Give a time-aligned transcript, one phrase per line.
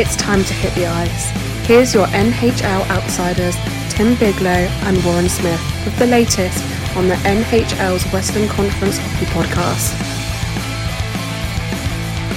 [0.00, 1.30] It's time to hit the ice.
[1.66, 3.56] Here's your NHL outsiders,
[3.92, 6.62] Tim Bigelow and Warren Smith, with the latest
[6.96, 9.92] on the NHL's Western Conference Hockey Podcast.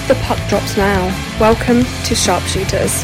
[0.08, 1.06] The puck drops now.
[1.40, 3.04] Welcome to Sharpshooters.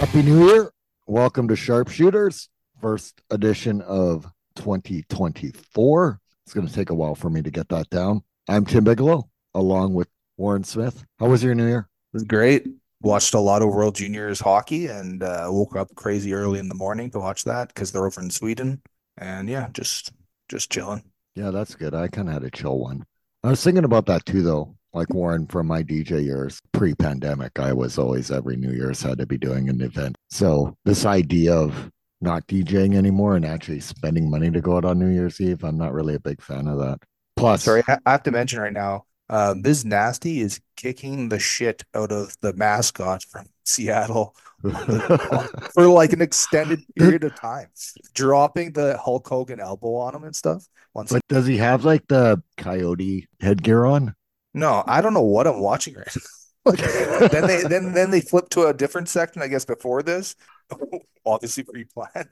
[0.00, 0.72] Happy New Year.
[1.06, 2.48] Welcome to Sharpshooters,
[2.82, 4.26] first edition of
[4.56, 6.20] 2024.
[6.44, 8.22] It's going to take a while for me to get that down.
[8.48, 11.04] I'm Tim Bigelow, along with Warren Smith.
[11.20, 11.88] How was your New Year?
[12.12, 12.66] It was great.
[13.00, 16.74] Watched a lot of World Juniors hockey and uh, woke up crazy early in the
[16.74, 18.82] morning to watch that because they're over in Sweden.
[19.16, 20.12] And yeah, just
[20.48, 21.02] just chilling.
[21.34, 21.94] Yeah, that's good.
[21.94, 23.04] I kind of had a chill one.
[23.44, 24.74] I was thinking about that too, though.
[24.92, 29.18] Like Warren from my DJ years, pre pandemic, I was always every New Year's had
[29.18, 30.16] to be doing an event.
[30.30, 31.90] So this idea of
[32.22, 35.78] not DJing anymore and actually spending money to go out on New Year's Eve, I'm
[35.78, 36.98] not really a big fan of that.
[37.36, 39.84] Plus, Sorry, I have to mention right now, uh, Ms.
[39.84, 44.36] Nasty is kicking the shit out of the mascot from Seattle
[45.72, 47.68] for like an extended period of time,
[48.14, 50.66] dropping the Hulk Hogan elbow on him and stuff.
[50.94, 54.14] Once but does he have like the coyote headgear on?
[54.54, 56.22] No, I don't know what I'm watching right now.
[56.64, 60.36] Then they then then they flip to a different section, I guess, before this.
[61.26, 62.28] Obviously pre-planned.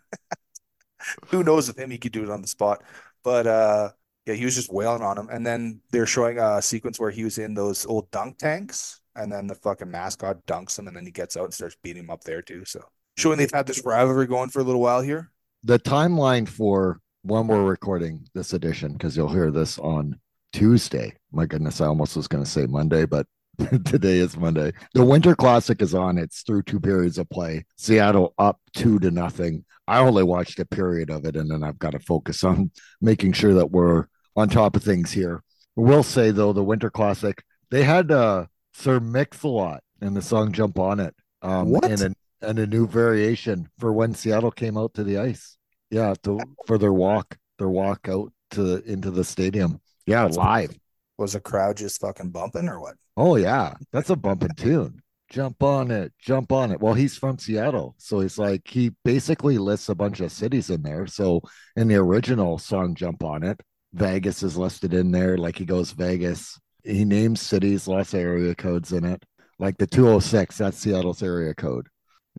[1.28, 2.82] Who knows if him he could do it on the spot.
[3.24, 3.90] But uh
[4.26, 5.28] yeah, he was just wailing on him.
[5.30, 9.32] And then they're showing a sequence where he was in those old dunk tanks, and
[9.32, 12.10] then the fucking mascot dunks him, and then he gets out and starts beating him
[12.10, 12.64] up there too.
[12.64, 12.80] So
[13.16, 15.30] showing they've had this rivalry going for a little while here.
[15.64, 20.18] The timeline for when we're recording this edition, because you'll hear this on
[20.52, 21.14] Tuesday.
[21.32, 23.26] My goodness, I almost was going to say Monday, but
[23.84, 24.72] today is Monday.
[24.94, 26.18] The Winter Classic is on.
[26.18, 27.66] It's through two periods of play.
[27.76, 29.64] Seattle up two to nothing.
[29.86, 33.32] I only watched a period of it, and then I've got to focus on making
[33.32, 35.42] sure that we're on top of things here.
[35.76, 40.78] We'll say though, the Winter Classic they had uh, Sir Mix-a-Lot and the song "Jump
[40.78, 41.84] on It." Um, What?
[41.84, 45.56] And a, and a new variation for when Seattle came out to the ice.
[45.90, 49.80] Yeah, to, for their walk, their walk out to the, into the stadium.
[50.06, 50.76] Yeah, live.
[51.18, 52.94] Was the crowd just fucking bumping or what?
[53.20, 55.02] Oh yeah, that's a bumping tune.
[55.28, 56.80] Jump on it, jump on it.
[56.80, 60.80] Well, he's from Seattle, so he's like he basically lists a bunch of cities in
[60.80, 61.06] there.
[61.06, 61.42] So
[61.76, 63.60] in the original song, "Jump on It,"
[63.92, 65.36] Vegas is listed in there.
[65.36, 66.58] Like he goes Vegas.
[66.82, 69.22] He names cities, lots of area codes in it.
[69.58, 71.88] Like the 206, that's Seattle's area code.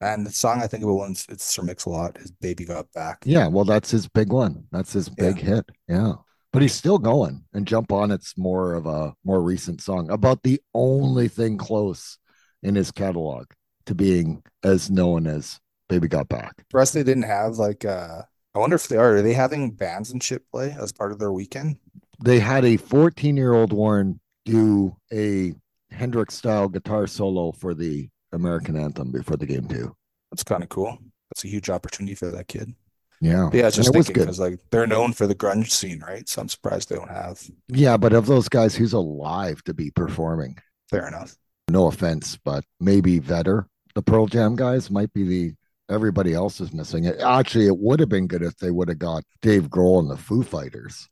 [0.02, 3.46] And the song I think about once it's Sir Mix-a-Lot is "Baby Got Back." Yeah,
[3.46, 4.66] well, that's his big one.
[4.72, 5.70] That's his big hit.
[5.88, 6.14] Yeah.
[6.54, 10.44] But he's still going and jump on it's more of a more recent song about
[10.44, 12.18] the only thing close
[12.62, 13.48] in his catalog
[13.86, 16.58] to being as known as Baby Got Back.
[16.70, 18.24] The rest they didn't have like uh
[18.54, 19.16] I wonder if they are.
[19.16, 21.78] Are they having bands and shit play as part of their weekend?
[22.24, 25.54] They had a 14 year old Warren do a
[25.90, 29.96] Hendrix style guitar solo for the American anthem before the game, too.
[30.32, 30.98] That's kind of cool.
[31.30, 32.74] That's a huge opportunity for that kid.
[33.22, 33.50] Yeah.
[33.52, 34.40] But yeah, I was And just it was good.
[34.40, 36.28] like they're known for the grunge scene, right?
[36.28, 37.42] So I'm surprised they don't have.
[37.70, 40.58] Yeah, but of those guys, who's alive to be performing?
[40.90, 41.36] Fair enough.
[41.70, 45.54] No offense, but maybe Vedder, the Pearl Jam guys, might be the
[45.90, 47.20] everybody else is missing it.
[47.20, 50.18] Actually, it would have been good if they would have got Dave Grohl and the
[50.18, 51.08] Foo Fighters.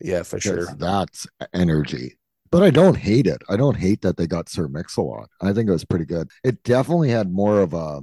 [0.00, 0.66] Yeah, for sure.
[0.76, 2.16] That's energy.
[2.50, 3.42] But I don't hate it.
[3.48, 5.28] I don't hate that they got Sir Mix-a-Lot.
[5.40, 6.28] I think it was pretty good.
[6.44, 8.02] It definitely had more of a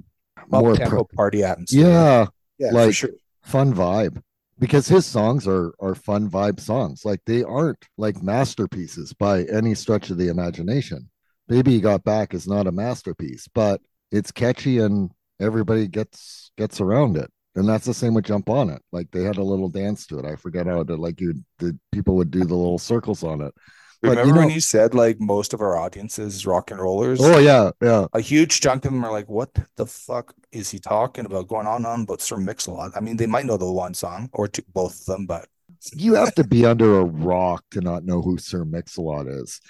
[0.50, 1.86] more pro- party atmosphere.
[1.88, 2.26] yeah,
[2.58, 3.10] yeah, for like- sure.
[3.44, 4.22] Fun vibe.
[4.60, 7.04] Because his songs are are fun vibe songs.
[7.04, 11.10] Like they aren't like masterpieces by any stretch of the imagination.
[11.48, 13.82] Baby You Got Back is not a masterpiece, but
[14.12, 15.10] it's catchy and
[15.40, 17.32] everybody gets gets around it.
[17.56, 18.82] And that's the same with Jump on It.
[18.92, 20.26] Like they had a little dance to it.
[20.26, 23.54] I forget how to like you the people would do the little circles on it.
[24.02, 26.80] But, you Remember when know- you said like most of our audience is rock and
[26.80, 27.20] rollers?
[27.22, 28.08] Oh yeah, yeah.
[28.14, 31.48] a huge chunk of them are like, "What the fuck is he talking about?
[31.48, 34.30] Going on and on about Sir Mix-a-Lot." I mean, they might know the one song
[34.34, 35.48] or two, both of them, but
[35.96, 39.62] You have to be under a rock to not know who Sir Mix-a-Lot is.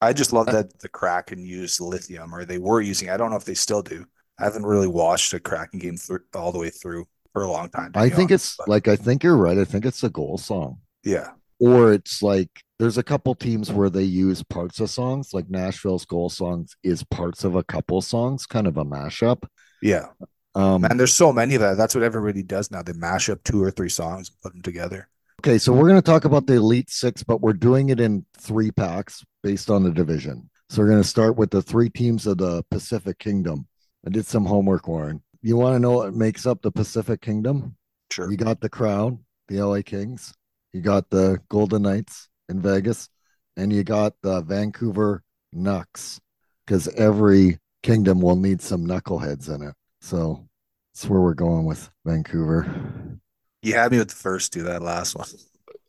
[0.00, 3.08] I just love that the Kraken used lithium, or they were using.
[3.10, 4.04] I don't know if they still do.
[4.38, 7.68] I haven't really watched a Kraken game through all the way through for a long
[7.70, 7.92] time.
[7.94, 9.58] I think honest, it's but like I think you're right.
[9.58, 10.78] I think it's a goal song.
[11.04, 11.30] yeah,
[11.60, 16.04] or it's like there's a couple teams where they use parts of songs like nashville's
[16.04, 19.44] goal songs is parts of a couple songs kind of a mashup
[19.82, 20.06] yeah.
[20.54, 21.76] um Man, there's so many of that.
[21.76, 22.82] That's what everybody does now.
[22.82, 25.08] They mash up two or three songs put them together.
[25.40, 28.24] okay so we're going to talk about the elite six but we're doing it in
[28.38, 32.26] three packs based on the division so we're going to start with the three teams
[32.26, 33.66] of the pacific kingdom
[34.06, 37.76] i did some homework warren you want to know what makes up the pacific kingdom
[38.10, 38.30] Sure.
[38.30, 39.18] you got the crown
[39.48, 40.32] the LA Kings,
[40.72, 43.08] you got the Golden Knights in Vegas,
[43.56, 46.20] and you got the Vancouver Knucks
[46.66, 49.74] because every kingdom will need some knuckleheads in it.
[50.00, 50.48] So
[50.92, 53.20] that's where we're going with Vancouver.
[53.62, 54.64] You had me with the first two.
[54.64, 55.26] That last one,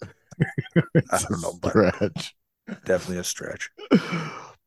[1.12, 2.36] I don't know, but Stretch.
[2.86, 3.70] definitely a stretch.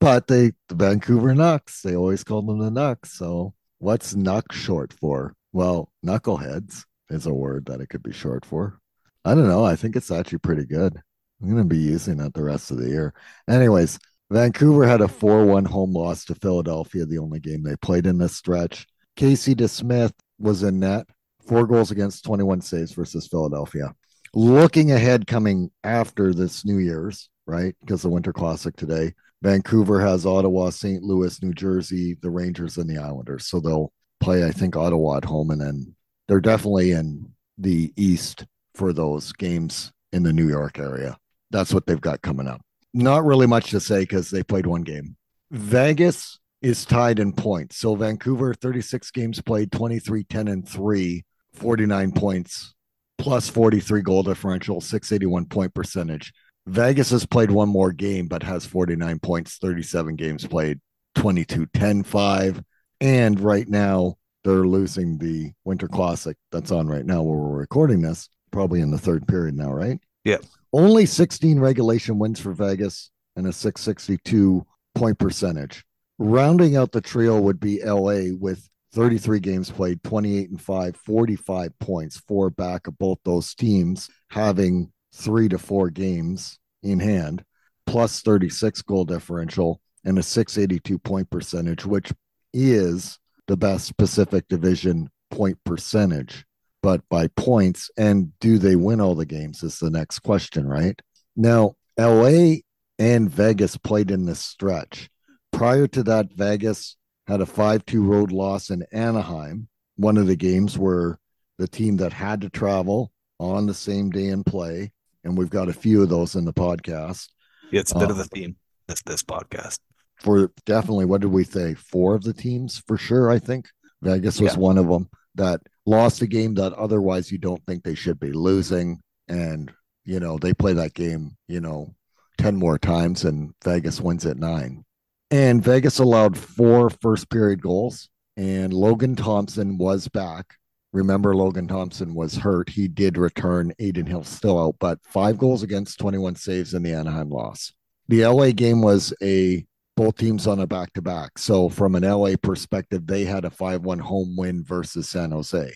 [0.00, 3.12] But they, the Vancouver Knucks, they always call them the Knucks.
[3.12, 5.34] So what's Knuck short for?
[5.52, 8.78] Well, knuckleheads is a word that it could be short for.
[9.24, 9.64] I don't know.
[9.64, 11.00] I think it's actually pretty good.
[11.40, 13.14] I'm going to be using that the rest of the year.
[13.48, 13.98] Anyways,
[14.30, 18.18] Vancouver had a 4 1 home loss to Philadelphia, the only game they played in
[18.18, 18.86] this stretch.
[19.16, 21.06] Casey DeSmith was in net,
[21.46, 23.94] four goals against 21 saves versus Philadelphia.
[24.34, 27.74] Looking ahead, coming after this New Year's, right?
[27.80, 31.02] Because the Winter Classic today, Vancouver has Ottawa, St.
[31.02, 33.46] Louis, New Jersey, the Rangers, and the Islanders.
[33.46, 35.94] So they'll play, I think, Ottawa at home, and then
[36.26, 38.44] they're definitely in the East
[38.74, 41.16] for those games in the New York area.
[41.50, 42.60] That's what they've got coming up.
[42.94, 45.16] Not really much to say because they played one game.
[45.50, 47.76] Vegas is tied in points.
[47.76, 51.24] So Vancouver, 36 games played, 23, 10, and 3,
[51.54, 52.74] 49 points,
[53.16, 56.32] plus 43 goal differential, 681 point percentage.
[56.66, 60.80] Vegas has played one more game, but has 49 points, 37 games played,
[61.14, 62.62] 22, 10, 5.
[63.00, 68.02] And right now, they're losing the Winter Classic that's on right now where we're recording
[68.02, 69.98] this, probably in the third period now, right?
[70.24, 70.38] Yeah.
[70.72, 75.84] Only 16 regulation wins for Vegas and a 662 point percentage.
[76.18, 81.78] Rounding out the trio would be LA with 33 games played, 28 and 5, 45
[81.78, 87.44] points, four back of both those teams having three to four games in hand,
[87.86, 92.12] plus 36 goal differential and a 682 point percentage, which
[92.52, 96.44] is the best Pacific Division point percentage.
[96.82, 101.00] But by points, and do they win all the games is the next question, right?
[101.36, 102.56] Now, LA
[102.98, 105.08] and Vegas played in this stretch.
[105.52, 106.96] Prior to that, Vegas
[107.26, 111.18] had a 5 2 road loss in Anaheim, one of the games where
[111.58, 114.92] the team that had to travel on the same day and play.
[115.24, 117.28] And we've got a few of those in the podcast
[117.72, 118.56] Yeah, it's a bit of Uh, a theme.
[118.86, 119.78] This this podcast.
[120.20, 123.68] for definitely what did we say four of the teams for sure i think
[124.02, 124.58] vegas was Yeah.
[124.58, 128.32] one of them that lost a game that otherwise you don't think they should be
[128.32, 129.00] losing.
[129.28, 129.72] And
[130.04, 131.94] you know they play that game you know
[132.38, 134.84] 10 more times and vegas wins at nine.
[135.30, 140.54] And vegas allowed four first period goals and logan thompson was back.
[140.92, 142.70] Remember logan thompson was hurt.
[142.70, 143.72] He did return.
[143.78, 147.72] Adin hill still out but five goals against 21 saves in the anaheim loss.
[148.08, 149.66] The la game was a
[149.98, 151.36] both teams on a back to back.
[151.38, 155.74] So from an LA perspective, they had a 5-1 home win versus San Jose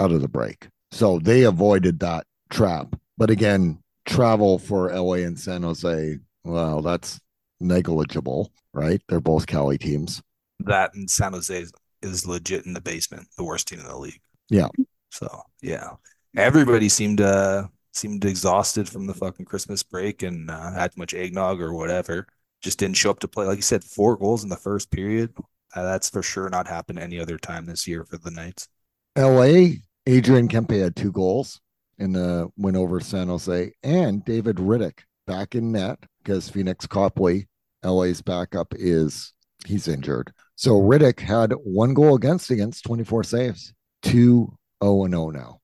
[0.00, 0.68] out of the break.
[0.90, 2.96] So they avoided that trap.
[3.18, 7.20] But again, travel for LA and San Jose, well, that's
[7.60, 9.02] negligible, right?
[9.06, 10.22] They're both Cali teams.
[10.60, 13.98] That and San Jose is, is legit in the basement, the worst team in the
[13.98, 14.20] league.
[14.48, 14.68] Yeah.
[15.10, 15.90] So yeah,
[16.34, 21.12] everybody seemed uh seemed exhausted from the fucking Christmas break and uh, had too much
[21.12, 22.26] eggnog or whatever.
[22.62, 23.46] Just didn't show up to play.
[23.46, 25.32] Like you said, four goals in the first period.
[25.74, 28.68] Uh, that's for sure not happened any other time this year for the Knights.
[29.16, 29.76] LA,
[30.06, 31.60] Adrian Kempe had two goals
[31.98, 37.48] in the win over San Jose, and David Rittich back in net because Pheonix Copley,
[37.84, 39.32] LA's backup, is
[39.66, 40.32] he's injured.
[40.56, 44.52] So Rittich had one goal against against 24 saves, 2
[44.82, 45.60] 0 and 0 now.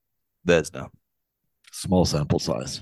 [0.46, 0.90] no
[1.72, 2.80] Small sample size.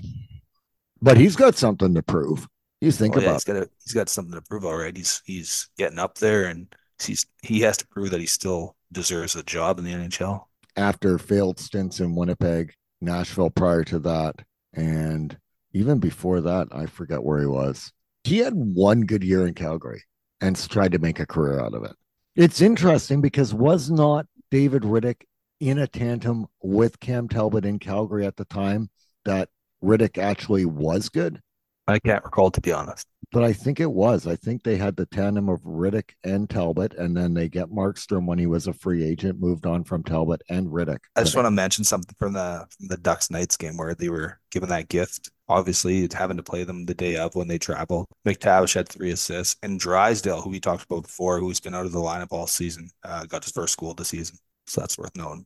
[1.01, 2.47] But he's got something to prove.
[2.83, 4.99] You think Oh, yeah, about he's got a, he's got something to prove already.
[5.01, 6.73] He's he's getting up there and
[7.03, 10.45] he's he has to prove that he still deserves a job in the NHL.
[10.75, 15.37] after failed stints in Winnipeg, Nashville prior to that, and
[15.73, 17.91] even before that, I forget where he was.
[18.23, 20.03] He had one good year in Calgary
[20.41, 21.95] and tried to make a career out of it.
[22.35, 25.21] It's interesting because was not David Rittich
[25.59, 28.89] in a tandem with Cam Talbot in Calgary at the time
[29.25, 29.49] that
[29.83, 31.41] Rittich actually was good?
[31.87, 33.07] I can't recall to be honest.
[33.31, 34.27] But I think it was.
[34.27, 38.27] I think they had the tandem of Rittich and Talbot, and then they get Markstrom
[38.27, 40.99] when he was a free agent, moved on from Talbot and Rittich.
[41.15, 44.09] I just want to mention something from the from the Ducks Knights game where they
[44.09, 45.31] were given that gift.
[45.49, 48.07] Obviously, it's having to play them the day of when they travel.
[48.25, 51.91] McTavish had three assists, and Drysdale, who we talked about before, who's been out of
[51.91, 54.37] the lineup all season, uh, got his first goal of the season.
[54.67, 55.45] So that's worth knowing.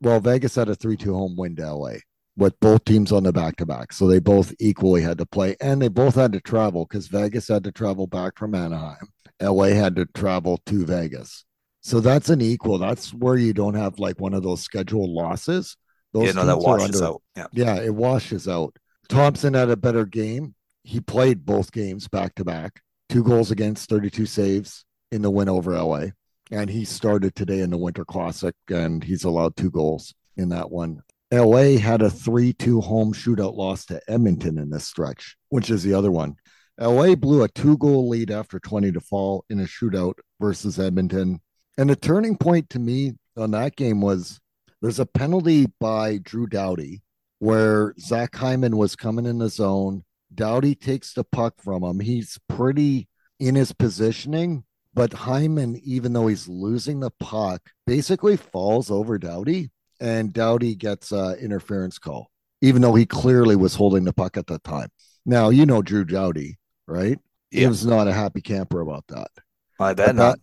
[0.00, 1.96] well, Vegas had a 3 2 home win to LA
[2.36, 3.92] with both teams on the back to back.
[3.92, 7.48] So they both equally had to play and they both had to travel because Vegas
[7.48, 9.08] had to travel back from Anaheim.
[9.40, 11.44] LA had to travel to Vegas.
[11.80, 12.78] So that's an equal.
[12.78, 15.76] That's where you don't have like one of those scheduled losses
[16.12, 17.22] Those yeah, no, that washes under- out.
[17.36, 17.46] Yeah.
[17.52, 18.76] Yeah, it washes out.
[19.08, 20.54] Thompson had a better game.
[20.82, 25.48] He played both games back to back, two goals against, 32 saves in the win
[25.48, 26.06] over LA.
[26.50, 30.70] And he started today in the Winter Classic and he's allowed two goals in that
[30.70, 31.02] one.
[31.32, 35.82] LA had a 3 2 home shootout loss to Edmonton in this stretch, which is
[35.82, 36.36] the other one.
[36.78, 41.40] LA blew a two goal lead after 20 to fall in a shootout versus Edmonton.
[41.78, 44.40] And the turning point to me on that game was
[44.82, 47.02] there's a penalty by Drew Doughty
[47.38, 50.04] where Zach Hyman was coming in the zone.
[50.34, 52.00] Doughty takes the puck from him.
[52.00, 53.08] He's pretty
[53.40, 54.64] in his positioning,
[54.94, 61.12] but Hyman, even though he's losing the puck, basically falls over Doughty, and Doughty gets
[61.12, 64.88] uh, interference call, even though he clearly was holding the puck at the time.
[65.24, 67.18] Now you know Drew Doughty, right?
[67.50, 69.28] He was not a happy camper about that.
[69.78, 70.38] I bet But not.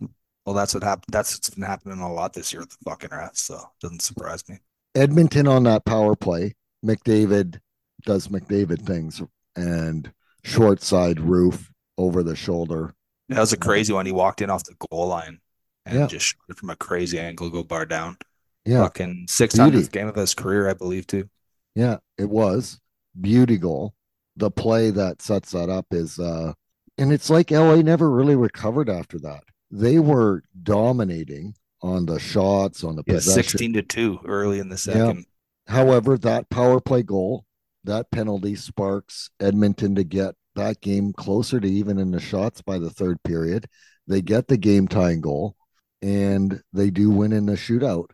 [0.46, 1.06] Well, that's what happened.
[1.14, 3.38] That's what's been happening a lot this year with the fucking refs.
[3.38, 4.60] So doesn't surprise me.
[4.96, 6.56] Edmonton on that power play,
[6.86, 7.60] McDavid
[8.04, 9.22] does McDavid things
[9.56, 10.12] and
[10.44, 12.94] short side roof over the shoulder.
[13.30, 14.06] That was a crazy one.
[14.06, 15.40] He walked in off the goal line
[15.86, 16.08] and Yeah.
[16.08, 18.18] just shot it from a crazy angle, go bar down.
[18.66, 19.88] Yeah, Fucking 600th Beauty.
[19.92, 21.30] game of his career, I believe, too.
[21.76, 22.80] yeah, it was
[23.20, 23.94] beauty goal.
[24.38, 26.54] The play that sets that up is uh
[26.98, 29.44] and it's like LA never really recovered after that.
[29.72, 33.44] They were dominating on the shots, on the Yeah, possession.
[33.44, 35.26] 16 to 2 early in the second.
[35.68, 37.46] However, that power play goal,
[37.84, 42.78] that penalty sparks Edmonton to get that game closer to even in the shots by
[42.78, 43.68] the third period.
[44.08, 45.56] They get the game tying goal
[46.02, 48.06] and they do win in the shootout.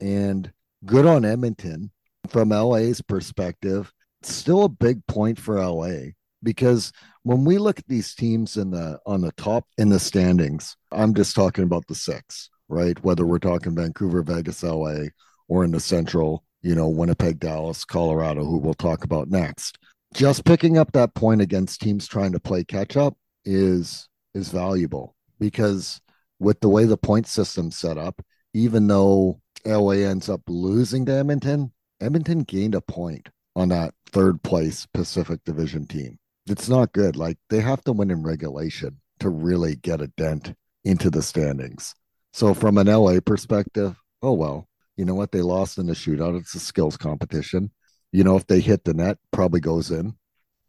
[0.00, 0.52] And
[0.84, 1.90] good on Edmonton
[2.28, 3.92] from LA's perspective.
[4.22, 6.10] Still a big point for LA
[6.42, 10.76] because when we look at these teams in the on the top in the standings,
[10.92, 13.02] I'm just talking about the six, right?
[13.02, 15.06] Whether we're talking Vancouver, Vegas, LA,
[15.48, 19.78] or in the central, you know, Winnipeg, Dallas, Colorado, who we'll talk about next.
[20.14, 25.14] Just picking up that point against teams trying to play catch up is is valuable
[25.38, 26.00] because
[26.38, 28.20] with the way the point system's set up,
[28.54, 34.42] even though LA ends up losing to Edmonton, Edmonton gained a point on that third
[34.42, 36.18] place Pacific Division team.
[36.46, 37.16] It's not good.
[37.16, 40.54] Like they have to win in regulation to really get a dent
[40.84, 41.94] into the standings.
[42.32, 45.32] So from an LA perspective, oh well, you know what?
[45.32, 46.38] They lost in the shootout.
[46.38, 47.70] It's a skills competition.
[48.12, 50.14] You know, if they hit the net, probably goes in.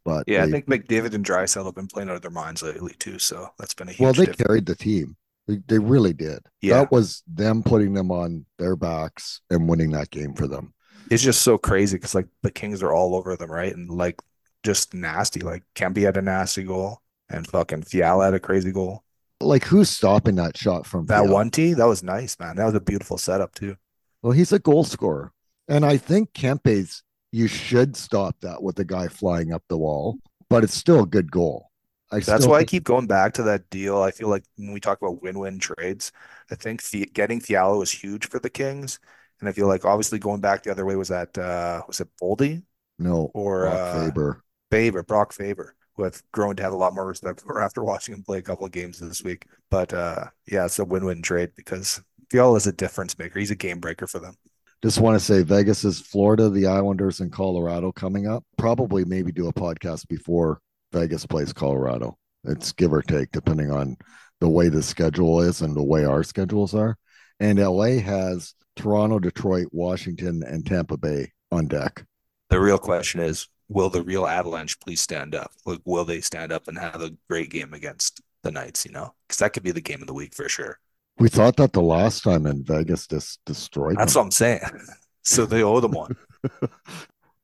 [0.04, 2.94] But Yeah, I think McDavid and Draisaitl have been playing out of their minds lately,
[2.98, 3.18] too.
[3.18, 4.42] So that's been a huge well, they difference.
[4.42, 5.16] carried the team.
[5.48, 6.40] They, they really did.
[6.60, 6.74] Yeah.
[6.74, 10.74] That was them putting them on their backs and winning that game for them.
[11.10, 13.74] It's just so crazy because, like, the Kings are all over them, right?
[13.74, 14.20] And, like,
[14.62, 15.40] just nasty.
[15.40, 17.00] Like, Kempe had a nasty goal
[17.30, 19.02] and fucking Fiala had a crazy goal.
[19.40, 21.32] Like, who's stopping that shot from That Fiala?
[21.32, 22.56] one tee, that was nice, man.
[22.56, 23.76] That was a beautiful setup, too.
[24.20, 25.32] Well, he's a goal scorer.
[25.66, 27.02] And I think Kempe's,
[27.32, 30.18] you should stop that with the guy flying up the wall,
[30.50, 31.70] but it's still a good goal.
[32.10, 34.00] I That's why I keep going back to that deal.
[34.02, 36.10] I feel like when we talk about win-win trades,
[36.50, 38.98] I think the, getting Fiala was huge for the Kings.
[39.40, 42.08] And I feel like obviously going back the other way was that uh was it
[42.20, 42.62] Boldy
[42.98, 44.42] no or Brock uh Faber.
[44.70, 48.14] Faber, Brock Faber, who I've grown to have a lot more respect for after watching
[48.14, 49.46] him play a couple of games this week.
[49.70, 52.00] But uh yeah, it's a win-win trade because
[52.30, 53.38] Fiala is a difference maker.
[53.38, 54.34] He's a game breaker for them.
[54.82, 58.44] Just want to say Vegas is Florida, the Islanders, and Colorado coming up.
[58.56, 60.60] Probably maybe do a podcast before
[60.92, 62.16] Vegas plays Colorado.
[62.44, 63.96] It's give or take, depending on
[64.40, 66.96] the way the schedule is and the way our schedules are.
[67.40, 72.04] And LA has Toronto, Detroit, Washington, and Tampa Bay on deck.
[72.50, 75.50] The real question is, will the real Avalanche please stand up?
[75.66, 79.14] Like, will they stand up and have a great game against the Knights, you know?
[79.26, 80.78] Because that could be the game of the week for sure.
[81.18, 84.20] We thought that the last time in Vegas just destroyed That's them.
[84.20, 84.60] what I'm saying.
[85.24, 86.16] So they owe them one.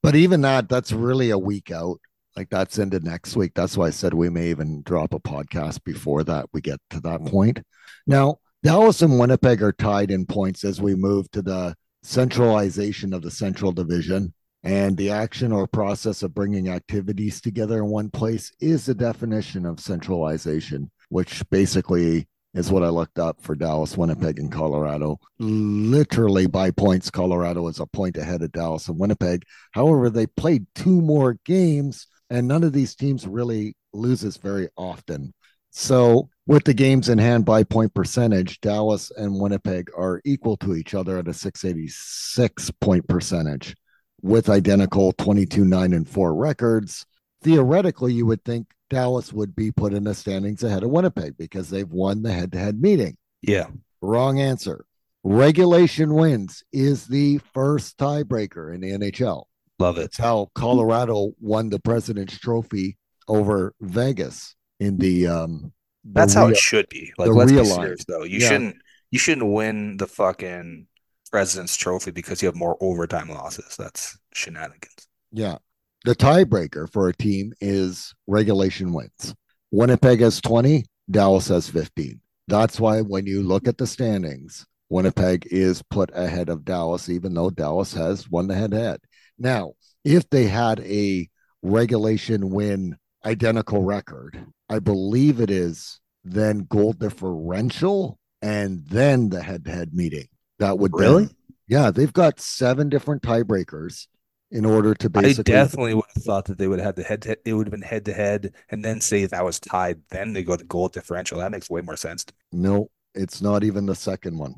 [0.03, 1.99] But even that, that's really a week out.
[2.37, 3.53] Like that's into next week.
[3.55, 7.01] That's why I said we may even drop a podcast before that we get to
[7.01, 7.61] that point.
[8.07, 13.23] Now, Dallas and Winnipeg are tied in points as we move to the centralization of
[13.23, 14.35] the Central Division.
[14.65, 19.67] And the action or process of bringing activities together in one place is the definition
[19.67, 25.19] of centralization, which basically is what I looked up for Dallas, Winnipeg, and Colorado.
[25.39, 29.43] Literally by points, Colorado is a point ahead of Dallas and Winnipeg.
[29.73, 35.33] However, they played two more games, and none of these teams really loses very often.
[35.71, 40.75] So, with the games in hand by point percentage, Dallas and Winnipeg are equal to
[40.75, 43.77] each other at a 686 point percentage
[44.21, 47.07] with identical 22, 9, and 4 records.
[47.43, 51.71] Theoretically, you would think Dallas would be put in the standings ahead of Winnipeg because
[51.71, 53.17] they've won the head to head meeting.
[53.43, 53.67] Yeah.
[54.01, 54.87] Wrong answer.
[55.23, 59.45] regulation wins is the first tiebreaker in the NHL.
[59.79, 60.03] Love it.
[60.03, 62.97] That's how Colorado won the President's Trophy
[63.29, 65.73] over Vegas in the um
[66.05, 67.13] the That's how it should be.
[67.17, 68.25] Like, the let's be serious though.
[68.25, 68.49] You Yeah.
[68.49, 68.77] shouldn't
[69.11, 70.87] you shouldn't win the fucking
[71.31, 73.77] President's Trophy because you have more overtime losses.
[73.77, 75.09] That's shenanigans.
[75.33, 75.59] Yeah.
[76.05, 79.35] The tiebreaker for a team is regulation wins.
[79.71, 82.21] Winnipeg has 20, Dallas has 15.
[82.47, 87.33] That's why when you look at the standings, Winnipeg is put ahead of Dallas, even
[87.35, 89.01] though Dallas has won the head to head.
[89.39, 89.73] Now,
[90.05, 91.29] if they had a
[91.63, 99.65] regulation win identical record, I believe it is then goal differential and then the head
[99.65, 100.29] to head meeting.
[100.59, 101.29] That would then- Really?
[101.67, 104.07] yeah, they've got seven different tiebreakers
[104.51, 107.03] in order to I basically definitely would have thought that they would have had the
[107.03, 110.01] head to, it would have been head to head and then say that was tied,
[110.11, 111.39] then they go to goal differential.
[111.39, 112.25] That makes way more sense.
[112.53, 114.55] no, it's not even the second one.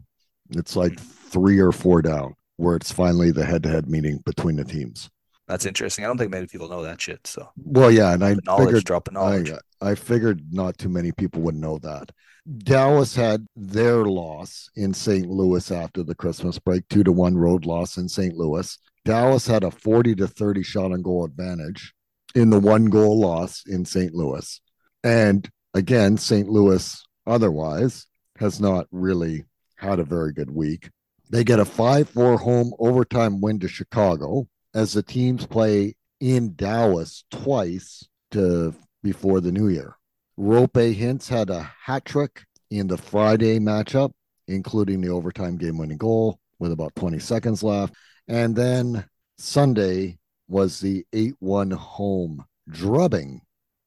[0.50, 4.56] It's like three or four down where it's finally the head to head meeting between
[4.56, 5.10] the teams.
[5.48, 6.04] That's interesting.
[6.04, 7.24] I don't think many people know that shit.
[7.26, 9.52] So Well, yeah, and I knowledge, figured drop knowledge.
[9.80, 12.10] I, I figured not too many people would know that.
[12.58, 15.28] Dallas had their loss in St.
[15.28, 18.34] Louis after the Christmas break, two to one road loss in St.
[18.34, 18.76] Louis.
[19.04, 21.94] Dallas had a 40 to 30 shot on goal advantage
[22.34, 24.14] in the one goal loss in St.
[24.14, 24.60] Louis.
[25.04, 26.48] And again, St.
[26.48, 28.06] Louis otherwise
[28.38, 29.44] has not really
[29.76, 30.90] had a very good week.
[31.28, 36.54] They get a 5 4 home overtime win to Chicago as the teams play in
[36.54, 39.96] Dallas twice to before the new year.
[40.38, 44.12] Roope Hintz had a hat trick in the Friday matchup,
[44.48, 47.94] including the overtime game winning goal with about 20 seconds left.
[48.28, 49.04] And then
[49.38, 50.18] Sunday
[50.48, 53.40] was the 8 1 home drubbing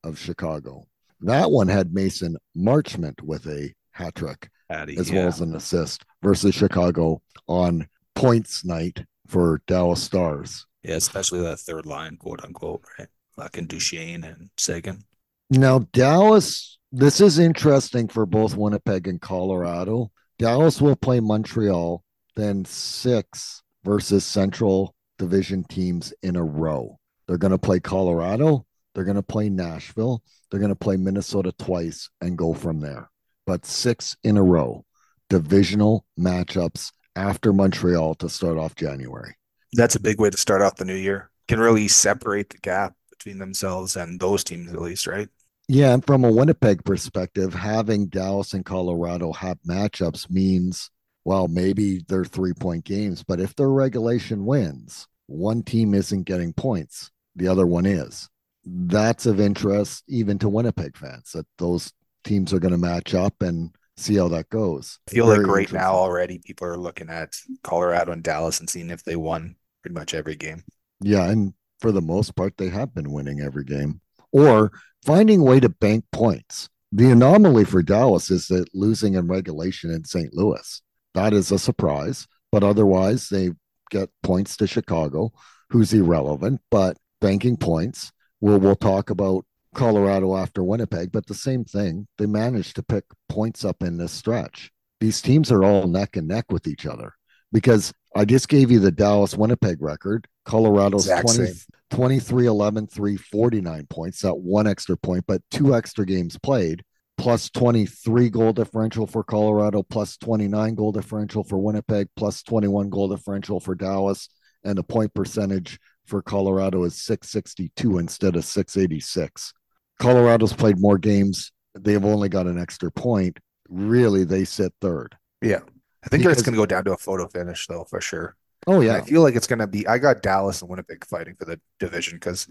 [0.04, 0.88] of Chicago.
[1.22, 5.20] That one had Mason Marchment with a hat trick Patty, as yeah.
[5.20, 10.66] well as an assist versus Chicago on points night for Dallas Stars.
[10.84, 13.08] Yeah, especially that third line, quote unquote, right?
[13.36, 15.04] Fucking Duchene and Seguin.
[15.50, 20.12] Now, Dallas, this is interesting for both Winnipeg and Colorado.
[20.38, 22.04] Dallas will play Montreal,
[22.36, 26.98] then six versus Central Division teams in a row.
[27.28, 31.52] They're going to play Colorado, they're going to play Nashville, they're going to play Minnesota
[31.60, 33.10] twice and go from there.
[33.50, 34.86] But six in a row,
[35.28, 39.34] divisional matchups after Montreal to start off January.
[39.74, 41.32] That's a big way to start off the new year.
[41.48, 45.30] Can really separate the gap between themselves and those teams, at least, right?
[45.68, 50.92] Yeah, and from a Winnipeg perspective, having Dallas and Colorado have matchups means,
[51.26, 56.54] well, maybe they're three point games, but if their regulation wins, one team isn't getting
[56.54, 58.30] points, the other one is.
[58.64, 61.92] That's of interest even to Winnipeg fans that those
[62.24, 65.00] teams are going to match up and see how that goes.
[65.10, 68.90] I feel like right now already people are looking at Colorado and Dallas and seeing
[68.90, 70.64] if they won pretty much every game.
[71.02, 74.02] Yeah, and for the most part, they have been winning every game
[74.32, 74.72] or
[75.06, 76.70] finding a way to bank points.
[76.92, 80.34] The anomaly for Dallas is that losing in regulation in St.
[80.34, 80.82] Louis.
[81.14, 83.52] That is a surprise, but otherwise they
[83.92, 85.32] get points to Chicago,
[85.70, 88.12] who's irrelevant, but banking points.
[88.42, 92.08] We'll we'll talk about Colorado after Winnipeg, but the same thing.
[92.18, 94.72] They managed to pick points up in this stretch.
[95.00, 97.14] These teams are all neck and neck with each other
[97.52, 100.28] because I just gave you the Dallas Winnipeg record.
[100.46, 101.54] Colorado's Exact 20,
[101.92, 106.84] 23 11 3 49 points that one extra point but two extra games played
[107.18, 113.08] plus 23 goal differential for colorado plus 29 goal differential for winnipeg plus 21 goal
[113.08, 114.30] differential for dallas
[114.64, 119.54] and the point percentage for colorado is 662 instead of 686
[120.00, 125.60] colorado's played more games they've only got an extra point really they sit third Yeah.
[126.04, 128.36] I think it's going to go down to a photo finish, though, for sure.
[128.68, 129.86] oh And yeah I feel like it's going to be.
[129.86, 132.48] I got Dallas and Winnipeg fighting for the division because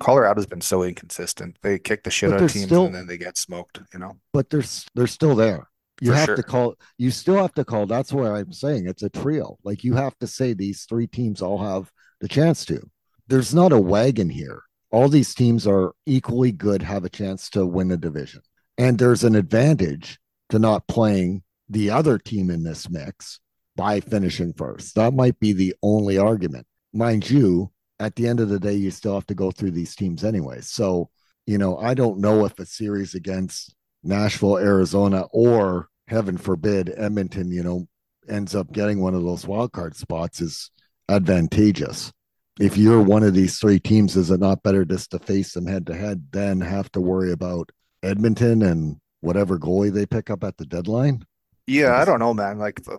[0.00, 1.58] Colorado's been so inconsistent.
[1.62, 4.16] They kick the shit out of teams still- and then they get smoked, you know?
[4.32, 5.68] but they're they're still there.
[6.00, 6.36] You For have sure.
[6.36, 6.74] to call.
[6.98, 7.86] You still have to call.
[7.86, 9.58] That's where I'm saying it's a trio.
[9.62, 12.80] Like you have to say these three teams all have the chance to.
[13.28, 14.62] There's not a wagon here.
[14.96, 18.40] All these teams are equally good, have a chance to win the division,
[18.78, 23.38] and there's an advantage to not playing the other team in this mix
[23.76, 24.94] by finishing first.
[24.94, 27.72] That might be the only argument, mind you.
[28.00, 30.62] At the end of the day, you still have to go through these teams anyway.
[30.62, 31.10] So
[31.46, 37.52] you know, I don't know if a series against Nashville, Arizona, or heaven forbid, Edmonton,
[37.52, 37.86] you know,
[38.30, 40.70] ends up getting one of those wild card spots is
[41.06, 42.14] advantageous.
[42.58, 45.66] If you're one of these three teams, is it not better just to face them
[45.66, 47.70] head to head than have to worry about
[48.02, 51.24] Edmonton and whatever goalie they pick up at the deadline?
[51.66, 52.58] Yeah, I don't know, man.
[52.58, 52.98] Like, the,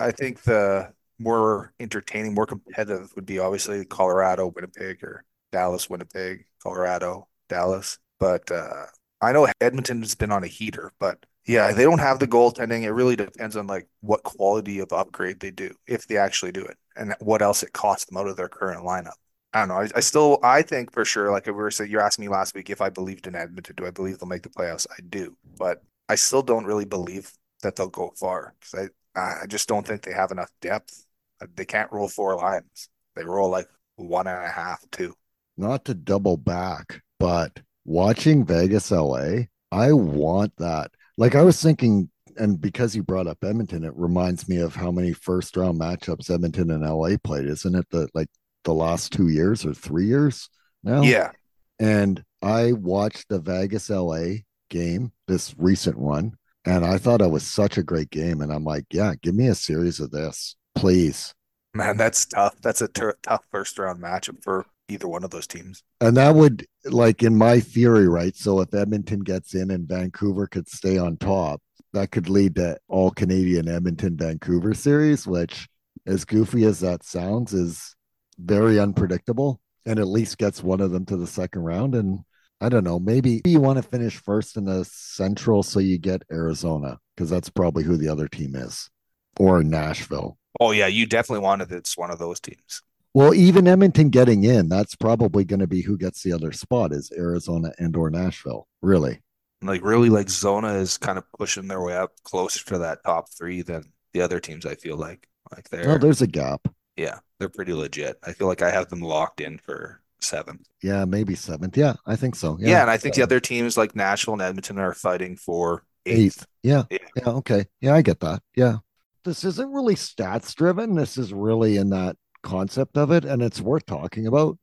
[0.00, 6.44] I think the more entertaining, more competitive would be obviously Colorado, Winnipeg, or Dallas, Winnipeg,
[6.62, 7.98] Colorado, Dallas.
[8.20, 8.86] But uh,
[9.20, 12.82] I know Edmonton's been on a heater, but yeah, they don't have the goaltending.
[12.82, 16.64] It really depends on like what quality of upgrade they do, if they actually do
[16.64, 19.12] it, and what else it costs them out of their current lineup.
[19.52, 19.74] I don't know.
[19.76, 22.70] I, I still, I think for sure, like we were you asked me last week
[22.70, 23.76] if I believed in Edmonton.
[23.76, 24.86] Do I believe they'll make the playoffs?
[24.90, 27.30] I do, but I still don't really believe
[27.62, 31.06] that they'll go far because I, I just don't think they have enough depth.
[31.40, 32.88] Uh, they can't roll four lines.
[33.16, 35.14] They roll like one and a half, two.
[35.56, 40.90] Not to double back, but watching Vegas LA, I want that.
[41.16, 44.90] Like I was thinking, and because you brought up Edmonton, it reminds me of how
[44.90, 47.86] many first round matchups Edmonton and LA played, isn't it?
[47.90, 48.28] The like
[48.64, 50.48] the last two years or three years
[50.82, 51.02] now.
[51.02, 51.30] Yeah.
[51.78, 54.38] And I watched the Vegas LA
[54.70, 58.40] game, this recent one, and I thought it was such a great game.
[58.40, 61.34] And I'm like, yeah, give me a series of this, please.
[61.74, 62.54] Man, that's tough.
[62.62, 65.82] That's a t- tough first round matchup for either one of those teams.
[66.00, 68.36] And that would, like, in my theory, right?
[68.36, 71.60] So if Edmonton gets in and Vancouver could stay on top,
[71.92, 75.68] that could lead to all Canadian Edmonton Vancouver series, which,
[76.06, 77.94] as goofy as that sounds, is
[78.38, 81.94] very unpredictable and at least gets one of them to the second round.
[81.94, 82.20] And
[82.60, 86.22] I don't know, maybe you want to finish first in the central so you get
[86.32, 88.90] Arizona because that's probably who the other team is
[89.38, 90.38] or Nashville.
[90.60, 90.86] Oh, yeah.
[90.86, 92.82] You definitely wanted it's one of those teams.
[93.14, 96.92] Well, even Edmonton getting in, that's probably going to be who gets the other spot
[96.92, 98.66] is Arizona and or Nashville.
[98.82, 99.20] Really.
[99.62, 103.30] Like really like Zona is kind of pushing their way up closer to that top
[103.30, 105.28] three than the other teams, I feel like.
[105.54, 106.66] Like they're Oh, there's a gap.
[106.96, 108.18] yeah, they're pretty legit.
[108.24, 110.66] I feel like I have them locked in for seventh.
[110.82, 111.76] Yeah, maybe seventh.
[111.76, 112.58] Yeah, I think so.
[112.60, 116.18] Yeah, and I think the other teams like Nashville and Edmonton are fighting for eighth.
[116.18, 116.46] eighth.
[116.62, 116.82] Yeah.
[116.90, 116.98] Yeah.
[117.16, 117.28] Yeah.
[117.28, 117.66] Okay.
[117.80, 118.42] Yeah, I get that.
[118.56, 118.78] Yeah.
[119.24, 120.94] This isn't really stats driven.
[120.94, 123.24] This is really in that concept of it.
[123.24, 124.58] And it's worth talking about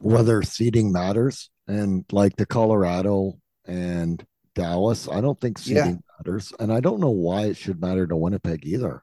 [0.00, 1.50] whether seeding matters.
[1.66, 5.96] And like the Colorado and Dallas, I don't think Yeah.
[6.18, 6.52] matters.
[6.60, 9.02] And I don't know why it should matter to Winnipeg either.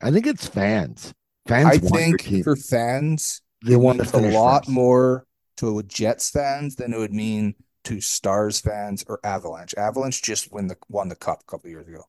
[0.00, 1.14] I think it's fans.
[1.46, 4.70] Fans I think for fans, they want to a lot first.
[4.70, 5.26] more
[5.58, 9.74] to Jets fans than it would mean to Stars fans or Avalanche.
[9.76, 12.02] Avalanche just win the won the cup a couple years ago.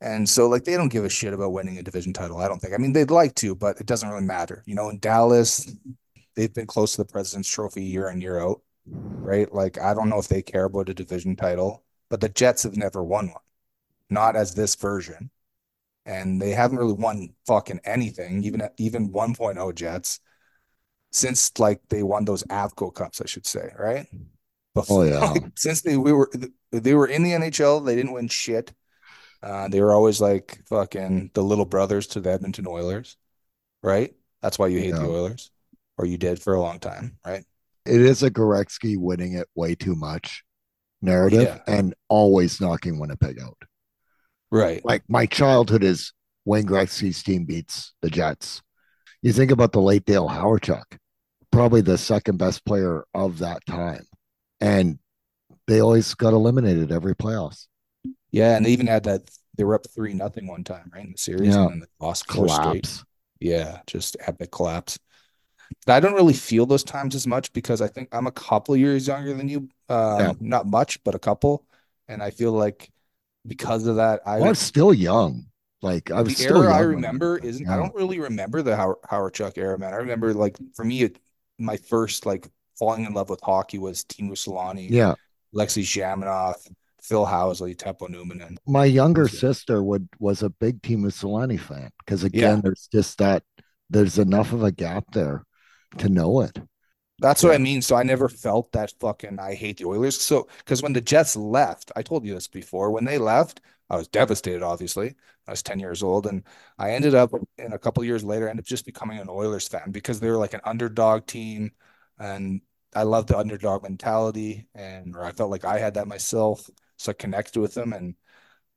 [0.00, 2.60] And so like they don't give a shit about winning a division title, I don't
[2.60, 2.74] think.
[2.74, 4.62] I mean, they'd like to, but it doesn't really matter.
[4.66, 5.70] You know, in Dallas,
[6.34, 9.52] they've been close to the President's Trophy year in year out, right?
[9.52, 12.76] Like I don't know if they care about a division title, but the Jets have
[12.76, 13.42] never won one.
[14.10, 15.30] Not as this version.
[16.04, 20.20] And they haven't really won fucking anything, even even 1.0 Jets
[21.16, 24.06] since like they won those Avco Cups, I should say, right?
[24.88, 25.30] Oh, yeah.
[25.30, 26.30] like, since they we were
[26.70, 28.72] they were in the NHL, they didn't win shit.
[29.42, 33.16] Uh, they were always like fucking the little brothers to the Edmonton Oilers,
[33.82, 34.14] right?
[34.42, 35.50] That's why you hate the Oilers,
[35.98, 37.44] or you did for a long time, right?
[37.84, 40.42] It is a Gretzky winning it way too much
[41.02, 41.60] narrative Yeah.
[41.66, 43.56] and always knocking Winnipeg out.
[44.50, 44.84] Right.
[44.84, 46.12] like my childhood is
[46.44, 48.62] Wayne Gretzky's team beats the Jets.
[49.22, 50.84] You think about the late Dale Hawerchuk,
[51.50, 54.04] probably the second best player of that time,
[54.60, 54.98] and
[55.66, 57.66] they always got eliminated every playoffs.
[58.30, 61.12] Yeah, and they even had that they were up three nothing one time, right, in
[61.12, 61.62] the series, Yeah.
[61.62, 62.26] and then they lost.
[62.28, 63.04] Collapse.
[63.40, 64.98] Yeah, just epic collapse.
[65.86, 68.76] But I don't really feel those times as much because I think I'm a couple
[68.76, 69.68] years younger than you.
[69.88, 70.32] Um, Yeah.
[70.40, 71.64] not much, but a couple.
[72.08, 72.90] And I feel like
[73.46, 75.46] because of that, I I was still young.
[75.82, 78.96] Like I was the still era I remember isn't I don't really remember the Howard,
[79.10, 79.92] Hawerchuk era, man.
[79.92, 81.18] I remember like for me, it,
[81.58, 85.14] my first like falling in love with hockey was Teemu Selanne, Yeah,
[85.54, 86.54] Alexei Zhamnov,
[87.08, 91.90] Phil Housley, Teppo Numminen, and my younger sister would was a big Teemu Selanne fan
[92.04, 92.60] because again, Yeah.
[92.62, 93.42] there's just that
[93.90, 95.44] there's enough of a gap there
[95.98, 96.58] to know it.
[97.18, 97.80] That's what I mean.
[97.80, 100.20] So I never felt that fucking I hate the Oilers.
[100.20, 102.90] So because when the Jets left, I told you this before.
[102.90, 104.62] When they left, I was devastated.
[104.62, 105.14] Obviously,
[105.46, 106.42] I was ten years old, and
[106.78, 109.66] I ended up, in a couple years later, I ended up just becoming an Oilers
[109.68, 111.70] fan because they were like an underdog team,
[112.18, 112.60] and
[112.94, 117.10] I love the underdog mentality, and or I felt like I had that myself, so
[117.10, 118.14] I connected with them and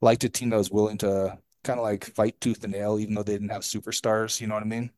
[0.02, 3.16] liked a team that was willing to kind of like fight tooth and nail, even
[3.16, 4.42] though they didn't have superstars.
[4.42, 4.92] You know what I mean?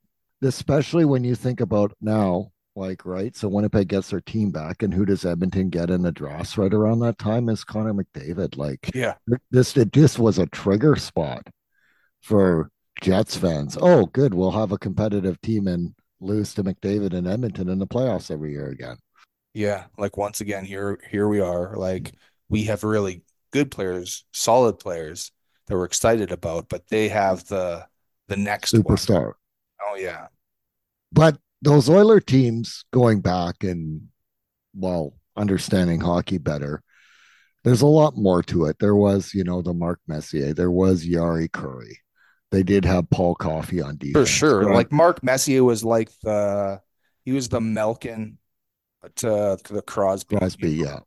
[0.43, 3.35] especially when you think about now, like right.
[3.35, 6.73] So Winnipeg gets their team back, and who does Edmonton get in the draft right
[6.73, 7.49] around that time?
[7.49, 8.57] Is Connor McDavid.
[8.57, 9.15] Like Yeah.
[9.51, 11.47] this, it just was a trigger spot
[12.21, 13.77] for Jets fans.
[13.79, 17.87] Oh, good, we'll have a competitive team and lose to McDavid and Edmonton in the
[17.87, 18.97] playoffs every year again.
[19.53, 21.75] Yeah, like once again, here here we are.
[21.75, 22.13] Like
[22.51, 25.31] we have really good players, solid players,
[25.67, 27.87] that we're excited about, but they have the
[28.27, 28.83] the next one.
[28.83, 29.33] Superstar.
[29.81, 30.27] Oh yeah.
[31.13, 34.09] But those Oiler teams going back and
[34.75, 36.83] well, understanding hockey better,
[37.63, 38.79] there's a lot more to it.
[38.79, 41.95] There was, you know, the Mark Messier, there was Jari Kurri.
[42.51, 44.13] They did have Paul Coffey on defense.
[44.13, 44.63] For sure.
[44.65, 46.81] But- Like Mark Messier was like the
[47.23, 48.37] he was the Malkin
[49.17, 50.37] to, uh, to the Crosby.
[50.37, 50.99] Crosby, yeah.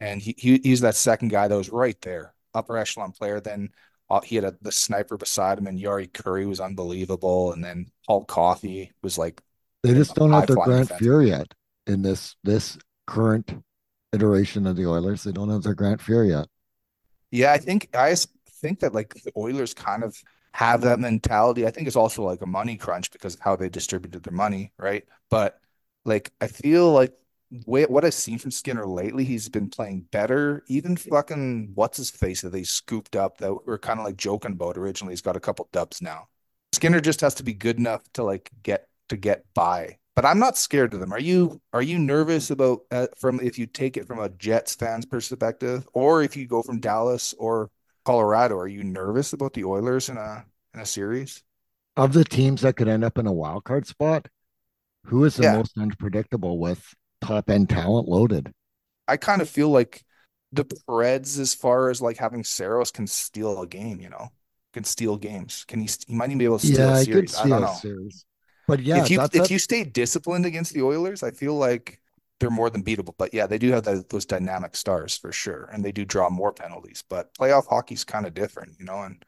[0.00, 3.40] And he, he he's that second guy that was right there, upper echelon player.
[3.40, 3.70] Then
[4.10, 7.52] uh, he had a, the sniper beside him, and Jari Kurri was unbelievable.
[7.52, 9.42] And then Paul Coffey was like,
[9.82, 11.00] They just don't have their Grant defense.
[11.00, 11.54] Fuhr yet
[11.86, 13.52] in this this current
[14.12, 15.22] iteration of the Oilers.
[15.24, 16.48] They don't have their Grant Fuhr yet.
[17.30, 18.14] yeah, I think I
[18.60, 20.16] think that like the Oilers kind of
[20.52, 21.66] have that mentality.
[21.66, 24.72] I think it's also like a money crunch because of how they distributed their money,
[24.78, 25.04] right?
[25.30, 25.58] But
[26.04, 27.12] like I feel like
[27.50, 30.64] way, what I've seen from Skinner lately, he's been playing better.
[30.68, 34.16] Even fucking what's his face that they scooped up that we we're kind of like
[34.16, 35.12] joking about originally.
[35.12, 36.28] He's got a couple dubs now.
[36.72, 39.98] Skinner just has to be good enough to like get to get by.
[40.14, 41.12] But I'm not scared of them.
[41.12, 44.74] Are you are you nervous about uh, from if you take it from a Jets
[44.74, 47.70] fan's perspective or if you go from Dallas or
[48.04, 51.42] Colorado, are you nervous about the Oilers in a in a series?
[51.96, 54.28] Of the teams that could end up in a wild card spot,
[55.04, 55.52] who is the Yeah.
[55.52, 58.52] most unpredictable with top end talent loaded?
[59.08, 60.04] I kind of feel like
[60.52, 64.00] the Preds, as far as like having Saros, can steal a game.
[64.00, 64.28] You know,
[64.72, 65.64] can steal games.
[65.66, 65.88] Can he?
[66.06, 67.34] He might even be able to steal yeah, a I series.
[67.36, 67.74] I see don't know.
[67.74, 68.24] series.
[68.68, 72.00] But yeah, if you if you stay disciplined against the Oilers, I feel like
[72.40, 73.14] they're more than beatable.
[73.16, 76.28] But yeah, they do have that, those dynamic stars for sure, and they do draw
[76.28, 77.02] more penalties.
[77.08, 79.02] But playoff hockey's kind of different, you know.
[79.02, 79.24] And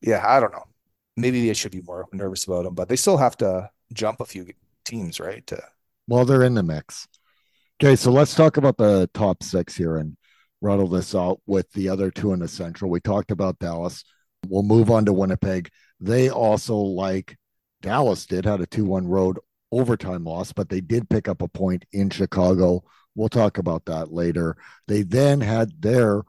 [0.00, 0.64] yeah, I don't know.
[1.16, 4.26] Maybe they should be more nervous about them, but they still have to jump a
[4.26, 4.48] few
[4.84, 5.46] teams, right?
[5.46, 5.62] To
[6.08, 7.08] well, they're in the mix.
[7.82, 10.16] Okay, so let's talk about the top six here and
[10.60, 12.90] rattle this out with the other two in the central.
[12.90, 14.04] We talked about Dallas.
[14.48, 15.70] We'll move on to Winnipeg.
[16.00, 17.36] They also, like
[17.82, 19.38] Dallas did, had a 2 1 road
[19.72, 22.84] overtime loss, but they did pick up a point in Chicago.
[23.14, 24.56] We'll talk about that later.
[24.86, 26.22] They then had their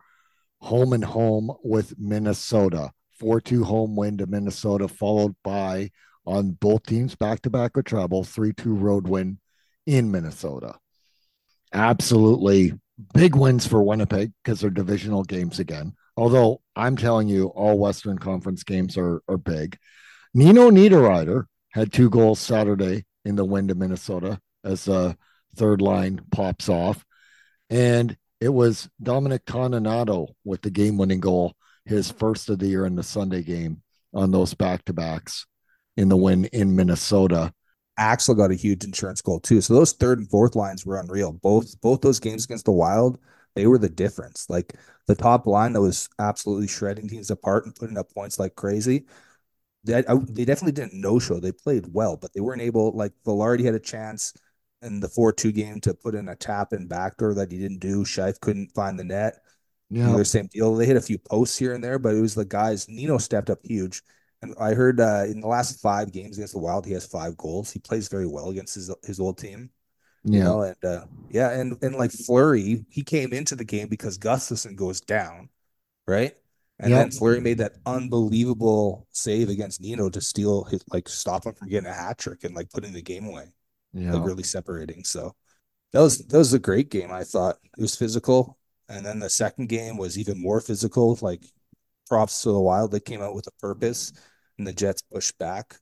[0.59, 2.91] home and home with Minnesota.
[3.19, 5.91] 4 2 home win to Minnesota, followed by
[6.25, 9.39] on both teams back to back with travel, 3 2 road win
[9.87, 10.75] in Minnesota.
[11.73, 12.73] Absolutely
[13.13, 15.93] big wins for Winnipeg because they're divisional games again.
[16.15, 19.77] Although I'm telling you, all Western Conference games are, are big.
[20.33, 25.17] Nino Niederreiter had two goals Saturday in the win to Minnesota as the
[25.55, 27.03] third line pops off.
[27.69, 32.85] And it was Dominic Toninato with the game winning goal, his first of the year
[32.85, 33.81] in the Sunday game
[34.13, 35.45] on those back to backs
[35.95, 37.53] in the win in Minnesota.
[37.97, 39.61] Axel got a huge insurance goal too.
[39.61, 41.33] So those third and fourth lines were unreal.
[41.33, 43.19] Both both those games against the Wild,
[43.55, 44.49] they were the difference.
[44.49, 44.73] Like
[45.07, 49.05] the top line that was absolutely shredding teams apart and putting up points like crazy.
[49.83, 51.39] They, I, they definitely didn't no show.
[51.39, 52.91] They played well, but they weren't able.
[52.91, 54.33] Like Vilardi had a chance
[54.81, 57.79] in the four two game to put in a tap and backdoor that he didn't
[57.79, 58.03] do.
[58.03, 59.39] Scheif couldn't find the net.
[59.89, 60.21] Yeah.
[60.23, 60.75] Same deal.
[60.75, 62.89] They hit a few posts here and there, but it was the guys.
[62.89, 64.03] Nino stepped up huge.
[64.41, 67.37] And I heard uh, in the last five games against the Wild, he has five
[67.37, 67.71] goals.
[67.71, 69.71] He plays very well against his his old team.
[70.31, 70.41] You Yeah.
[70.41, 74.75] know, and uh, yeah, and and like Fleury, he came into the game because Gustavsson
[74.75, 75.49] goes down,
[76.07, 76.35] right?
[76.79, 76.95] And Yep.
[76.95, 81.69] then Fleury made that unbelievable save against Nino to steal his like stop him from
[81.69, 83.47] getting a hat trick and like putting the game away
[83.93, 84.11] Yeah.
[84.11, 85.03] like really separating.
[85.03, 85.35] So
[85.93, 87.11] that was that was a great game.
[87.11, 88.57] I thought it was physical,
[88.89, 91.17] and then the second game was even more physical.
[91.21, 91.43] Like
[92.07, 94.13] props to the Wild, they came out with a purpose,
[94.57, 95.75] and the Jets pushed back.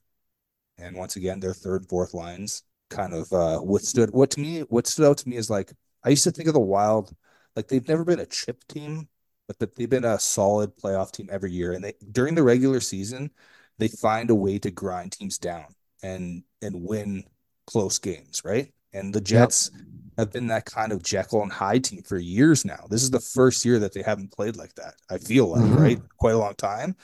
[0.78, 4.10] And once again, their third, fourth lines kind of uh, withstood.
[4.10, 5.72] What to me, what stood out to me is like
[6.04, 7.14] I used to think of the Wild
[7.56, 9.08] like they've never been a chip team,
[9.48, 11.72] but that they've been a solid playoff team every year.
[11.72, 13.30] And they during the regular season,
[13.78, 17.24] they find a way to grind teams down and and win
[17.66, 18.72] close games, right?
[18.92, 19.70] And the Jets
[20.16, 22.86] have been that kind of Jekyll and Hyde team for years now.
[22.88, 24.94] This is the first year that they haven't played like that.
[25.10, 25.76] I feel like, Mhm.
[25.78, 26.00] right?
[26.18, 26.96] Quite a long time.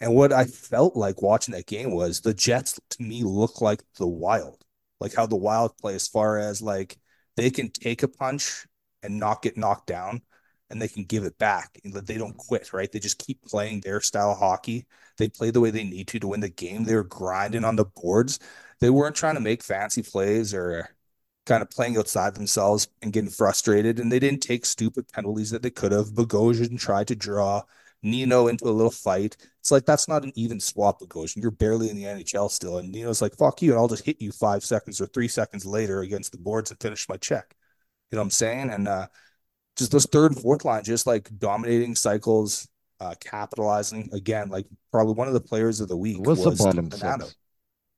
[0.00, 3.82] And what I felt like watching that game was the Jets to me look like
[3.98, 4.64] the Wild,
[5.00, 6.98] like how the Wild play as far as like
[7.36, 8.66] they can take a punch
[9.02, 10.22] and not get knocked down
[10.70, 12.90] and they can give it back and they don't quit, right?
[12.90, 14.86] They just keep playing their style of hockey.
[15.18, 16.84] They play the way they need to to win the game.
[16.84, 18.38] They were grinding on the boards.
[18.80, 20.88] They weren't trying to make fancy plays or
[21.46, 23.98] kind of playing outside themselves and getting frustrated.
[23.98, 26.08] And they didn't take stupid penalties that they could have.
[26.14, 27.62] Bogosian tried to draw
[28.02, 29.36] Nino into a little fight.
[29.60, 31.42] It's like that's not an even swap, Bogosian.
[31.42, 32.78] You're barely in the NHL still.
[32.78, 35.64] And Nino's like, fuck you, and I'll just hit you five seconds or three seconds
[35.66, 37.54] later against the boards and finish my check.
[38.10, 38.70] You know what I'm saying?
[38.70, 39.08] And uh
[39.76, 42.68] just those third and fourth line, just like dominating cycles.
[43.00, 46.44] uh, capitalizing again, like probably one of the players of the week It was, was
[46.44, 47.26] the bottom Donato.
[47.26, 47.36] six.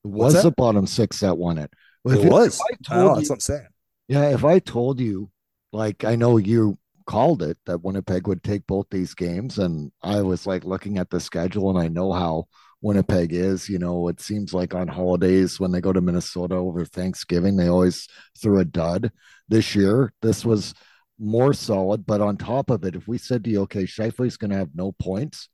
[0.04, 1.72] It was the bottom six that won it.
[2.04, 2.54] Well, It you- was.
[2.56, 3.66] if I told that's you- what I'm saying.
[4.08, 5.30] Yeah, if I told you,
[5.72, 10.22] like I know you called it that Winnipeg would take both these games, and I
[10.22, 12.44] was like looking at the schedule, and I know how
[12.82, 13.68] Winnipeg is.
[13.68, 17.68] You know, it seems like on holidays when they go to Minnesota over Thanksgiving, they
[17.68, 18.06] always
[18.38, 19.10] throw a dud.
[19.48, 20.74] This year, this was
[21.18, 24.50] more solid, but on top of it, if we said to you, okay, Scheifele's going
[24.50, 25.48] to have no points,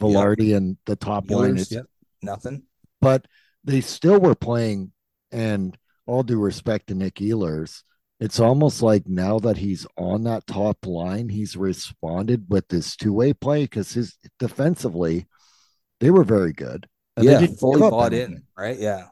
[0.00, 1.86] Vilardi and the top line, it's yep,
[2.22, 2.64] nothing.
[3.00, 3.26] but
[3.64, 4.92] they still were playing
[5.32, 5.76] and
[6.06, 7.82] all due respect to Nick Ehlers,
[8.18, 13.34] it's almost like now that he's on that top line, he's responded with this two-way
[13.34, 15.26] play because his defensively,
[16.00, 16.88] they were very good.
[17.20, 18.36] Yeah, fully bought anything.
[18.36, 18.78] in, right?
[18.78, 19.06] Yeah.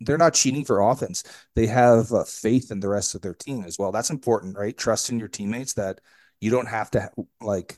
[0.00, 1.24] They're not cheating for offense.
[1.56, 3.92] They have uh, faith in the rest of their team as well.
[3.92, 4.76] That's important, right?
[4.76, 6.00] Trust in your teammates that
[6.40, 7.76] you don't have to like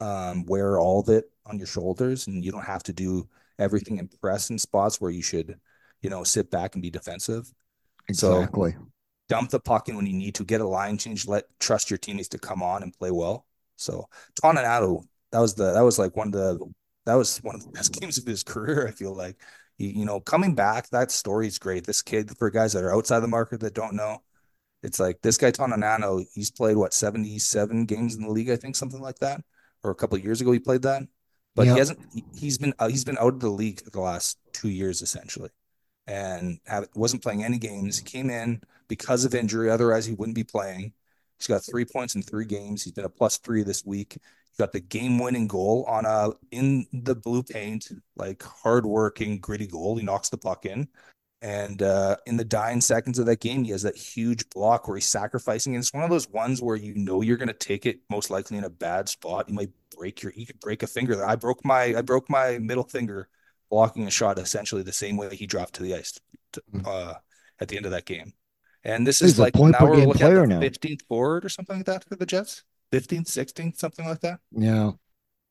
[0.00, 3.98] um, wear all of it on your shoulders and you don't have to do everything
[3.98, 5.58] in press in spots where you should,
[6.02, 7.50] you know, sit back and be defensive.
[8.12, 8.76] So- Exactly.
[9.30, 11.96] Dump the puck in when you need to, get a line change, let trust your
[11.96, 13.46] teammates to come on and play well.
[13.76, 14.06] So
[14.40, 16.58] Toninato, that was the that was like one of the
[17.06, 18.86] that was one of the best games of his career.
[18.86, 19.40] I feel like
[19.78, 21.86] you, you know coming back, that story is great.
[21.86, 24.22] This kid for guys that are outside the market that don't know,
[24.82, 26.22] it's like this guy Toninato.
[26.34, 29.40] He's played what seventy seven games in the league, I think something like that,
[29.82, 31.02] or a couple of years ago he played that.
[31.56, 31.72] But Yeah.
[31.72, 32.00] he hasn't.
[32.12, 35.00] he- He's been uh, he's been out of the league for the last two years
[35.00, 35.48] essentially,
[36.06, 37.98] and have, wasn't playing any games.
[37.98, 39.70] He came in because of injury.
[39.70, 40.92] Otherwise, he wouldn't be playing.
[41.38, 42.82] He's got three points in three games.
[42.82, 44.14] He's been a plus three this week.
[44.14, 49.96] He got the game-winning goal on a in the blue paint, like hard-working, gritty goal.
[49.96, 50.88] He knocks the puck in,
[51.42, 54.96] and uh, in the dying seconds of that game, he has that huge block where
[54.96, 55.74] he's sacrificing.
[55.74, 58.30] And it's one of those ones where you know you're going to take it most
[58.30, 59.48] likely in a bad spot.
[59.48, 61.22] You might break your, you could break a finger.
[61.22, 63.28] I broke my, I broke my middle finger
[63.74, 66.20] blocking a shot essentially the same way he dropped to the ice
[66.52, 67.14] to, uh,
[67.58, 68.32] at the end of that game.
[68.84, 70.60] And this He's is like now we're looking player at now.
[70.60, 72.62] the 15th forward or something like that for the Jets.
[72.92, 74.38] 15th, 16th, something like that.
[74.52, 74.92] Yeah.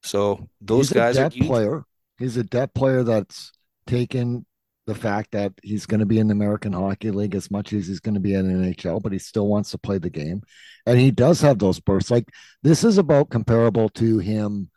[0.04, 1.48] So those he's guys a are depth huge.
[1.48, 1.84] player.
[2.18, 3.52] He's a depth player that's
[3.88, 4.46] taken
[4.86, 7.88] the fact that he's going to be in the American Hockey League as much as
[7.88, 10.44] he's going to be in NHL, but he still wants to play the game.
[10.86, 12.12] And he does have those bursts.
[12.12, 12.30] Like
[12.62, 14.70] this is about comparable to him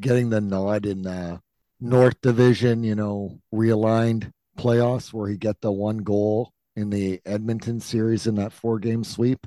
[0.00, 1.40] getting the nod in the
[1.80, 7.80] North Division, you know, realigned playoffs where he get the one goal in the Edmonton
[7.80, 9.46] series in that four game sweep,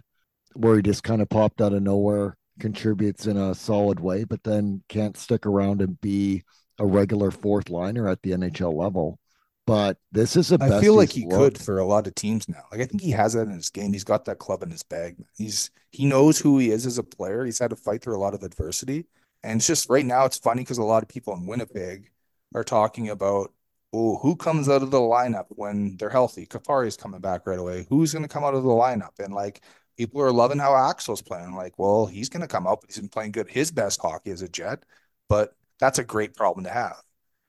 [0.54, 4.44] where he just kind of popped out of nowhere, contributes in a solid way, but
[4.44, 6.44] then can't stick around and be
[6.80, 9.20] a regular fourth liner at the NHL level.
[9.66, 10.58] But this is a.
[10.62, 11.56] I feel like he looked.
[11.56, 12.64] could for a lot of teams now.
[12.72, 13.94] Like I think he has that in his game.
[13.94, 15.16] He's got that club in his bag.
[15.38, 17.46] He's he knows who he is as a player.
[17.46, 19.06] He's had to fight through a lot of adversity.
[19.42, 22.10] And it's just right now it's funny because a lot of people in Winnipeg
[22.54, 23.54] are talking about
[23.94, 26.48] oh, who comes out of the lineup when they're healthy?
[26.48, 27.86] Kupari's coming back right away.
[27.90, 29.20] Who's gonna come out of the lineup?
[29.20, 29.62] And like
[29.98, 31.56] people are loving how Axel's playing.
[31.56, 33.50] Like, well, he's gonna come out, but he's been playing good.
[33.50, 34.84] His best hockey as a jet,
[35.30, 37.02] but that's a great problem to have.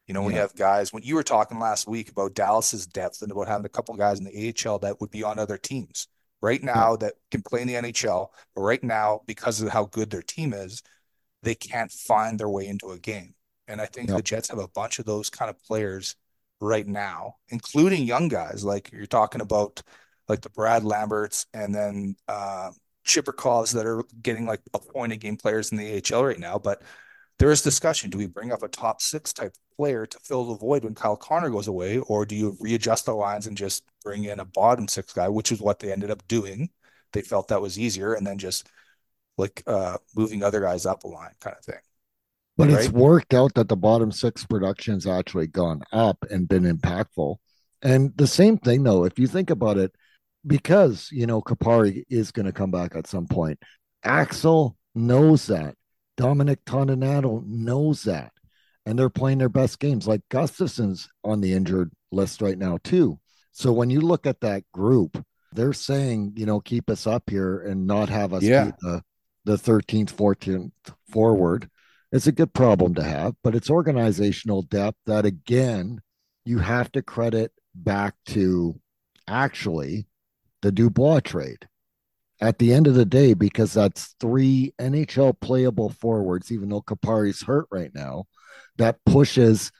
[0.06, 3.22] You know, when you have guys, when you were talking last week about Dallas's depth
[3.22, 6.08] and about having a couple guys in the AHL that would be on other teams
[6.42, 10.10] right now that can play in the NHL, but right now, because of how good
[10.10, 10.82] their team is,
[11.42, 13.34] they can't find their way into a game.
[13.68, 14.16] And I think Yep.
[14.16, 16.16] the Jets have a bunch of those kind of players
[16.60, 19.82] right now, including young guys like you're talking about,
[20.28, 22.70] like the Brad Lamberts and then uh,
[23.06, 26.58] Chibrikovs that are getting like a point a game players in the AHL right now.
[26.58, 26.82] But
[27.38, 28.10] there is discussion.
[28.10, 31.16] Do we bring up a top six type player to fill the void when Kyle
[31.16, 34.86] Connor goes away, or do you readjust the lines and just bring in a bottom
[34.88, 36.70] six guy, which is what they ended up doing?
[37.12, 38.68] They felt that was easier, and then just
[39.36, 41.80] like uh, moving other guys up a line, kind of thing.
[42.56, 47.36] But it's worked out that the bottom six production's actually gone up and been impactful.
[47.82, 49.92] And the same thing though, if you think about it,
[50.46, 53.58] because you know Kupari is going to come back at some point.
[54.04, 55.74] Axel knows that.
[56.16, 58.32] Dominic Toninato knows that.
[58.86, 60.06] And they're playing their best games.
[60.06, 63.18] Like Gustafsson's on the injured list right now, too.
[63.52, 67.60] So when you look at that group, they're saying, you know, keep us up here
[67.60, 68.66] and not have us Yeah.
[68.66, 69.02] be the,
[69.44, 70.72] the 13th, 14th
[71.10, 71.70] forward.
[72.14, 76.00] It's a good problem to have, but it's organizational depth that, again,
[76.44, 78.78] you have to credit back to
[79.26, 80.06] actually
[80.62, 81.66] the Dubois trade
[82.40, 87.42] at the end of the day, because that's three NHL playable forwards, even though Kupari's
[87.42, 88.26] hurt right now,
[88.76, 89.72] that pushes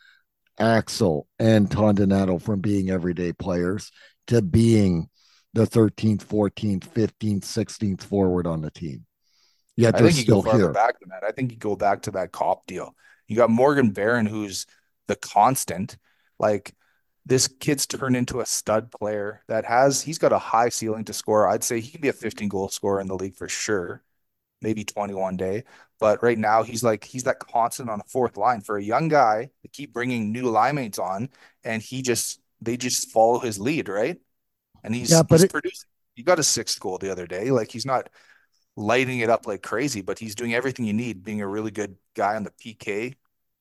[0.58, 3.92] Axel and Toninato from being everyday players
[4.26, 5.08] to being
[5.52, 9.06] the 13th, 14th, 15th, 16th forward on the team.
[9.76, 10.72] Yet I think you go still farther here.
[10.72, 11.24] back than that.
[11.24, 12.94] I think you go back to that Copp deal.
[13.26, 14.66] You got Morgan Barron, who's
[15.08, 15.96] the constant.
[16.38, 16.74] Like
[17.26, 21.12] this kid's turned into a stud player that has he's got a high ceiling to
[21.12, 21.48] score.
[21.48, 24.02] I'd say he can be a 15 goal scorer in the league for sure.
[24.62, 25.64] Maybe 21 day.
[26.00, 29.08] But right now he's like he's that constant on the fourth line for a young
[29.08, 31.28] guy to keep bringing new line mates on
[31.64, 34.18] and he just they just follow his lead, right?
[34.82, 35.88] And he's Yeah, but he's it- producing.
[36.14, 37.50] He got a sixth goal the other day.
[37.50, 38.08] Like he's not
[38.76, 41.96] lighting it up like crazy, but he's doing everything you need, being a really good
[42.14, 43.14] guy on the PK.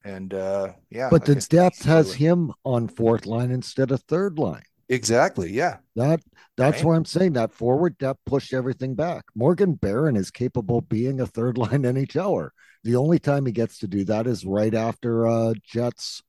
[0.03, 4.38] And uh yeah, But the depth has really- him on fourth line instead of third
[4.38, 4.64] line.
[4.89, 5.78] exactly, yeah.
[5.95, 6.20] That
[6.57, 6.86] that's Right.
[6.86, 9.24] where I'm saying that forward depth pushed everything back.
[9.34, 12.49] Morgan Barron is capable of being a third line NHLer.
[12.84, 16.22] The only time he gets to do that is right after uh Jets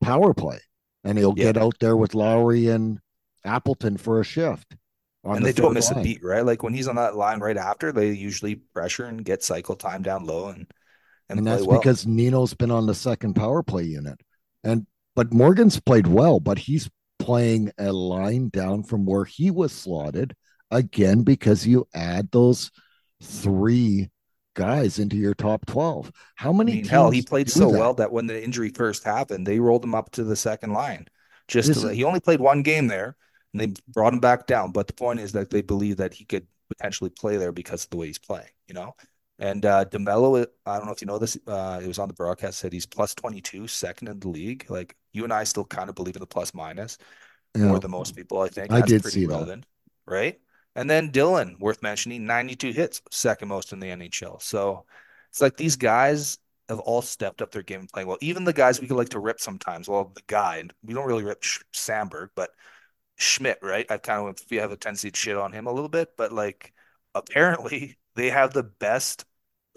[0.00, 0.60] power play.
[1.02, 1.44] And he'll Yeah.
[1.52, 3.00] get out there with Lowry and
[3.44, 4.76] Appleton for a shift.
[5.34, 6.44] And the they don't miss a beat, right?
[6.44, 10.02] Like when he's on that line right after, they usually pressure and get cycle time
[10.02, 10.66] down low and
[11.28, 11.78] and, and that's well.
[11.78, 14.20] because Nino's been on the second power play unit.
[14.62, 19.72] And but Morgan's played well, but he's playing a line down from where he was
[19.72, 20.34] slotted
[20.70, 22.70] again because you add those
[23.22, 24.10] three
[24.54, 26.12] guys into your top 12.
[26.36, 27.78] How I many mean, hell, he played so that?
[27.78, 31.06] well that when the injury first happened, they rolled him up to the second line.
[31.48, 33.16] Just to, he only played one game there,
[33.58, 34.72] and they brought him back down.
[34.72, 37.90] But the point is that they believe that he could potentially play there because of
[37.90, 38.94] the way he's playing, you know.
[39.38, 41.36] And uh DeMelo, I don't know if you know this.
[41.46, 44.66] Uh, it was on the broadcast said he's plus 22, second in the league.
[44.68, 46.98] Like you and I still kind of believe in the plus minus
[47.54, 47.66] Yeah.
[47.66, 48.40] more than most people.
[48.40, 49.60] I think I That's did pretty see that.
[50.06, 50.38] right?
[50.74, 54.38] And then Dylan, worth mentioning, 92 hits, second most in the NHL.
[54.38, 54.84] So
[55.30, 56.38] it's like these guys
[56.68, 58.18] have all stepped up their game and playing well.
[58.20, 59.88] Even the guys we could like to rip sometimes.
[59.88, 61.42] Well, the guy, and we don't really rip
[61.72, 62.50] Samberg, but
[63.16, 63.90] Schmidt, right?
[63.90, 66.32] I kind of we have a tendency to shit on him a little bit, but
[66.32, 66.72] like
[67.14, 69.24] apparently they have the best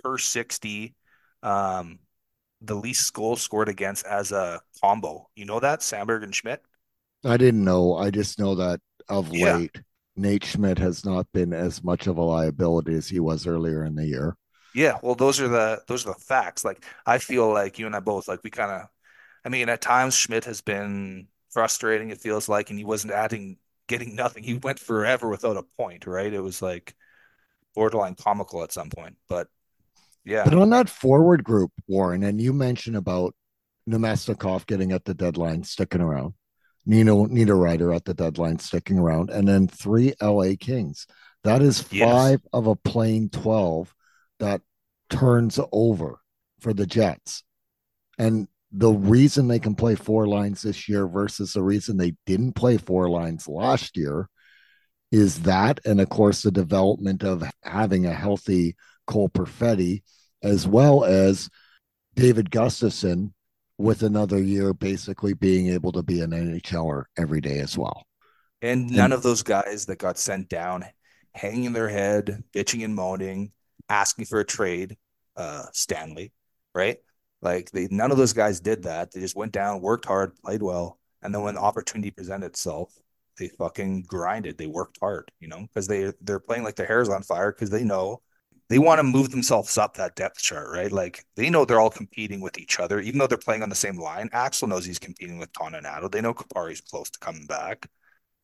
[0.03, 0.95] per 60
[1.43, 1.99] um
[2.61, 5.29] the least goal scored against as a combo.
[5.35, 5.81] You know that?
[5.81, 6.63] Samberg and Schmidt?
[7.23, 7.95] I didn't know.
[7.95, 9.31] I just know that of Yeah.
[9.31, 9.83] late,
[10.17, 13.95] Nate Schmidt has not been as much of a liability as he was earlier in
[13.95, 14.35] the year.
[14.73, 16.63] Yeah, well, those are the those are the facts.
[16.63, 18.87] Like I feel like you and I both like we kind of,
[19.45, 22.09] I mean, at times Schmidt has been frustrating.
[22.09, 24.43] It feels like, and he wasn't adding, getting nothing.
[24.43, 26.31] He went forever without a point, right?
[26.33, 26.95] It was like
[27.75, 29.17] borderline comical at some point.
[29.27, 29.47] But
[30.25, 33.35] yeah, But on that forward group, Warren, and you mentioned about
[33.89, 36.33] Namestnikov getting at the deadline, sticking around,
[36.85, 41.07] Nino Niederreiter at the deadline, sticking around, and then three LA Kings.
[41.43, 42.09] That is Yes.
[42.09, 43.93] five of a plain 12
[44.39, 44.61] that
[45.09, 46.19] turns over
[46.59, 47.43] for the Jets.
[48.17, 52.53] And the reason they can play four lines this year versus the reason they didn't
[52.53, 54.29] play four lines last year
[55.11, 55.79] is that.
[55.85, 58.75] And of course, the development of having a healthy
[59.07, 60.03] Cole Perfetti,
[60.43, 61.49] as well as
[62.15, 63.33] David Gustafsson
[63.79, 68.05] with another year basically being able to be an NHLer every day as well.
[68.61, 70.83] and none of those guys that got sent down,
[71.33, 73.51] hanging their head, bitching and moaning,
[73.87, 74.97] asking for a trade,
[75.37, 76.33] uh, Stanley,
[76.75, 76.97] right?
[77.41, 79.11] Like they, none of those guys did that.
[79.11, 82.93] They just went down, worked hard, played well, and then when the opportunity presented itself,
[83.37, 84.57] they fucking grinded.
[84.57, 87.69] They worked hard, you know, because they they're playing like their hair's on fire because
[87.69, 88.21] they know
[88.69, 90.91] they want to move themselves up that depth chart, right?
[90.91, 93.75] Like they know they're all competing with each other, even though they're playing on the
[93.75, 94.29] same line.
[94.31, 96.11] Axel knows he's competing with Toninato.
[96.11, 97.89] They know Kupari's close to coming back,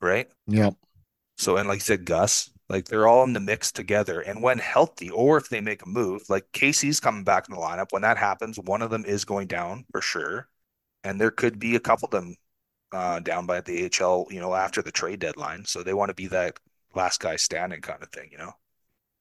[0.01, 0.27] right?
[0.47, 0.71] Yeah.
[1.37, 4.21] So, and like you said, Gus, like they're all in the mix together.
[4.21, 7.61] And when healthy, or if they make a move, like Casey's coming back in the
[7.61, 10.47] lineup, when that happens, one of them is going down for sure.
[11.03, 12.35] And there could be a couple of them
[12.91, 15.65] uh, down by the AHL, you know, after the trade deadline.
[15.65, 16.57] So they want to be that
[16.95, 18.53] last guy standing kind of thing, you know?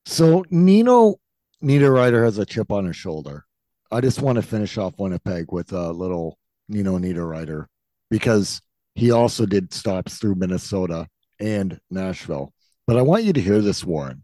[0.06, 1.16] So Nino
[1.62, 3.44] Niederreiter has a chip on his shoulder.
[3.90, 6.38] I just want to finish off Winnipeg with a little
[6.68, 7.66] Nino Niederreiter
[8.10, 8.60] because
[8.94, 11.08] he also did stops through Minnesota
[11.40, 12.53] and Nashville.
[12.86, 14.22] But I want you to hear this, Warren.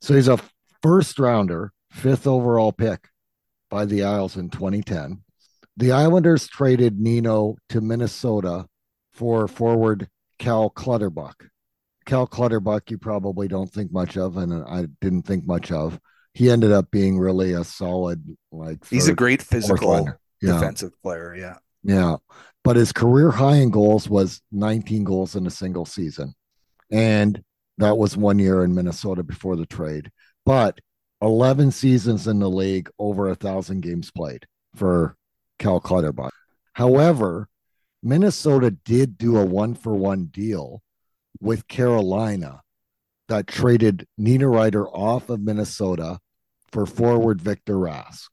[0.00, 0.38] So he's a
[0.82, 3.08] first rounder, fifth overall pick
[3.68, 5.22] by the Isles in 2010.
[5.76, 8.66] The Islanders traded Nino to Minnesota
[9.12, 11.48] for forward Cal Clutterbuck.
[12.06, 15.98] Cal Clutterbuck, you probably don't think much of, and I didn't think much of.
[16.32, 20.08] He ended up being really a solid, like He's a great physical.
[20.40, 21.34] Yeah, defensive player.
[21.36, 21.56] Yeah.
[21.82, 22.16] yeah.
[22.64, 26.34] But his career high in goals was 19 goals in a single season.
[26.90, 27.42] And
[27.80, 30.10] that was one year in Minnesota before the trade.
[30.46, 30.80] But
[31.22, 35.16] 11 seasons in the league, over a thousand games played for
[35.58, 36.32] Cal Clutterbuck.
[36.74, 37.48] However,
[38.02, 40.82] Minnesota did do a one for one deal
[41.40, 42.62] with Carolina
[43.28, 46.18] that traded Nina Niederreiter off of Minnesota
[46.72, 48.28] for forward Victor Rask.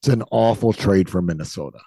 [0.00, 1.80] It's an awful trade for Minnesota.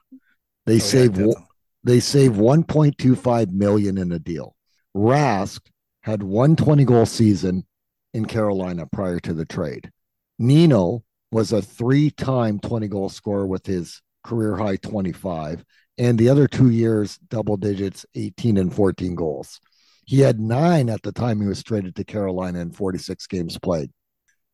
[0.66, 1.43] They Oh, save definitely.
[1.84, 4.55] they save 1.25 million in a deal.
[4.95, 5.59] Rask
[6.06, 7.66] had one 20 goal season
[8.14, 9.91] in Carolina prior to the trade.
[10.38, 15.66] Nino was a three-time 20 goal scorer with his career high 25
[15.97, 19.60] and the other two years double digits 18 and 14 goals.
[20.06, 23.89] He had 9 at the time he was traded to Carolina in 46 games played.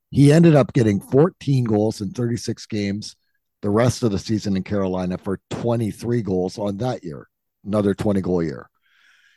[0.09, 3.17] He ended up getting 14 goals in 36 games
[3.61, 7.27] the rest of the season in Carolina for 23 goals on that year,
[7.65, 8.69] another 20 goal year.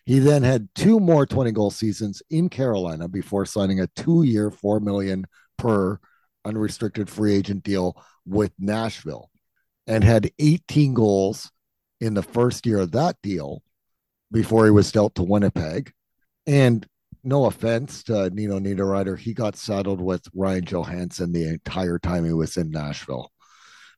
[0.04, 4.50] He then had two more 20 goal seasons in Carolina before signing a two year,
[4.50, 5.26] 4 million
[5.56, 5.98] per
[6.44, 7.96] unrestricted free agent deal
[8.26, 9.30] with Nashville
[9.86, 11.50] and had 18 goals
[12.00, 13.62] in the first year of that deal
[14.30, 15.92] before he was dealt to Winnipeg.
[16.46, 16.86] And
[17.22, 22.32] no offense to Nino Niederreiter, he got saddled with Ryan Johansen the entire time he
[22.32, 23.32] was in Nashville.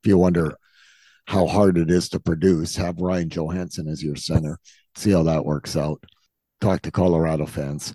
[0.03, 0.57] If you wonder
[1.27, 4.61] how hard it is to produce, have Ryan Johansen as your center.
[4.97, 6.03] See how that works out.
[6.61, 7.95] Talk to Colorado fans.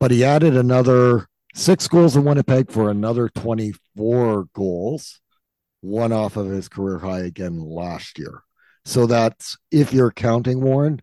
[0.00, 5.20] But he added another six goals in Winnipeg for another 24 goals,
[5.80, 8.42] one off of his career high again last year.
[8.84, 11.00] So that's, if you're counting Warren,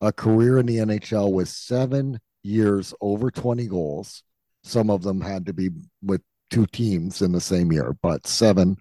[0.00, 4.22] a career in the NHL with seven years over 20 goals.
[4.62, 5.70] Some of them had to be
[6.02, 8.76] with two teams in the same year, but seven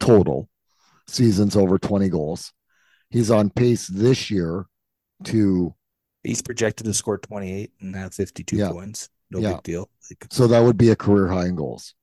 [0.00, 0.48] total
[1.06, 2.52] seasons over 20 goals.
[3.10, 4.66] He's on pace this year
[5.24, 5.74] to
[6.24, 8.70] He's projected to score 28 and have 52 Yeah.
[8.70, 9.08] points.
[9.30, 9.54] No Yeah.
[9.54, 9.88] big deal.
[10.10, 11.94] Like, so that would be a career high in goals.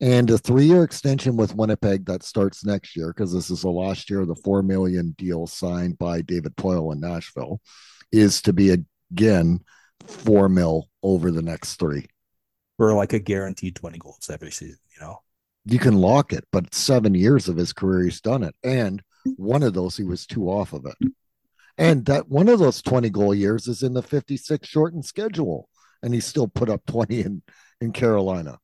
[0.00, 4.10] And a three-year extension with Winnipeg that starts next year because this is the last
[4.10, 7.60] year of the four million deal signed by David Poile in Nashville,
[8.10, 8.76] is to be
[9.12, 9.60] again
[10.06, 12.06] four mil over the next three.
[12.76, 15.18] for like a guaranteed 20 goals every season, you know?
[15.66, 19.02] You can lock it, but seven years of his career he's done it, and
[19.36, 21.12] one of those he was two off of it.
[21.80, 25.68] And that one of those 20 goal years is in the 56 shortened schedule,
[26.02, 27.42] and he still put up 20 in
[27.80, 28.58] in Carolina.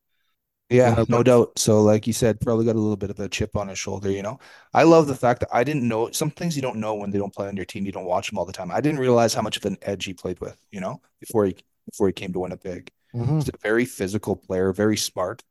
[0.69, 1.59] Yeah, no doubt.
[1.59, 4.11] So, like you said, probably got a little bit of a chip on his shoulder,
[4.11, 4.39] you know?
[4.75, 7.19] I love the fact that I didn't know some things you don't know when they
[7.19, 7.87] don't play on your team.
[7.87, 8.73] You don't watch them all the time.
[8.73, 11.57] I didn't realize how much of an edge he played with, you know, before he
[11.89, 12.91] before he came to Winnipeg.
[13.15, 13.37] Mhm.
[13.37, 15.43] He's a very physical player, very smart,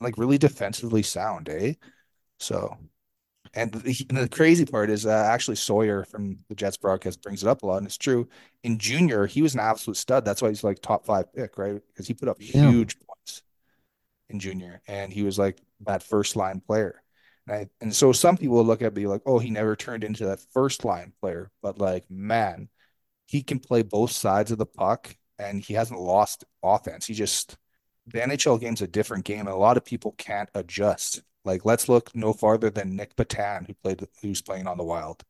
[0.00, 1.72] like really defensively sound, eh?
[2.38, 2.76] So,
[3.54, 7.42] and the, and the crazy part is uh, actually Sawyer from the Jets broadcast brings
[7.42, 8.28] it up a lot, and it's true.
[8.62, 10.24] In junior, he was an absolute stud.
[10.24, 11.80] That's why he's like top five pick, right?
[11.88, 12.72] Because he put up Yeah.
[12.72, 13.42] huge points
[14.28, 17.02] in junior, and he was like that first line player.
[17.46, 20.26] And, I, and so some people look at me like, oh, he never turned into
[20.26, 22.68] that first line player, but like, man,
[23.26, 27.06] he can play both sides of the puck, and he hasn't lost offense.
[27.06, 27.56] He just
[28.06, 31.22] the NHL game's a different game, and a lot of people can't adjust.
[31.48, 35.24] Like, let's look no farther than Nick Petan, who played, who's playing on the Wild,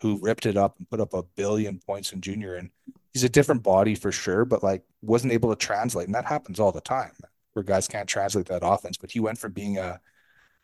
[0.00, 2.54] who ripped it up and put up a billion points in junior.
[2.54, 2.70] And
[3.12, 6.06] he's a different body for sure, but like wasn't able to translate.
[6.06, 7.12] And that happens all the time
[7.52, 8.96] where guys can't translate that offense.
[8.96, 10.00] But he went from being a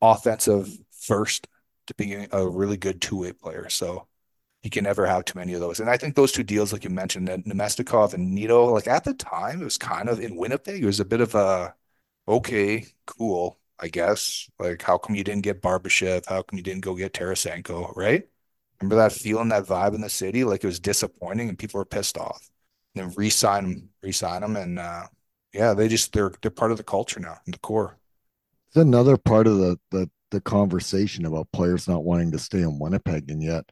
[0.01, 1.49] offensive first
[1.87, 3.69] to being a really good two-way player.
[3.69, 4.07] So
[4.63, 5.81] you can never have too many of those.
[5.81, 9.05] And I think those two deals, like you mentioned, that Namestnikov and Nino, like at
[9.05, 11.75] the time, it was kind of in Winnipeg, it was a bit of a
[12.29, 14.49] okay, cool, I guess.
[14.59, 16.27] Like, how come you didn't get Barbashev?
[16.27, 17.95] How come you didn't go get Tarasenko?
[17.97, 18.29] Right?
[18.81, 20.45] Remember that feeling, that vibe in the city?
[20.45, 22.49] Like it was disappointing and people were pissed off.
[22.95, 25.07] And then re-sign them, re-sign them, and uh,
[25.55, 27.99] yeah, they just they're they're part of the culture now, in the core.
[28.69, 32.79] It's another part of the, the the conversation about players not wanting to stay in
[32.79, 33.65] Winnipeg, and yet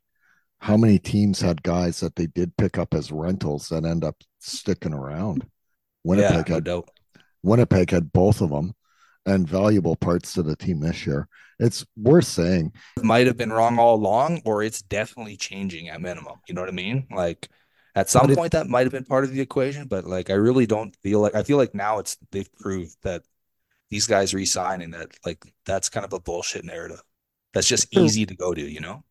[0.58, 4.16] how many teams had guys that they did pick up as rentals that end up
[4.38, 5.46] sticking around?
[6.02, 6.90] Winnipeg yeah, no had doubt.
[7.42, 8.74] Winnipeg had both of them
[9.31, 11.28] and valuable parts to the team this year.
[11.59, 12.72] It's worth saying.
[13.03, 16.41] might have been wrong all along, or it's definitely changing at minimum.
[16.49, 17.07] You know what I mean?
[17.11, 17.49] Like
[17.95, 20.35] at some But point that might have been part of the equation, but like I
[20.35, 23.22] really don't feel like I feel like now it's they've proved that
[23.91, 27.03] these guys resigning that like that's kind of a bullshit narrative.
[27.53, 29.03] That's just easy to go to, you know?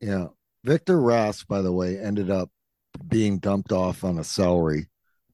[0.00, 0.28] Yeah.
[0.64, 2.50] Victor Rask, by the way, ended up
[3.08, 4.86] being dumped off on a salary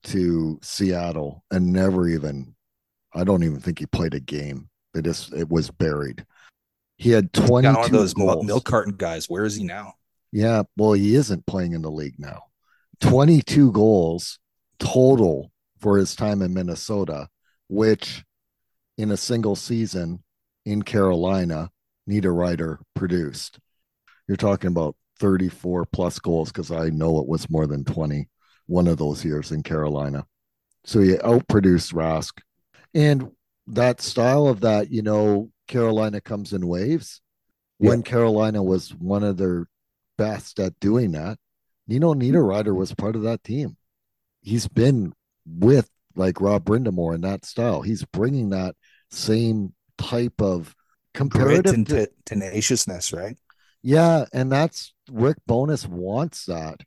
[0.05, 2.55] to Seattle and never even,
[3.15, 4.69] I don't even think he played a game.
[4.95, 6.25] They just, it was buried.
[6.97, 8.47] He had 22 Kind of one of those goals.
[8.47, 9.27] milk carton guys.
[9.29, 9.95] Where is he now?
[10.33, 12.45] Yeah, well, he isn't playing in the league now.
[13.01, 14.39] 22 goals
[14.79, 17.29] total for his time in Minnesota,
[17.69, 18.25] which
[18.99, 20.23] in a single season
[20.67, 21.71] in Carolina,
[22.11, 23.59] Niederreiter produced.
[24.27, 28.29] You're talking about 34 plus goals because I know it was more than 20
[28.67, 30.27] one of those years in Carolina.
[30.85, 32.33] So he outproduced Rask.
[32.95, 33.31] And
[33.67, 37.21] that style of that, you know, Carolina comes in waves.
[37.79, 39.67] When Carolina was one of their
[40.17, 41.39] best at doing that,
[41.87, 43.77] Nino Niederreiter was part of that team.
[44.41, 45.13] He's been
[45.47, 47.83] with like Rob Brind'Amour in that style.
[47.83, 48.75] He's bringing that
[49.11, 50.75] same type of
[51.15, 51.73] comparative.
[51.75, 53.37] and te- tenaciousness, right?
[53.83, 56.81] yeah, and that's Rick Bowness wants that.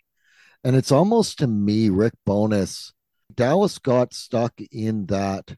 [0.64, 2.94] And it's almost to me, Rick Bowness,
[3.34, 5.56] Dallas got stuck in that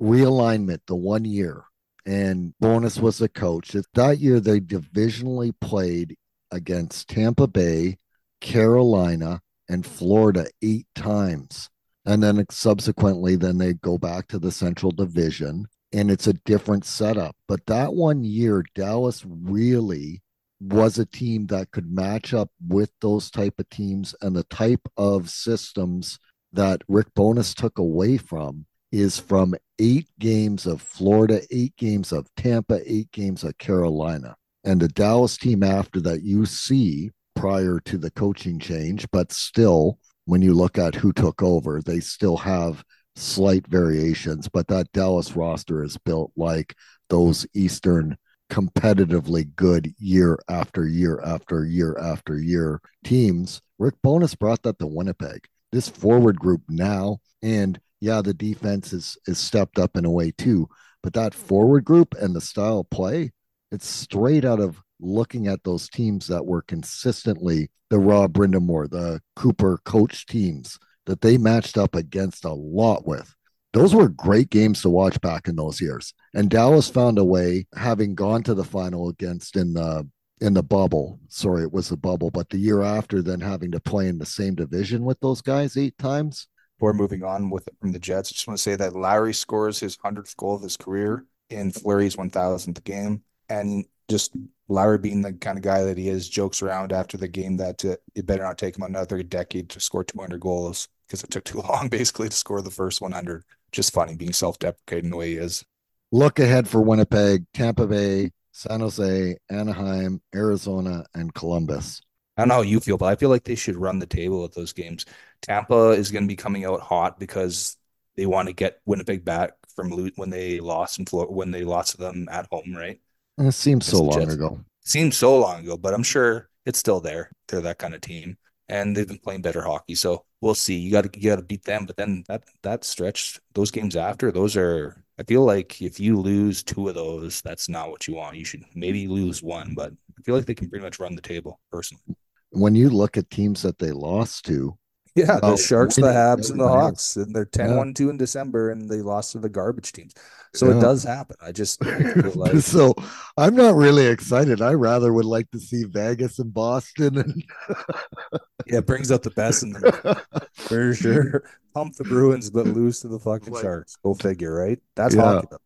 [0.00, 1.64] realignment the one year,
[2.04, 3.74] and Bowness was the coach.
[3.94, 6.16] That year, they divisionally played
[6.50, 7.98] against Tampa Bay,
[8.40, 11.68] Carolina, and Florida eight times.
[12.04, 16.84] And then subsequently, then they go back to the Central Division, and it's a different
[16.84, 17.34] setup.
[17.48, 20.22] But that one year, Dallas really
[20.60, 24.88] was a team that could match up with those type of teams and the type
[24.96, 26.18] of systems
[26.52, 32.28] that Rick Bowness took away from is from eight games of Florida, eight games of
[32.36, 34.36] Tampa, eight games of Carolina.
[34.64, 39.98] And the Dallas team after that you see prior to the coaching change, but still,
[40.24, 42.82] when you look at who took over, they still have
[43.14, 44.48] slight variations.
[44.48, 46.74] But that Dallas roster is built like
[47.08, 48.16] those Eastern
[48.50, 53.60] competitively good year after year after year after year teams.
[53.78, 55.46] Rick Bowness brought that to Winnipeg.
[55.72, 60.32] This forward group now, and yeah, the defense is is stepped up in a way
[60.36, 60.68] too,
[61.02, 63.32] but that forward group and the style of play,
[63.70, 69.20] it's straight out of looking at those teams that were consistently the Rob Brind'Amour, the
[69.36, 73.36] Cooper coach teams that they matched up against a lot with
[73.76, 76.14] those were great games to watch back in those years.
[76.32, 80.08] And Dallas found a way, having gone to the final against in the
[80.40, 81.20] in the bubble.
[81.28, 84.24] Sorry, it was the bubble, but the year after, then having to play in the
[84.24, 86.48] same division with those guys eight times.
[86.78, 89.32] Before moving on with it from the Jets, I just want to say that Lowry
[89.32, 94.36] scores his hundredth goal of his career in Fleury's one thousandth game, and just
[94.68, 97.84] Lowry being the kind of guy that he is, jokes around after the game that
[97.84, 101.44] uh, it better not take him another decade to score 200 goals because it took
[101.44, 103.44] too long basically to score the first 100.
[103.72, 105.64] Just funny being self-deprecating the way he is.
[106.12, 112.00] Look ahead for Winnipeg, Tampa Bay, San Jose, Anaheim, Arizona, and Columbus.
[112.36, 114.44] I don't know how you feel, but I feel like they should run the table
[114.44, 115.04] at those games.
[115.42, 117.76] Tampa is going to be coming out hot because
[118.16, 121.64] they want to get Winnipeg back from lo- when they lost in Florida, when they
[121.64, 123.00] lost to them at home, right?
[123.38, 124.34] It seems so long Jets.
[124.34, 124.60] ago.
[124.80, 127.30] Seems so long ago, but I'm sure it's still there.
[127.48, 129.94] They're that kind of team, and they've been playing better hockey.
[129.94, 130.76] So we'll see.
[130.76, 133.96] You got to you got to beat them, but then that that stretch, those games
[133.96, 135.02] after, those are.
[135.18, 138.36] I feel like if you lose two of those, that's not what you want.
[138.36, 141.22] You should maybe lose one, but I feel like they can pretty much run the
[141.22, 142.02] table personally.
[142.50, 144.76] When you look at teams that they lost to,
[145.16, 146.68] Yeah, the Oh, Sharks, the Habs, and the.
[146.68, 150.12] Hawks, and they're 10 1 2 in December, and they lost to the garbage teams.
[150.54, 150.76] So Yeah.
[150.76, 151.36] it does happen.
[151.42, 151.84] I just
[152.36, 152.94] like so
[153.36, 154.60] I'm not really excited.
[154.62, 157.44] I rather would like to see Vegas and Boston and
[158.66, 159.82] yeah, it brings out the best in them
[160.54, 161.44] for sure.
[161.74, 163.96] Pump the Bruins, but lose to the fucking Like- Sharks.
[164.02, 164.78] Go figure, right?
[164.94, 165.22] That's Yeah.
[165.22, 165.48] hockey.
[165.50, 165.58] Though.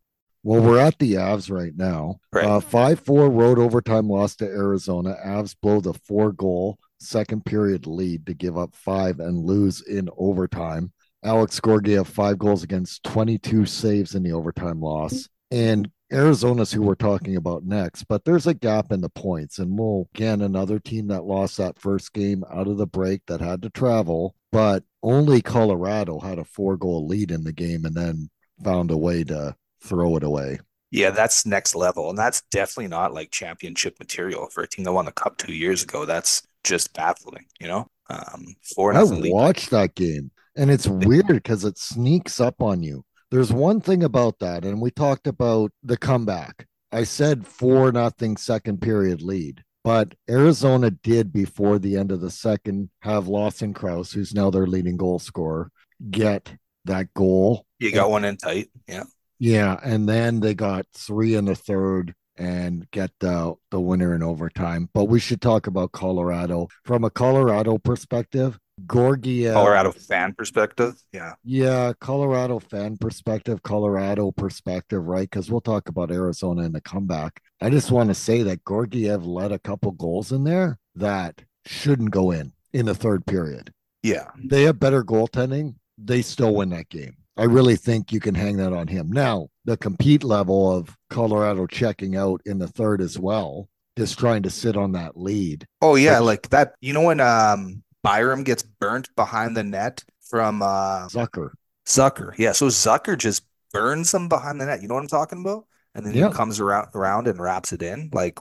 [0.43, 2.19] Well, we're at the Avs right now.
[2.33, 2.45] Right.
[2.45, 5.15] Uh, 5 4 road overtime loss to Arizona.
[5.25, 10.09] Avs blow the four goal second period lead to give up five and lose in
[10.17, 10.91] overtime.
[11.23, 15.29] Alex Georgiev, five goals against 22 saves in the overtime loss.
[15.51, 19.59] And Arizona's who we're talking about next, but there's a gap in the points.
[19.59, 23.39] And we'll again, another team that lost that first game out of the break that
[23.39, 27.95] had to travel, but only Colorado had a four goal lead in the game and
[27.95, 28.29] then
[28.63, 30.59] found a way to throw it away.
[30.91, 32.09] Yeah, that's next level.
[32.09, 35.53] And that's definitely not like championship material for a team that won the cup two
[35.53, 36.05] years ago.
[36.05, 37.87] That's just baffling, you know?
[38.09, 43.05] Um, four I watched that game and it's weird because it sneaks up on you.
[43.29, 46.67] There's one thing about that, and we talked about the comeback.
[46.91, 52.31] I said four nothing second period lead, but Arizona did before the end of the
[52.31, 55.71] second have Lawson Crouse, who's now their leading goal scorer,
[56.09, 56.53] get
[56.85, 57.65] that goal.
[57.79, 58.69] You got one in tight.
[58.87, 59.03] Yeah.
[59.39, 64.23] Yeah, and then they got three in the third and get the the winner in
[64.23, 64.89] overtime.
[64.93, 68.59] But we should talk about Colorado from a Colorado perspective.
[68.91, 70.95] Georgiev, Colorado fan perspective.
[71.11, 71.33] Yeah.
[71.43, 75.29] yeah, Colorado fan perspective, Colorado perspective, right?
[75.29, 77.41] Because we'll talk about Arizona in the comeback.
[77.61, 82.11] I just want to say that Georgiev led a couple goals in there that shouldn't
[82.11, 83.71] go in in the third period.
[84.03, 84.29] Yeah.
[84.43, 85.75] They have better goaltending.
[85.97, 87.17] They still win that game.
[87.37, 89.11] I really think you can hang that on him.
[89.11, 94.43] Now, the compete level of Colorado checking out in the third as well, just trying
[94.43, 95.65] to sit on that lead.
[95.81, 96.73] Oh yeah, like that.
[96.81, 101.51] You know when um Byram gets burnt behind the net from uh Zucker.
[101.87, 102.33] Zucker.
[102.37, 103.43] Yeah, so Zucker just
[103.73, 104.81] burns him behind the net.
[104.81, 105.65] You know what I'm talking about?
[105.93, 106.29] and then Yeah.
[106.29, 108.09] he comes around around and wraps it in.
[108.13, 108.39] Like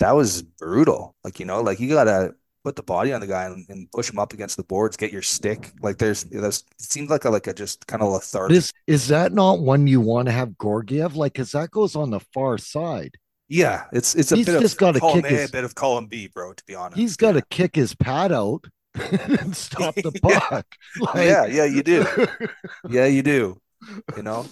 [0.00, 1.14] that was brutal.
[1.24, 2.34] Like you know, like you gotta
[2.68, 5.12] put the body on the guy and, and push him up against the boards, get
[5.12, 5.72] your stick.
[5.82, 8.56] Like there's there's it seems like a like a just kind of lethargic.
[8.58, 11.16] Is is that not one you want to have Georgiev?
[11.16, 13.16] Like, because that goes on the far side.
[13.48, 15.64] yeah, it's it's a He's bit just of gotta column kick A, his- a bit
[15.64, 16.52] of column B, bro.
[16.52, 17.50] To be honest, He's got to yeah.
[17.50, 18.64] kick his pad out
[18.94, 20.40] and stop the Yeah.
[20.40, 20.66] puck.
[21.00, 22.06] Like, yeah, yeah, you do.
[22.88, 23.60] Yeah, you do.
[24.16, 24.46] You know,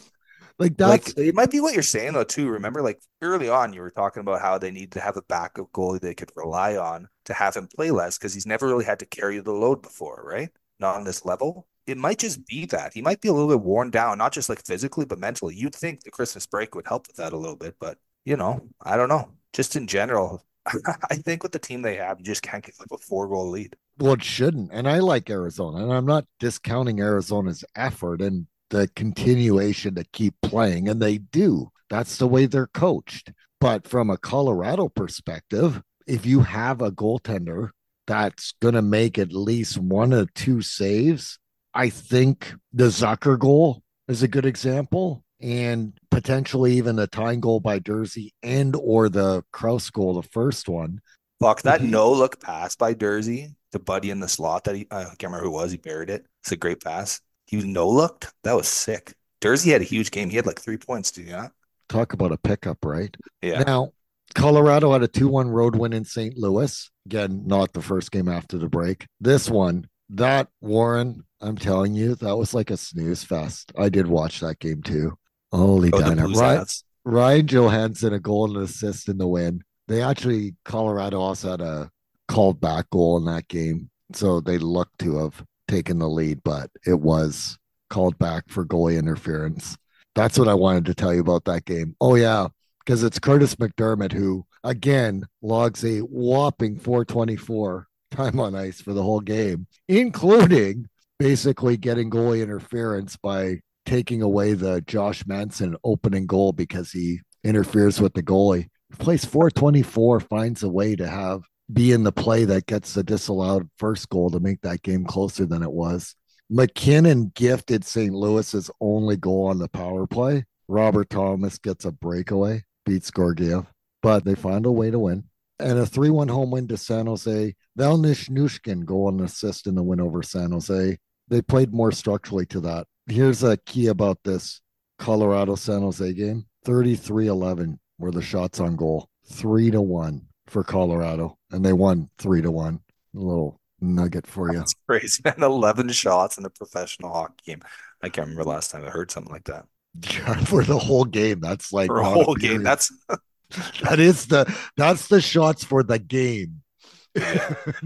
[0.59, 2.49] like that's like it might be what you're saying though too.
[2.49, 5.71] Remember, like early on, you were talking about how they need to have a backup
[5.73, 8.99] goalie they could rely on to have him play less because he's never really had
[9.01, 10.51] to carry the load before, right?
[10.81, 11.67] Not on this level.
[11.87, 14.49] It might just be that he might be a little bit worn down, not just
[14.49, 15.55] like physically, but mentally.
[15.55, 18.69] You'd think the Christmas break would help with that a little bit, but you know,
[18.83, 19.31] I don't know.
[19.53, 20.45] Just in general,
[21.11, 23.51] I think with the team they have, you just can't give up a four goal
[23.51, 23.77] lead.
[23.99, 24.71] well, it shouldn't.
[24.73, 30.35] And I like Arizona, and I'm not discounting Arizona's effort and the continuation to keep
[30.43, 31.71] playing, and they do.
[31.89, 33.33] That's the way they're coached.
[33.61, 37.71] But from a Colorado perspective, if you have a goaltender
[38.07, 41.39] that's going to make at least one or two saves,
[41.75, 45.25] I think the Zucker goal is a good example.
[45.41, 50.69] And potentially even the tying goal by Jersey and or the Crouse goal, the first
[50.69, 51.01] one.
[51.41, 51.91] Fuck that Mhm.
[51.91, 55.45] no look pass by Durzi to Buddy in the slot that he I can't remember
[55.45, 55.73] who it was.
[55.73, 56.25] He buried it.
[56.43, 57.21] It's a great pass.
[57.47, 58.33] He no looked.
[58.43, 59.15] That was sick.
[59.41, 60.31] Durzi had a huge game.
[60.31, 61.53] He had like three points, do you not?
[61.89, 63.17] Talk about a pickup, right?
[63.43, 63.63] Yeah.
[63.63, 63.93] Now,
[64.35, 66.37] Colorado had a 2 1 road win in St.
[66.37, 66.91] Louis.
[67.07, 69.07] Again, not the first game after the break.
[69.21, 73.73] This one, that Warren, I'm telling you, that was like a snooze fest.
[73.79, 75.17] I did watch that game too.
[75.53, 76.37] Holy Oh, dynamite.
[76.37, 76.85] Ryan, hats.
[77.05, 79.63] Ryan Johansen, a goal and an assist in the win.
[79.87, 81.91] They actually, Colorado also had a
[82.27, 83.91] called back goal in that game.
[84.13, 87.59] So they looked to have taken the lead, but it was
[87.91, 89.77] called back for goalie interference.
[90.15, 91.95] That's what I wanted to tell you about that game.
[92.01, 92.49] Oh, yeah,
[92.85, 99.03] because it's Curtis McDermott who, again, logs a whopping 424 time on ice for the
[99.03, 100.89] whole game, including
[101.19, 108.01] basically getting goalie interference by taking away the Josh Manson opening goal because he interferes
[108.01, 108.69] with the goalie.
[108.99, 111.43] Plays 424, finds a way to have
[111.73, 115.47] be in the play that gets the disallowed first goal to make that game closer
[115.47, 116.15] than it was.
[116.49, 118.15] MacKinnon gifted St.
[118.15, 120.45] Louis's only goal on the power play.
[120.69, 123.67] Robert Thomas gets a breakaway, beats Georgiev,
[124.03, 125.25] but they find a way to win.
[125.59, 127.55] And a 3 1 home win to San Jose.
[127.77, 130.99] Valeri Nichushkin goal and assist in the win over San Jose.
[131.29, 132.87] They played more structurally to that.
[133.09, 134.61] Here's a key about this
[134.99, 140.65] Colorado San Jose game 33 11 were the shots on goal, three to one for
[140.65, 142.81] Colorado, and they won three to one.
[143.15, 144.59] A little nugget for you.
[144.59, 145.43] That's crazy, man.
[145.43, 147.63] 11 shots in a professional hockey game.
[148.03, 149.67] I can't remember last time I heard something like that.
[150.47, 151.41] for the whole game.
[151.41, 152.63] That's like For a whole game.
[152.63, 152.93] That's
[153.83, 156.63] that is the that's the shots for the game,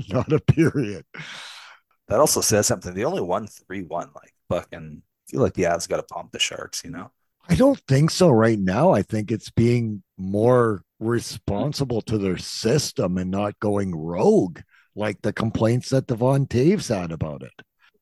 [0.09, 1.05] not a period.
[2.09, 2.95] that also says something.
[2.95, 4.11] They only won 3 1.
[4.15, 7.11] Like, fucking, I feel like the Avs got to pump the Sharks, you know?
[7.49, 8.93] I don't think so right now.
[8.93, 14.61] I think it's being more responsible to their system and not going rogue,
[14.95, 17.53] like the complaints that Devon Toews had about it.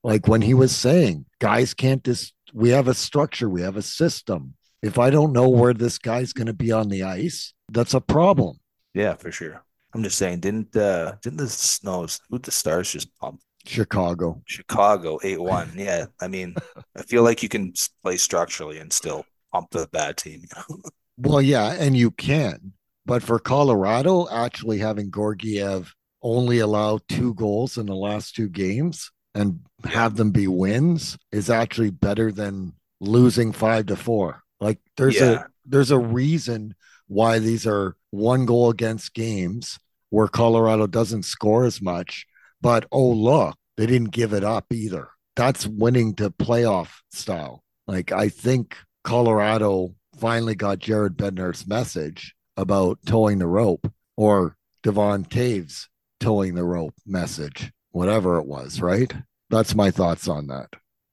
[0.04, 3.82] Like when he was saying, guys can't just, we have a structure, we have a
[3.82, 4.54] system.
[4.82, 8.00] If I don't know where this guy's going to be on the ice, that's a
[8.00, 8.58] problem.
[8.94, 9.64] Yeah, for sure.
[9.94, 14.42] I'm just saying, didn't uh didn't the snows who the stars just pump Chicago.
[14.46, 15.76] Chicago 8-1?
[15.76, 16.06] Yeah.
[16.20, 16.54] I mean,
[16.96, 17.72] I feel like you can
[18.02, 20.42] play structurally and still pump the bad team?
[21.20, 22.74] Well, yeah, and you can.
[23.08, 29.10] But for Colorado, actually having Georgiev only allow two goals in the last two games
[29.34, 34.42] and have them be wins is actually better than losing five to four.
[34.60, 35.30] Like there's Yeah.
[35.30, 36.74] a there's a reason
[37.06, 39.78] why these are one goal against games
[40.10, 42.26] where Colorado doesn't score as much,
[42.60, 45.08] but oh look, they didn't give it up either.
[45.34, 47.62] That's winning to playoff style.
[47.86, 55.24] Like I think Colorado finally got Jared Bednar's message about towing the rope or Devon
[55.24, 55.86] Toews
[56.20, 59.10] towing the rope message, whatever it was, right?
[59.48, 60.68] That's my thoughts on that.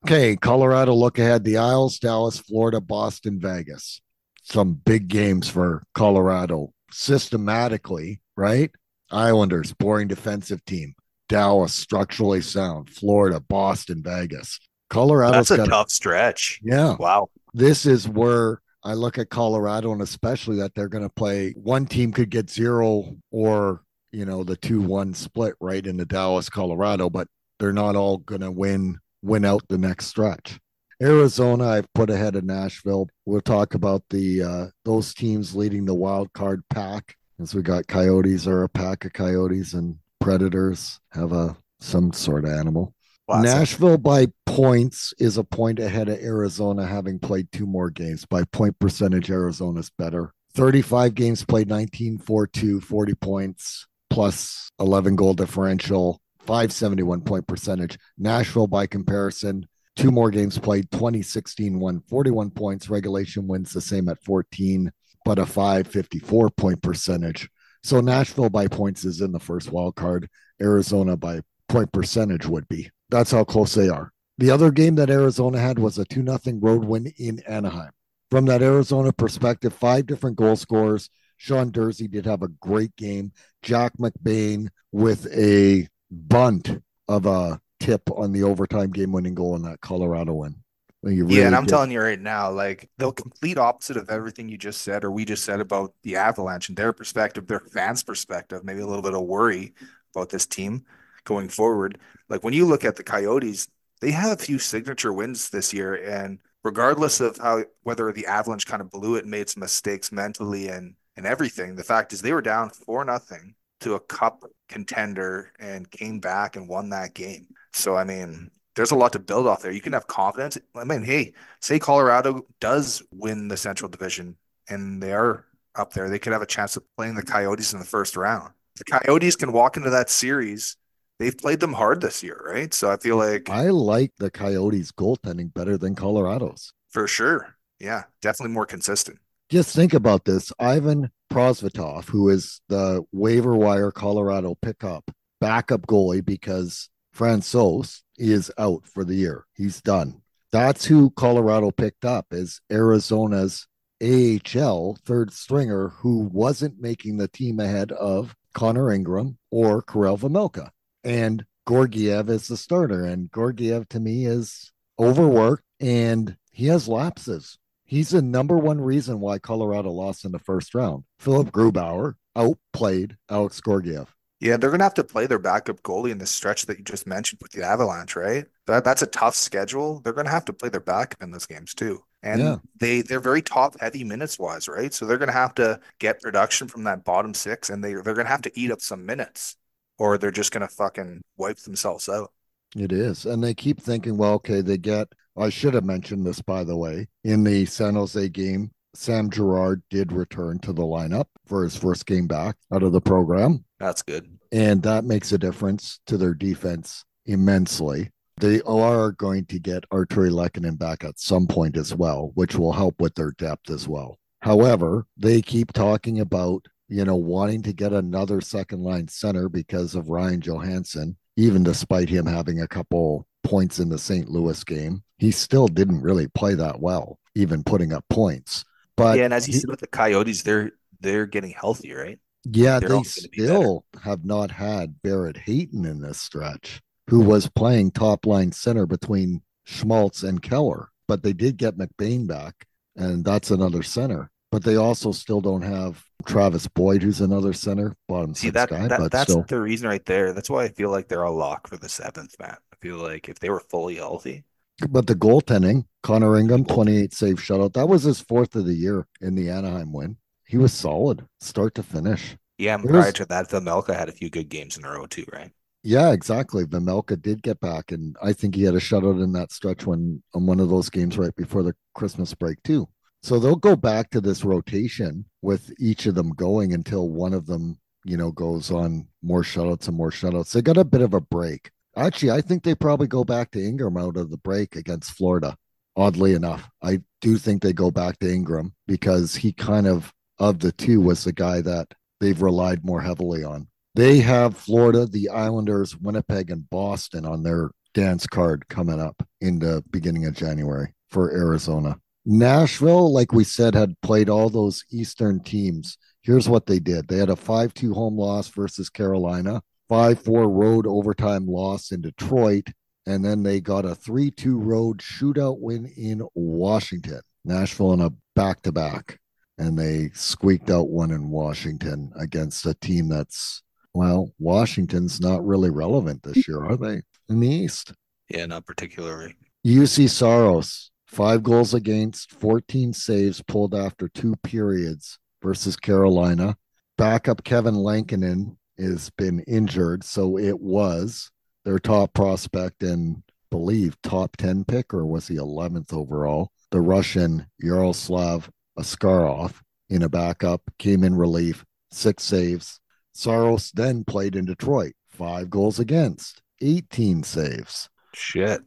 [0.05, 1.43] Okay, Colorado look ahead.
[1.43, 4.01] The Isles, Dallas, Florida, Boston, Vegas.
[4.43, 8.71] Some big games for Colorado systematically, right?
[9.11, 10.95] Islanders, boring defensive team.
[11.29, 12.89] Dallas, structurally sound.
[12.89, 14.59] Florida, Boston, Vegas.
[14.89, 16.59] Colorado's That's a tough stretch.
[16.63, 17.29] yeah Wow.
[17.55, 21.87] this is where I look at Colorado and especially that they're going to play one
[21.87, 23.81] team could get zero or,
[24.11, 27.27] you know, the 2 1 split right into Dallas, Colorado, but
[27.59, 30.59] they're not all going to win, win out the next stretch.
[31.01, 33.09] Arizona, I've put ahead of Nashville.
[33.25, 37.87] We'll talk about the uh, those teams leading the wild card pack, as we got
[37.87, 42.94] Coyotes or a pack of Coyotes and Predators have a some sort of animal.
[43.27, 43.45] Classic.
[43.45, 48.25] Nashville by points is a point ahead of Arizona, having played two more games.
[48.25, 50.31] By point percentage, Arizona's better.
[50.53, 57.97] 35 games played, 19 4 2, 40 points, plus 11 goal differential, 571 point percentage.
[58.17, 62.89] Nashville, by comparison, two more games played, 2016 won 41 points.
[62.89, 64.91] Regulation wins the same at 14,
[65.25, 67.49] but a 554 point percentage.
[67.83, 70.29] So Nashville by points is in the first wild card.
[70.61, 72.89] Arizona by point percentage would be.
[73.09, 74.11] That's how close they are.
[74.37, 77.91] The other game that Arizona had was a 2 0 road win in Anaheim.
[78.31, 81.09] From that Arizona perspective, five different goal scorers.
[81.37, 83.31] Sean Durzi did have a great game.
[83.61, 89.61] Jack McBain with a bunt of a tip on the overtime game winning goal in
[89.63, 90.55] that Colorado win.
[91.03, 94.49] You yeah, and I'm did- telling you right now, like the complete opposite of everything
[94.49, 98.01] you just said or we just said about the Avalanche and their perspective, their fans'
[98.01, 99.73] perspective, maybe a little bit of worry
[100.15, 100.83] about this team
[101.25, 101.99] going forward.
[102.29, 103.67] Like when you look at the Coyotes,
[104.01, 108.65] they have a few signature wins this year, and regardless of how whether the Avalanche
[108.65, 112.21] kind of blew it and made some mistakes mentally and and everything, the fact is
[112.21, 117.13] they were down four nothing to a cup contender and came back and won that
[117.13, 117.47] game.
[117.73, 119.71] So I mean, there's a lot to build off there.
[119.71, 120.57] You can have confidence.
[120.75, 124.37] I mean, hey, say Colorado does win the Central Division
[124.69, 125.45] and they are
[125.75, 128.53] up there, they could have a chance of playing the Coyotes in the first round.
[128.77, 130.77] The Coyotes can walk into that series.
[131.19, 132.73] They've played them hard this year, right?
[132.73, 136.73] So I feel like I like the Coyotes goaltending better than Colorado's.
[136.89, 139.19] for sure, yeah, definitely more consistent.
[139.49, 140.51] Just think about this.
[140.59, 145.09] Ivan Prosvetov, who is the waiver wire Colorado pickup
[145.39, 149.45] backup goalie because Francouz is out for the year.
[149.53, 150.21] He's done.
[150.51, 153.67] That's who Colorado picked up as Arizona's
[154.01, 160.69] AHL third stringer who wasn't making the team ahead of Connor Ingram or Karel Vejmelka.
[161.05, 163.05] And Georgiev is the starter.
[163.05, 167.57] And Georgiev to me is overworked and he has lapses.
[167.85, 171.03] He's the number one reason why Colorado lost in the first round.
[171.19, 174.13] Philip Grubauer outplayed Alex Georgiev.
[174.39, 177.07] Yeah, they're gonna have to play their backup goalie in the stretch that you just
[177.07, 178.45] mentioned with the Avalanche, right?
[178.67, 180.01] That that's a tough schedule.
[180.01, 182.03] They're gonna have to play their backup in those games too.
[182.21, 182.57] And Yeah.
[182.79, 184.93] they they're very top heavy minutes wise, right?
[184.93, 188.25] So they're gonna have to get production from that bottom six and they they're gonna
[188.29, 189.55] have to eat up some minutes
[189.97, 192.31] or they're just gonna fucking wipe themselves out.
[192.75, 193.25] It is.
[193.25, 196.75] And they keep thinking, well, okay, they get, I should have mentioned this, by the
[196.75, 201.75] way, in the San Jose game, Sam Girard did return to the lineup for his
[201.75, 203.63] first game back out of the program.
[203.79, 204.39] That's good.
[204.51, 208.11] And that makes a difference to their defense immensely.
[208.37, 212.73] They are going to get Artturi Lehkonen back at some point as well, which will
[212.73, 214.17] help with their depth as well.
[214.41, 219.95] However, they keep talking about, you know, wanting to get another second line center because
[219.95, 224.29] of Ryan Johansen, even despite him having a couple points in the St.
[224.29, 225.03] Louis game.
[225.17, 228.65] He still didn't really play that well, even putting up points.
[228.97, 230.71] But yeah, and as you he- said with the Coyotes, they're
[231.01, 232.19] they're getting healthier, right?
[232.43, 233.59] yeah, They're they all be better.
[233.59, 238.85] still have not had Barrett Hayton in this stretch, who was playing top line center
[238.85, 240.89] between Schmaltz and Keller.
[241.07, 242.65] But they did get McBain back,
[242.95, 244.31] and that's another center.
[244.55, 248.87] But they also still don't have Travis Boyd, who's another center, bottom See that, guy.
[248.87, 250.31] that that's still, the reason right there.
[250.31, 252.55] That's why I feel like they're a lock for the seventh, man.
[252.71, 254.45] I feel like if they were fully healthy,
[254.87, 257.73] but the goaltending, Connor Ingram, 28 save shutout.
[257.73, 260.15] That was his fourth of the year in the Anaheim win.
[260.47, 262.37] He was solid, start to finish.
[262.57, 265.05] yeah, and prior was- to that, Melka had a few good games in a row
[265.05, 265.51] too, right?
[265.83, 266.63] Yeah, exactly.
[266.63, 270.23] Vejmelka did get back, and I think he had a shutout in that stretch when
[270.33, 272.87] on one of those games right before the Christmas break too.
[273.25, 277.47] So they'll go back to this rotation with each of them going until one of
[277.47, 280.51] them, you know, goes on more shutouts and more shutouts.
[280.51, 281.71] They got a bit of a break.
[281.95, 285.57] Actually, I think they probably go back to Ingram out of the break against Florida.
[285.95, 290.59] Oddly enough, I do think they go back to Ingram because he kind of of
[290.59, 293.67] the two was the guy that they've relied more heavily on.
[293.95, 299.57] They have Florida, the Islanders, Winnipeg, and Boston on their dance card coming up in
[299.57, 301.97] the beginning of January for Arizona.
[302.25, 305.97] Nashville, like we said, had played all those Eastern teams.
[306.21, 310.49] Here's what they did they had a 5 2 home loss versus Carolina, 5 4
[310.49, 312.69] road overtime loss in Detroit,
[313.05, 317.21] and then they got a 3 2 road shootout win in Washington.
[317.45, 319.19] Nashville in a back to back.
[319.57, 323.61] And they squeaked out one in Washington against a team that's
[323.93, 327.01] well, Washington's not really relevant this year, are they?
[327.29, 327.93] In the East.
[328.29, 329.35] Yeah, not particularly.
[329.65, 336.57] Juuse Saros, five goals against, 14 saves pulled after two periods versus Carolina.
[336.97, 341.29] Backup Kevin Lankinen has been injured, so it was
[341.63, 346.51] their top prospect and believe top 10 pick, or was he 11th overall?
[346.71, 349.53] The Russian Yaroslav Askarov
[349.89, 352.79] in a backup came in relief, six saves.
[353.13, 357.89] Saros then played in Detroit, five goals against, 18 saves.
[358.13, 358.61] Shit.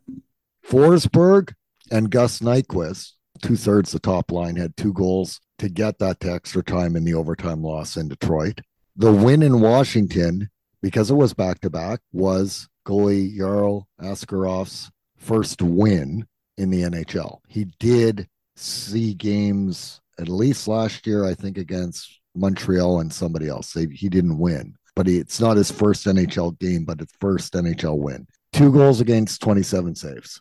[0.67, 1.53] Forsberg
[1.91, 3.13] and Gus Nyquist,
[3.43, 7.05] two thirds the top line, had two goals to get that to extra time in
[7.05, 8.61] the overtime loss in Detroit.
[8.97, 10.49] The win in Washington,
[10.83, 16.27] because it was back to back, was goalie Yarl Askarov's first win
[16.57, 17.39] in the NHL.
[17.49, 23.73] He did see games at least last year, I think, against Montreal and somebody else.
[23.73, 28.27] He didn't win, but it's not his first NHL game, but his first NHL win.
[28.53, 30.41] Two goals against 27 saves.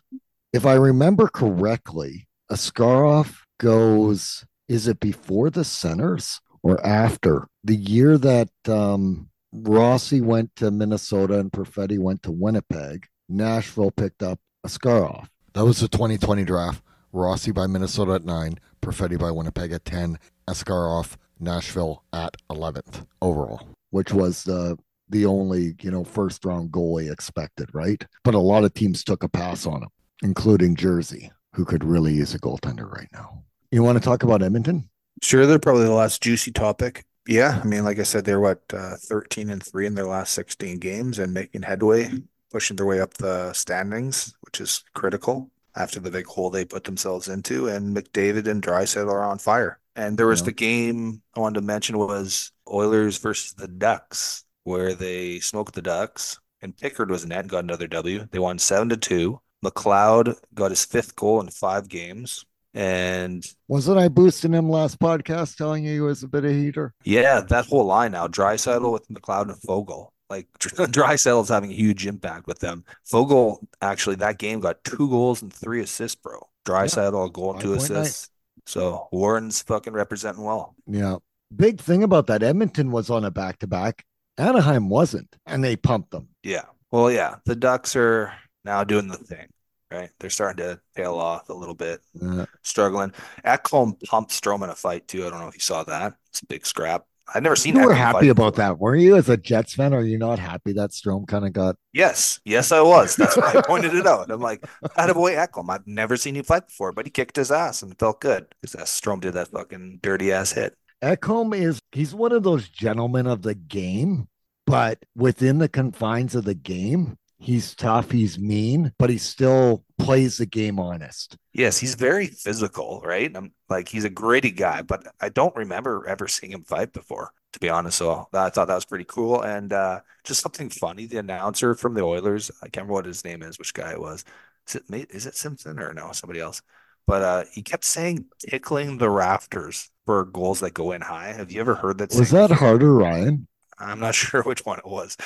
[0.52, 7.48] If I remember correctly, Askarov goes, is it before the centers or after?
[7.64, 14.22] The year that um, Rossi went to Minnesota and Perfetti went to Winnipeg, Nashville picked
[14.22, 15.26] up Askarov.
[15.52, 16.82] That was the 2020 draft.
[17.12, 20.18] Rossi by Minnesota at nine, Perfetti by Winnipeg at 10,
[20.48, 24.78] Askarov, Nashville at 11th overall, which was the
[25.10, 28.04] the only, you know, first round goalie expected, right?
[28.24, 29.88] But a lot of teams took a pass on him,
[30.22, 33.42] including Jersey, who could really use a goaltender right now.
[33.70, 34.88] You want to talk about Edmonton?
[35.22, 37.04] Sure, they're probably the last juicy topic.
[37.26, 40.32] Yeah, I mean, like I said, they're what uh, thirteen and three in their last
[40.32, 42.10] sixteen games and making headway,
[42.50, 46.84] pushing their way up the standings, which is critical after the big hole they put
[46.84, 47.68] themselves into.
[47.68, 49.78] And McDavid and Draisaitl are on fire.
[49.94, 50.46] And there was Yeah.
[50.46, 55.82] the game I wanted to mention was Oilers versus the Ducks, where they smoked the
[55.82, 58.26] Ducks, and Pickard was in net and got another W.
[58.30, 59.40] They won seven to two.
[59.64, 62.44] McLeod got his fifth goal in five games.
[62.74, 66.54] And Wasn't I boosting him last podcast telling you he was a bit of a
[66.54, 66.94] heater?
[67.04, 70.10] Yeah, that whole line now, dry Draisaitl with McLeod and Foegele.
[70.30, 72.84] Like Draisaitl's having a huge impact with them.
[73.10, 76.46] Foegele actually that game got two goals and three assists, bro.
[76.64, 77.76] dry Draisaitl a goal and two 5.9.
[77.78, 78.30] assists.
[78.66, 80.74] So Warren's fucking representing well.
[80.86, 81.16] Yeah.
[81.56, 84.04] Big thing about that, Edmonton was on a back to back.
[84.36, 86.28] Anaheim wasn't, and they pumped them.
[86.42, 86.66] Yeah.
[86.92, 88.34] Well, yeah, the Ducks are
[88.64, 89.46] now doing the thing,
[89.90, 90.10] right?
[90.20, 93.12] They're starting to tail off a little bit, Uh, struggling.
[93.44, 95.26] Ekholm pumped Strome in a fight too.
[95.26, 96.14] I don't know if you saw that.
[96.30, 97.04] It's a big scrap.
[97.34, 98.64] I've never seen you were happy about before.
[98.68, 99.14] that, were you?
[99.14, 101.76] As a Jets fan, are you not happy that Strome kind of got?
[101.92, 103.16] Yes, yes, I was.
[103.16, 104.30] That's why I pointed it out.
[104.30, 105.68] I'm like, attaboy Ekholm.
[105.68, 108.46] I've never seen you fight before, but he kicked his ass and it felt good
[108.62, 110.74] because Strome did that fucking dirty ass hit.
[111.04, 114.26] Ekholm is he's one of those gentlemen of the game,
[114.66, 120.38] but within the confines of the game, he's tough, he's mean, but he still plays
[120.38, 121.36] the game honest.
[121.52, 123.34] Yes, he's very physical, right?
[123.34, 127.32] I'm like, he's a gritty guy, but I don't remember ever seeing him fight before,
[127.52, 127.98] to be honest.
[127.98, 129.42] So I thought that was pretty cool.
[129.42, 131.06] And uh, just something funny.
[131.06, 134.00] The announcer from the Oilers, I can't remember what his name is, which guy it
[134.00, 134.24] was.
[134.68, 136.60] Is it, is it Simpson or no, somebody else?
[137.06, 141.32] But uh, he kept saying tickling the rafters for goals that go in high.
[141.32, 142.14] Have you ever heard that?
[142.14, 142.50] Was that?
[142.50, 143.46] Harnarayan?
[143.78, 145.16] I'm not sure which one it was,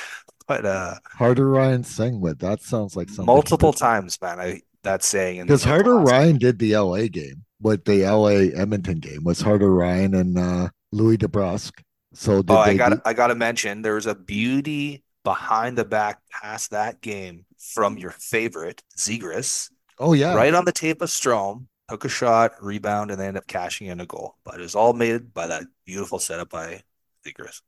[0.47, 2.39] but uh, Harnarayan Singwood.
[2.39, 4.39] That sounds like something multiple times, man.
[4.39, 9.41] I that saying because Harnarayan did the LA game, but the LA Edmonton game was
[9.41, 11.71] Harnarayan and uh, Louis DeBrusk.
[12.13, 15.85] So did Oh, I got I got to mention there was a beauty behind the
[15.85, 19.69] back pass that game from your favorite Zegras,
[19.99, 21.65] oh yeah, right on the tape of Strome.
[21.89, 24.37] Took a shot, rebound, and they ended up cashing in a goal.
[24.45, 26.81] But it was all made by that beautiful setup by
[27.25, 27.61] Zegras.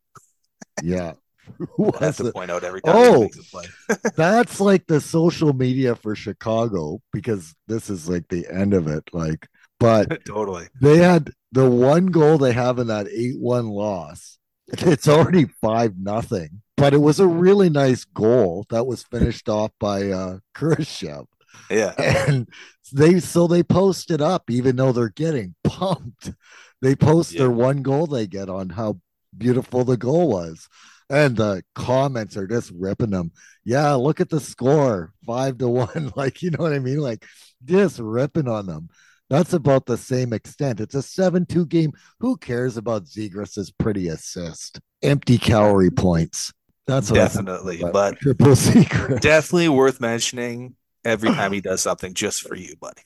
[0.81, 1.13] yeah.
[1.77, 2.33] Who I was to it?
[2.33, 3.13] point out every time Oh.
[3.15, 3.65] he makes a play.
[4.15, 9.03] That's like the social media for Chicago because this is like the end of it.
[9.13, 9.47] Like,
[9.79, 10.67] but totally.
[10.81, 14.37] they had the one goal they have in that 8-1 loss.
[14.67, 19.71] It's already five nothing, but it was a really nice goal that was finished off
[19.79, 21.25] by uh Kurashev.
[21.69, 21.93] Yeah.
[21.99, 22.49] And
[22.91, 26.33] they so they post it up even though they're getting pumped.
[26.81, 27.41] They post Yeah.
[27.41, 28.99] their one goal they get on how
[29.37, 30.67] beautiful the goal was.
[31.09, 33.31] And the comments are just ripping them.
[33.63, 36.11] Yeah, look at the score, five to one.
[36.15, 36.99] Like, you know what I mean?
[36.99, 37.25] Like,
[37.63, 38.89] just ripping on them.
[39.29, 40.79] That's about the same extent.
[40.79, 41.91] It's a 7 2 game.
[42.19, 44.79] Who cares about Zegras's pretty assist?
[45.01, 46.53] Empty calorie points.
[46.87, 47.81] That's Definitely.
[47.91, 49.21] But triple secret.
[49.21, 53.01] definitely worth mentioning every time he does something just for you, buddy.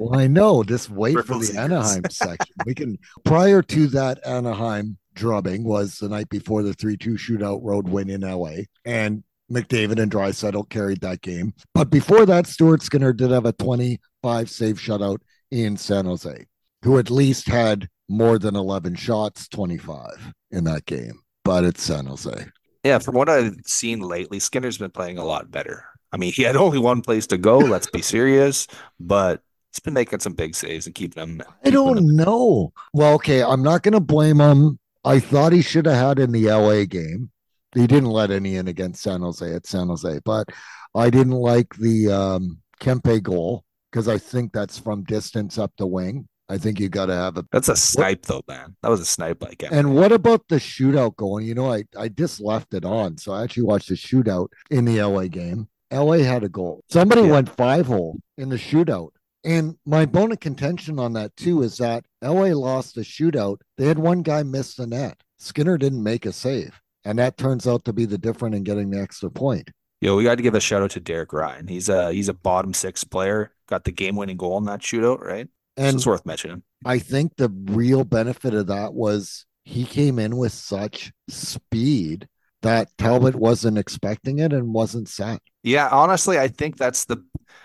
[0.00, 0.62] Well, I know.
[0.64, 1.56] Just wait for the secrets.
[1.56, 2.54] Anaheim section.
[2.64, 7.88] We can prior to that Anaheim drubbing was the night before the 3-2 shootout road
[7.88, 8.64] win in LA.
[8.84, 11.54] And McDavid and Draisaitl carried that game.
[11.74, 15.18] But before that, Stuart Skinner did have a 25 save shutout
[15.50, 16.46] in San Jose,
[16.82, 21.20] who at least had more than 11 shots, 25 in that game.
[21.44, 22.46] But it's San Jose.
[22.84, 25.84] Yeah, from what I've seen lately, Skinner's been playing a lot better.
[26.12, 28.66] I mean, he had only one place to go, let's be serious,
[29.00, 29.42] but
[29.72, 31.42] he's been making some big saves and keeping them.
[31.64, 32.72] I don't them- know.
[32.92, 34.78] Well, okay, I'm not going to blame him.
[35.06, 37.30] I thought he should have had in the LA game.
[37.74, 40.48] He didn't let any in against San Jose at San Jose, but
[40.94, 45.86] I didn't like the um, Kempe goal because I think that's from distance up the
[45.86, 46.26] wing.
[46.48, 47.44] I think you got to have a.
[47.52, 48.76] That's a snipe, though, man.
[48.82, 49.72] That was a snipe like him.
[49.72, 51.44] And what about the shootout going?
[51.44, 54.84] You know, I I just left it on, so I actually watched the shootout in
[54.84, 55.68] the LA game.
[55.92, 56.82] LA had a goal.
[56.88, 57.32] Somebody Yeah.
[57.32, 59.10] went five hole in the shootout.
[59.46, 63.58] And my bone of contention on that too is that LA lost the shootout.
[63.78, 65.22] They had one guy miss the net.
[65.38, 66.80] Skinner didn't make a save.
[67.04, 69.70] And that turns out to be the difference in getting the extra point.
[70.00, 71.68] Yo, we got to give a shout out to Derek Ryan.
[71.68, 73.52] He's a he's a bottom six player.
[73.68, 75.46] Got the game winning goal in that shootout, right?
[75.78, 76.64] so And it's worth mentioning.
[76.84, 82.26] I think the real benefit of that was he came in with such speed
[82.62, 85.40] that Talbot wasn't expecting it and wasn't set.
[85.62, 87.24] Yeah, honestly, I think that's the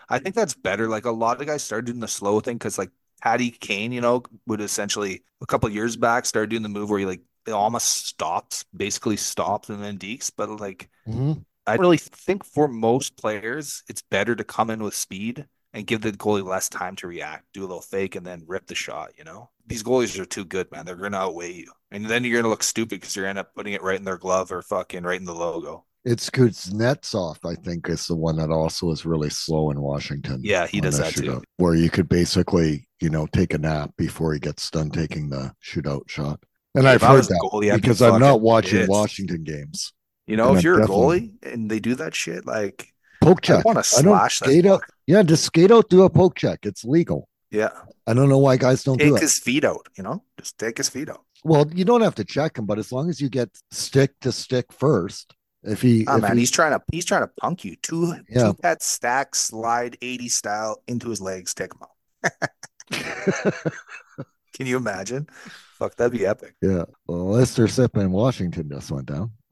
[0.09, 0.87] I think that's better.
[0.87, 4.01] Like a lot of guys started doing the slow thing because like Patty Kane, you
[4.01, 7.51] know, would essentially a couple years back start doing the move where he like it
[7.51, 10.31] almost stops, basically stops and then deeks.
[10.35, 11.33] But like mm-hmm.
[11.65, 16.01] I really think for most players, it's better to come in with speed and give
[16.01, 19.11] the goalie less time to react, do a little fake, and then rip the shot.
[19.17, 20.85] You know, these goalies are too good, man.
[20.85, 23.47] They're gonna outweigh you, and then you're gonna look stupid because you're going to end
[23.47, 25.85] up putting it right in their glove or fucking right in the logo.
[26.03, 30.41] It's Kuznetsov, I think, is the one that also is really slow in Washington.
[30.43, 31.43] Yeah, he does that too.
[31.57, 35.53] Where you could basically, you know, take a nap before he gets done taking the
[35.63, 36.39] shootout shot.
[36.73, 38.89] And I've heard that goalie, because I'm not watching pissed.
[38.89, 39.93] Washington games.
[40.25, 42.87] You know, And if I'm you're a goalie and they do that shit, like
[43.21, 43.59] Poke check.
[43.59, 44.45] I want to I don't slash that.
[44.45, 44.81] skate out.
[44.81, 44.89] fuck.
[45.11, 46.65] Yeah, just skate out, do a poke check.
[46.65, 47.27] It's legal.
[47.49, 47.71] Yeah,
[48.07, 49.21] I don't know why guys don't do take it.
[49.21, 49.87] his feet out.
[49.97, 51.21] You know, just take his feet out.
[51.43, 54.31] Well, you don't have to check him, but as long as you get stick to
[54.31, 55.33] stick first,
[55.63, 57.75] if he, Oh if man, he- he's trying to he's trying to punk you.
[57.83, 58.45] Two Yeah.
[58.47, 61.89] two pet stack slide 80 style into his legs, take him out.
[64.53, 65.27] Can you imagine?
[65.77, 66.55] Fuck, that'd be epic.
[66.61, 69.31] yeah, well, Lester Sip in Washington just went down.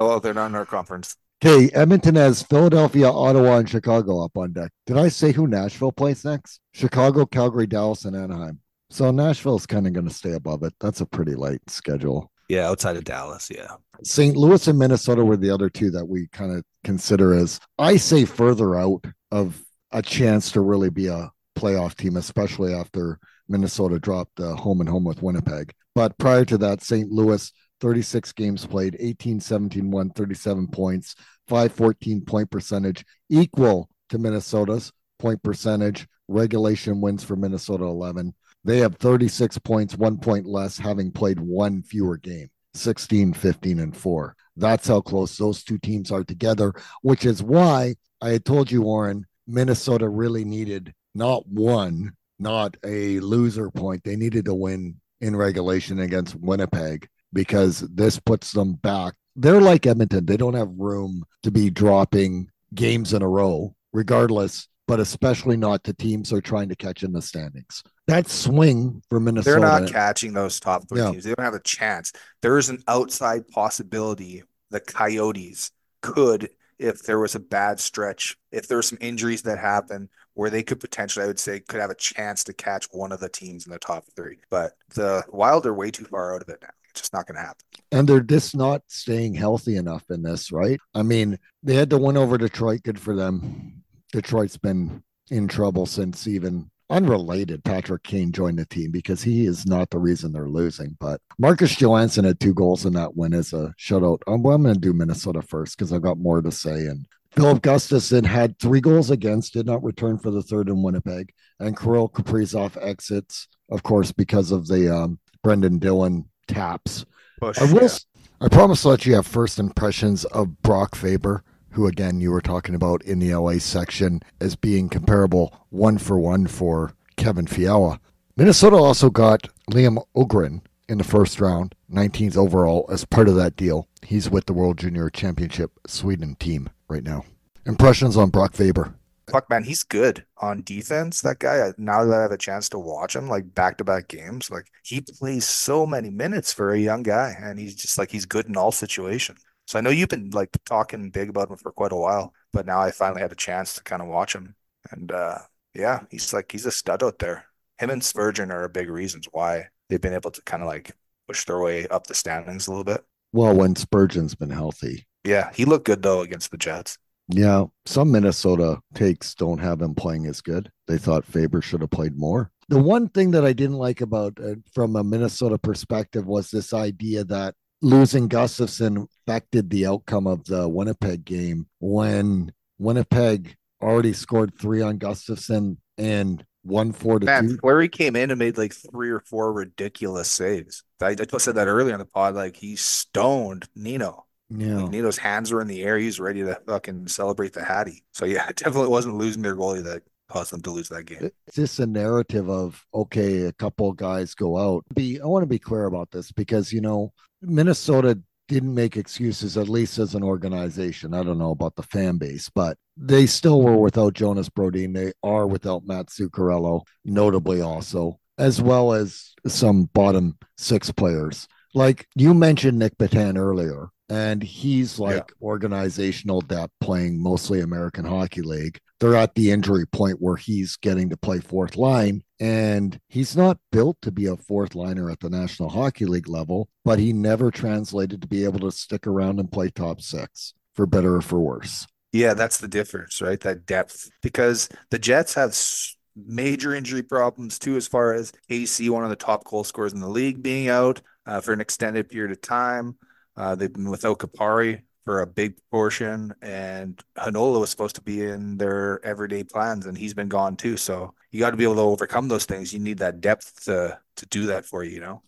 [0.00, 1.16] Oh, they're not in our conference.
[1.44, 4.72] Okay, Edmonton has Philadelphia, Ottawa, and Chicago up on deck.
[4.86, 6.58] Did I say who Nashville plays next?
[6.72, 8.58] Chicago, Calgary, Dallas, and Anaheim.
[8.90, 10.74] So Nashville's kind of going to stay above it.
[10.80, 12.32] That's a pretty light schedule.
[12.48, 13.50] Yeah, outside of Dallas.
[13.54, 13.68] Yeah.
[14.02, 14.36] St.
[14.36, 18.24] Louis and Minnesota were the other two that we kind of consider as, I say,
[18.24, 19.62] further out of
[19.92, 24.88] a chance to really be a playoff team, especially after Minnesota dropped uh, home and
[24.88, 25.72] home with Winnipeg.
[25.94, 27.10] But prior to that, St.
[27.10, 31.14] Louis, 36 games played, 18 17 1, 37 points,
[31.48, 36.06] 514 point percentage, equal to Minnesota's point percentage.
[36.28, 38.34] Regulation wins for Minnesota 11.
[38.64, 42.50] They have 36 points, one point less, having played one fewer game.
[42.74, 44.36] 16, 15, and 4.
[44.56, 48.82] That's how close those two teams are together, which is why I had told you,
[48.82, 54.04] Warren, Minnesota really needed not one, not a loser point.
[54.04, 59.14] They needed to win in regulation against Winnipeg because this puts them back.
[59.36, 60.26] They're like Edmonton.
[60.26, 65.84] They don't have room to be dropping games in a row, regardless, but especially not
[65.84, 67.82] to teams they're trying to catch in the standings.
[68.06, 69.60] That swing for Minnesota.
[69.60, 71.10] They're not catching those top three Yeah.
[71.12, 71.24] teams.
[71.24, 72.12] They don't have a chance.
[72.42, 75.70] There is an outside possibility the Coyotes
[76.02, 80.50] could, if there was a bad stretch, if there were some injuries that happen, where
[80.50, 83.28] they could potentially, I would say, could have a chance to catch one of the
[83.28, 84.38] teams in the top three.
[84.50, 86.68] But the Wild are way too far out of it now.
[86.98, 87.64] Just not going to happen.
[87.92, 90.78] and they're just not staying healthy enough in this, right?
[90.94, 92.82] I mean, they had to win over Detroit.
[92.82, 93.82] Good for them.
[94.12, 99.66] Detroit's been in trouble since even unrelated Patrick Kane joined the team because he is
[99.66, 100.96] not the reason they're losing.
[100.98, 104.20] But Marcus Johansson had two goals in that win as a shutout.
[104.26, 106.86] I'm going to do Minnesota first because I've got more to say.
[106.86, 111.30] And Filip Gustavsson had three goals against, did not return for the third in Winnipeg.
[111.60, 117.04] And Kirill Kaprizov exits, of course, because of the um, Brendan Dillon taps.
[117.40, 117.58] Push.
[117.58, 117.82] I will.
[117.82, 117.98] yeah.
[118.40, 122.40] I promise to let you have first impressions of Brock Faber, who again you were
[122.40, 128.00] talking about in the LA section as being comparable one for one for Kevin Fiala.
[128.36, 133.56] Minnesota also got Liam Öhgren in the first round, 19th overall, as part of that
[133.56, 133.88] deal.
[134.02, 137.24] He's with the World Junior Championship Sweden team right now.
[137.66, 138.94] Impressions on Brock Faber.
[139.30, 141.20] Fuck, man, he's good on defense.
[141.20, 141.72] That guy.
[141.78, 144.66] Now that I have a chance to watch him, like back to back games, like
[144.84, 148.46] he plays so many minutes for a young guy, and he's just like he's good
[148.46, 149.40] in all situations.
[149.66, 152.66] So I know you've been like talking big about him for quite a while, but
[152.66, 154.54] now I finally had a chance to kind of watch him,
[154.90, 155.38] and uh
[155.74, 157.44] yeah, he's like he's a stud out there.
[157.78, 160.92] Him and Spurgeon are big reasons why they've been able to kind of like
[161.28, 163.04] push their way up the standings a little bit.
[163.32, 165.06] Well, when Spurgeon's been healthy.
[165.24, 166.98] Yeah, he looked good though against the Jets.
[167.28, 170.70] Yeah, some Minnesota takes don't have him playing as good.
[170.86, 172.50] They thought Faber should have played more.
[172.68, 176.72] The one thing that I didn't like about uh, from a Minnesota perspective was this
[176.72, 184.58] idea that losing Gustavsson affected the outcome of the Winnipeg game when Winnipeg already scored
[184.58, 187.56] three on Gustavsson and one four to Man, two.
[187.58, 190.82] Fleury came in and made like three or four ridiculous saves.
[191.00, 192.34] I, I said that earlier in the pod.
[192.34, 194.26] Like he stoned Nino.
[194.50, 195.98] Yeah, Like, Nino's hands were in the air.
[195.98, 198.04] He's ready to fucking celebrate the Hattie.
[198.12, 201.30] So yeah, it definitely wasn't losing their goalie that caused them to lose that game.
[201.46, 204.84] it's just a narrative of okay, a couple guys go out.
[204.94, 207.12] Be I want to be clear about this because you know
[207.42, 208.18] Minnesota
[208.48, 211.12] didn't make excuses, at least as an organization.
[211.14, 214.94] I don't know about the fan base, but they still were without Jonas Brodin.
[214.94, 221.46] They are without Matt Zuccarello, notably also, as well as some bottom six players.
[221.74, 228.42] Like you mentioned Nick Petan earlier, and he's like organizational depth playing mostly American Hockey
[228.42, 228.80] League.
[229.00, 233.58] They're at the injury point where he's getting to play fourth line, and he's not
[233.70, 237.50] built to be a fourth liner at the National Hockey League level, but he never
[237.50, 241.38] translated to be able to stick around and play top six for better or for
[241.38, 241.86] worse.
[242.12, 243.38] Yeah, that's the difference, right?
[243.40, 244.10] That depth.
[244.22, 249.10] Because the Jets have s- major injury problems too, as far as AC, one of
[249.10, 252.40] the top goal scorers in the league, being out uh, for an extended period of
[252.40, 252.96] time.
[253.36, 258.24] Uh, they've been without Kupari for a big portion, and Hanola was supposed to be
[258.24, 260.76] in their everyday plans, and he's been gone too.
[260.76, 262.72] So you got to be able to overcome those things.
[262.72, 265.22] You need that depth to to do that for you, you know?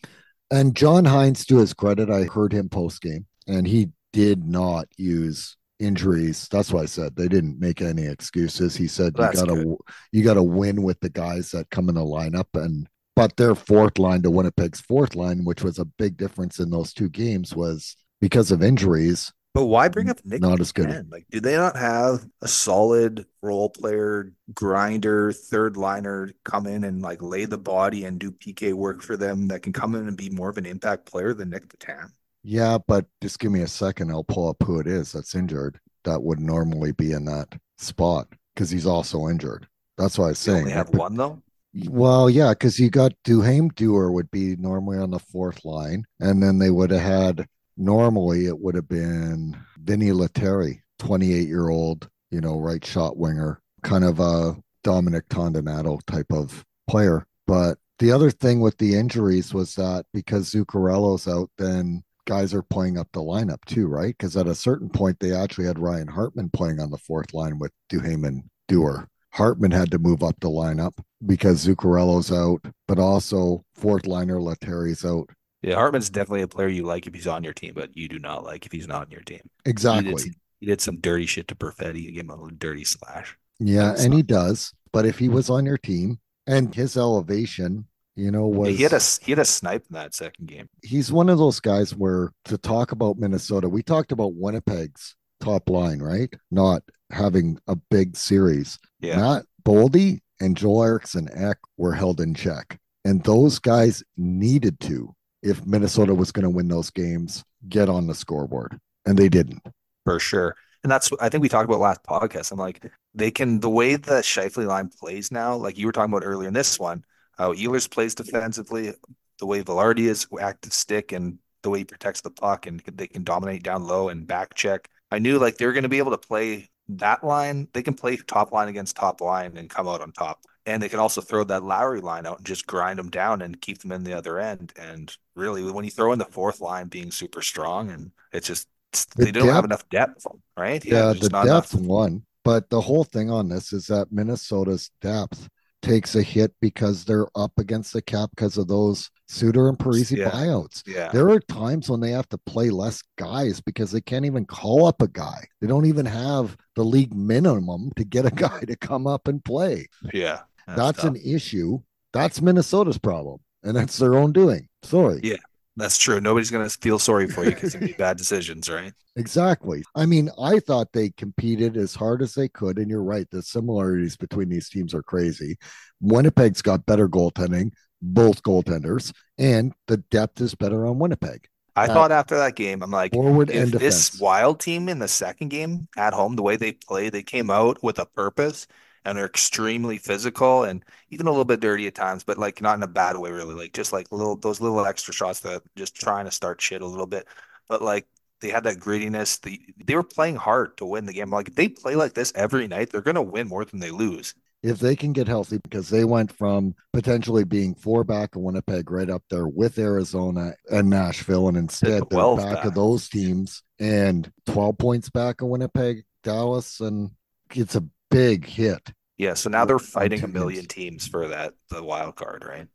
[0.50, 4.88] And John Hynes, to his credit, I heard him post game, and he did not
[4.96, 6.48] use injuries.
[6.50, 8.76] That's why I said they didn't make any excuses.
[8.76, 9.76] He said you gotta good.
[10.12, 13.98] you gotta win with the guys that come in the lineup, and but their fourth
[13.98, 17.96] line to Winnipeg's fourth line, which was a big difference in those two games, was
[18.20, 19.32] because of injuries.
[19.52, 21.10] But why bring up Nick Not as good.
[21.10, 27.02] Like, do they not have a solid role player, grinder, third liner come in and
[27.02, 30.16] like lay the body and do PK work for them that can come in and
[30.16, 32.12] be more of an impact player than Nick Petan?
[32.42, 34.10] Yeah, but just give me a second.
[34.10, 35.78] I'll pull up who it is that's injured.
[36.04, 39.68] That would normally be in that spot because he's also injured.
[39.98, 40.56] That's why I was They saying.
[40.56, 41.42] only have one though.
[41.72, 46.42] Well, yeah, because you got Duhaime Dewar would be normally on the fourth line, and
[46.42, 52.08] then they would have had normally it would have been Vinni Lettieri, 28 year old,
[52.30, 57.26] you know, right shot winger, kind of a Dominic Toninato type of player.
[57.46, 62.62] But the other thing with the injuries was that because Zuccarello's out, then guys are
[62.62, 64.16] playing up the lineup too, right?
[64.16, 67.58] Because at a certain point, they actually had Ryan Hartman playing on the fourth line
[67.58, 69.08] with Duhaime and Dewar.
[69.32, 70.94] Hartman had to move up the lineup
[71.24, 75.30] because Zuccarello's out, but also fourth liner Lettieri's out.
[75.62, 78.18] Yeah, Hartman's definitely a player you like if he's on your team, but you do
[78.18, 79.40] not like if he's not on your team.
[79.64, 80.14] He Exactly.
[80.24, 81.96] did, he did some dirty shit to Perfetti.
[81.96, 83.36] He gave him a little dirty slash.
[83.58, 84.72] Yeah, and not- he does.
[84.92, 87.86] But if he was on your team and his elevation,
[88.16, 90.68] you know, was he had a he had a snipe in that second game.
[90.82, 95.68] he's one of those guys where to talk about Minnesota, we talked about Winnipeg's top
[95.70, 96.32] line, right?
[96.50, 98.78] Not having a big series.
[99.00, 102.78] Yeah, Matt Boldy and Joel Eriksson Ek were held in check.
[103.04, 108.06] And those guys needed to, if Minnesota was going to win those games, get on
[108.06, 108.78] the scoreboard.
[109.06, 109.62] And they didn't.
[110.04, 110.54] for sure.
[110.82, 112.52] And that's I think we talked about last podcast.
[112.52, 112.82] I'm like,
[113.14, 116.48] they can the way the Scheifele line plays now, like you were talking about earlier
[116.48, 117.04] in this one,
[117.36, 118.94] how Ehlers plays defensively,
[119.38, 123.06] the way Vilardi is active stick, and the way he protects the puck, and they
[123.06, 124.88] can dominate down low and back check.
[125.10, 127.68] I knew like they're going to be able to play that line.
[127.72, 130.40] They can play top line against top line and come out on top.
[130.66, 133.60] And they can also throw that Lowry line out and just grind them down and
[133.60, 134.72] keep them in the other end.
[134.76, 138.68] And really, when you throw in the fourth line being super strong, and it's just
[139.16, 140.26] The they don't have enough depth,
[140.56, 140.84] right?
[140.84, 141.86] Yeah, there's the not depth enough.
[141.86, 142.24] one.
[142.44, 145.48] But the whole thing on this is that Minnesota's depth
[145.82, 150.14] takes a hit because they're up against the cap because of those Suter and Parise
[150.16, 150.30] Yeah.
[150.30, 150.82] buyouts.
[150.86, 154.44] Yeah, There are times when they have to play less guys because they can't even
[154.44, 155.46] call up a guy.
[155.60, 159.44] They don't even have the league minimum to get a guy to come up and
[159.44, 159.86] play.
[160.12, 160.40] yeah.
[160.66, 161.10] That's, tough.
[161.14, 161.78] an issue.
[162.12, 164.68] That's Minnesota's problem, and that's their own doing.
[164.82, 165.20] Sorry.
[165.22, 165.36] Yeah.
[165.80, 166.20] That's true.
[166.20, 168.92] Nobody's going to feel sorry for you because you made bad decisions, right?
[169.16, 169.82] Exactly.
[169.94, 172.78] I mean, I thought they competed as hard as they could.
[172.78, 173.28] And you're right.
[173.30, 175.58] The similarities between these teams are crazy.
[176.00, 181.48] Winnipeg's got better goaltending, both goaltenders, and the depth is better on Winnipeg.
[181.76, 185.08] I Uh, thought after that game, I'm like, Forward if this wild team in the
[185.08, 188.66] second game at home, the way they played, they came out with a purpose
[189.04, 192.76] and are extremely physical and even a little bit dirty at times, but like not
[192.76, 193.54] in a bad way, really.
[193.54, 196.86] Like just like little those little extra shots that just trying to start shit a
[196.86, 197.26] little bit.
[197.68, 198.06] But like
[198.40, 199.40] they had that grittiness.
[199.40, 201.30] The they were playing hard to win the game.
[201.30, 204.34] Like if they play like this every night, they're gonna win more than they lose.
[204.62, 208.90] if they can get healthy, because they went from potentially being four back of Winnipeg
[208.90, 212.64] right up there with Arizona and Nashville, and instead they're back, back.
[212.66, 217.10] of those teams and 12 points back of Winnipeg, Dallas, and
[217.54, 218.92] it's a big hit.
[219.18, 222.66] Yeah, so now they're fighting a million teams for that the wild card, right?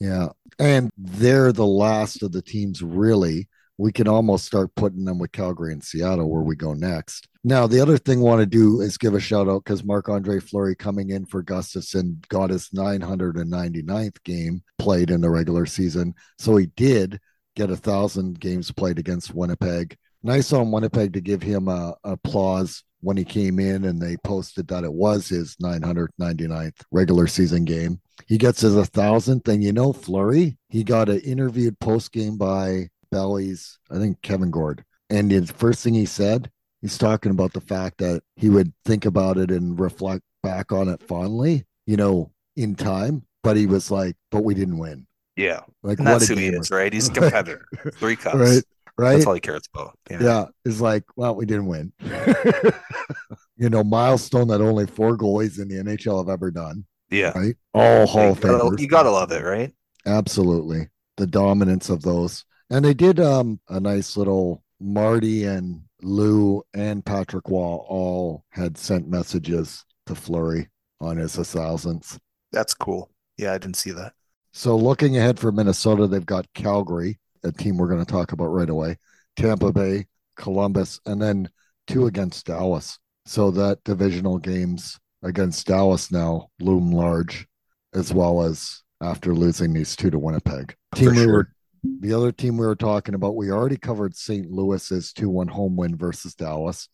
[0.00, 0.28] Yeah.
[0.58, 3.48] And they're the last of the teams, really.
[3.78, 7.26] We can almost start putting them with Calgary and Seattle where we go next.
[7.42, 10.08] Now, the other thing I want to do is give a shout out because Marc
[10.08, 16.14] Andre Fleury coming in for Gustavsson got his 999th game played in the regular season.
[16.38, 17.20] So he did
[17.56, 19.96] get a thousand games played against Winnipeg.
[20.22, 24.66] Nice on Winnipeg to give him a applause when he came in and they posted
[24.68, 28.00] that it was his 999th regular season game.
[28.26, 32.36] He gets his a thousandth, and you know, Fleury, he got an interviewed post game
[32.36, 34.84] by Belly's, I think Kevin Gord.
[35.10, 36.50] And the first thing he said,
[36.80, 40.88] he's talking about the fact that he would think about it and reflect back on
[40.88, 43.24] it fondly, you know, in time.
[43.42, 45.06] But he was like, but we didn't win.
[45.36, 45.60] Yeah.
[45.82, 46.92] Like, And what that's a who he is, right?
[46.92, 47.66] He's a competitor.
[47.96, 48.36] Three cups.
[48.36, 48.62] Right.
[48.96, 49.14] Right.
[49.14, 49.98] That's all he cares about.
[50.08, 50.46] Yeah.
[50.64, 51.92] It's like, well, we didn't win.
[53.56, 56.84] you know, milestone that only four goalies in the NHL have ever done.
[57.10, 57.36] Yeah.
[57.36, 57.56] Right.
[57.72, 58.80] All Hall of you, gotta, Famers.
[58.80, 59.72] you gotta love it, right?
[60.06, 60.88] Absolutely.
[61.16, 62.44] The dominance of those.
[62.70, 68.76] And they did um a nice little Marty and Lou and Patrick Roy all had
[68.76, 70.68] sent messages to Fleury
[71.00, 72.18] on his thousands.
[72.52, 73.10] That's cool.
[73.36, 74.12] Yeah, I didn't see that.
[74.52, 78.46] So looking ahead for Minnesota, they've got Calgary, a team we're going to talk about
[78.46, 78.98] right away,
[79.36, 80.06] Tampa Bay,
[80.36, 81.48] Columbus, and then
[81.86, 82.98] two against Dallas.
[83.26, 87.46] So that divisional games against Dallas now loom large,
[87.94, 90.74] as well as after losing these two to Winnipeg.
[90.94, 91.48] Team we were
[92.00, 94.50] the other team we were talking about, we already covered St.
[94.50, 96.88] Louis's 2 1 home win versus Dallas,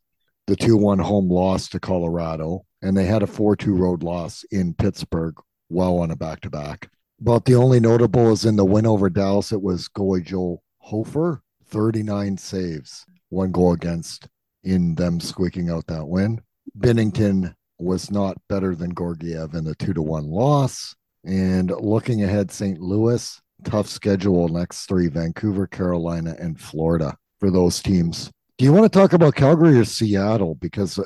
[0.47, 4.45] the 2 1 home loss to Colorado, and they had a 4 2 road loss
[4.51, 5.37] in Pittsburgh,
[5.69, 6.91] well on a back to back.
[7.21, 11.43] But the only notable is in the win over Dallas, it was goalie Joel Hofer,
[11.67, 14.29] 39 saves, one goal against
[14.65, 16.41] in them squeaking out that win.
[16.79, 20.95] Binnington was not better than Georgiev in the two to one loss.
[21.25, 22.81] And looking ahead, St.
[22.81, 28.31] Louis, tough schedule next three Vancouver, Carolina, and Florida for those teams.
[28.57, 30.55] Do you want to talk about Calgary or Seattle?
[30.55, 30.99] Because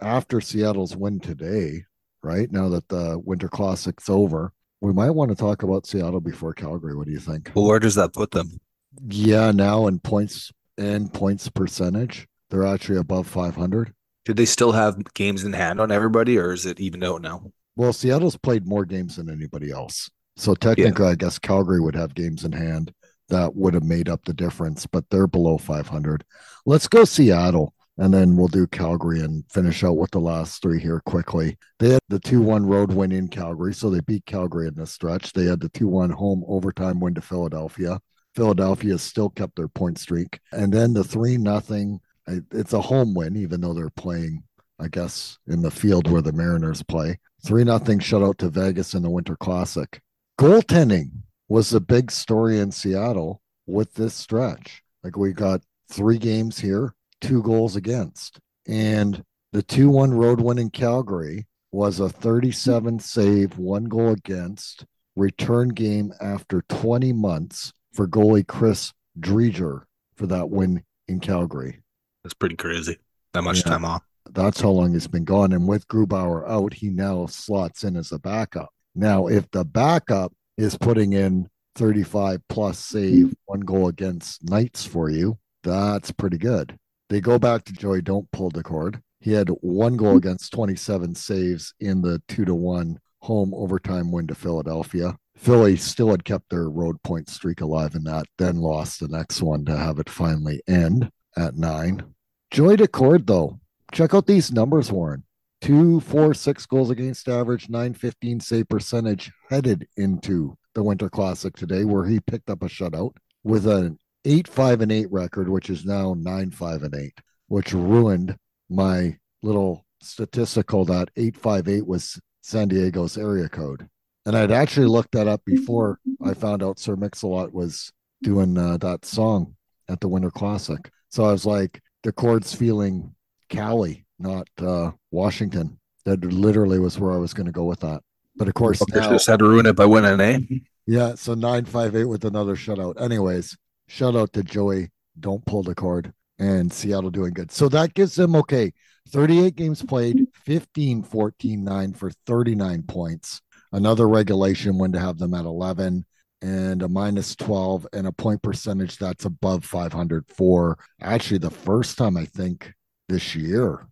[0.00, 1.84] after Seattle's win today,
[2.22, 4.52] right now that the Winter Classic's over,
[4.84, 6.94] we might want to talk about Seattle before Calgary.
[6.94, 7.50] What do you think?
[7.54, 8.60] Well, where does that put them?
[9.08, 13.94] Yeah, now in points and points percentage, they're actually above 500.
[14.26, 17.50] Do they still have games in hand on everybody, or is it even out now?
[17.76, 20.10] Well, Seattle's played more games than anybody else.
[20.36, 22.92] So technically, I guess Calgary would have games in hand
[23.30, 26.24] that would have made up the difference, but they're below 500.
[26.66, 30.80] Let's go Seattle, and then we'll do Calgary and finish out with the last three
[30.80, 31.56] here quickly.
[31.78, 34.90] They had the 2 1 road win in Calgary, so they beat Calgary in this
[34.90, 35.32] stretch.
[35.32, 38.00] They had the 2 1 home overtime win to Philadelphia.
[38.34, 40.40] Philadelphia still kept their point streak.
[40.52, 42.00] And then the 3 nothing.
[42.26, 44.42] It's a home win, even though they're playing,
[44.80, 47.18] I guess, in the field where the Mariners play.
[47.46, 50.00] 3 nothing shutout to Vegas in the Winter Classic.
[50.38, 51.10] Goaltending
[51.48, 54.82] was the big story in Seattle with this stretch.
[55.04, 58.38] Like we got three games here, two goals against.
[58.66, 59.22] And
[59.52, 64.84] the 2 1 road win in Calgary was a 37 save, one goal against
[65.16, 69.82] return game after 20 months for goalie Chris Driedger
[70.16, 71.80] for that win in Calgary.
[72.22, 72.98] That's pretty crazy.
[73.32, 73.72] That much Yeah.
[73.72, 74.02] time off.
[74.32, 75.52] That's how long he's been gone.
[75.52, 78.70] And with Grubauer out, he now slots in as a backup.
[78.94, 85.10] Now, if the backup is putting in 35 plus save, one goal against Knights for
[85.10, 86.76] you, that's pretty good.
[87.08, 89.00] They go back to Joey, don't pull the cord.
[89.20, 90.18] He had one goal mm-hmm.
[90.18, 95.16] against 27 saves in the two to one home overtime win to Philadelphia.
[95.36, 99.42] Philly still had kept their road point streak alive in that, then lost the next
[99.42, 102.14] one to have it finally end at nine.
[102.50, 103.58] Joey Daccord, though,
[103.92, 105.24] check out these numbers, Warren.
[105.60, 111.84] Two, four, six goals against average, 915 save percentage headed into the Winter Classic today,
[111.84, 113.12] where he picked up a shutout
[113.42, 117.18] with an eight five and eight record, which is now nine five and eight,
[117.48, 118.36] which ruined
[118.68, 123.88] my little statistical that eight five eight was San Diego's area code.
[124.26, 127.92] And I'd actually looked that up before I found out Sir Mix-a-Lot was
[128.22, 129.54] doing uh, that song
[129.88, 130.90] at the Winter Classic.
[131.10, 133.14] So I was like, the chord's feeling
[133.50, 135.78] Cali, not uh, Washington.
[136.06, 138.02] That literally was where I was going to go with that.
[138.36, 140.58] But of course, They now, just had to ruin it by winning, eh?
[140.86, 141.14] yeah.
[141.14, 143.00] So nine five eight with another shutout.
[143.00, 143.56] Anyways,
[143.94, 144.90] shout out to Joey.
[145.20, 147.52] Don't pull the cord and Seattle doing good.
[147.52, 148.72] So that gives them okay.
[149.10, 153.40] 38 games played, 15 14 9 for 39 points.
[153.72, 156.04] Another regulation win to have them at 11
[156.42, 161.96] and a minus 12 and a point percentage that's above 500 for actually the first
[161.96, 162.72] time I think
[163.08, 163.86] this year.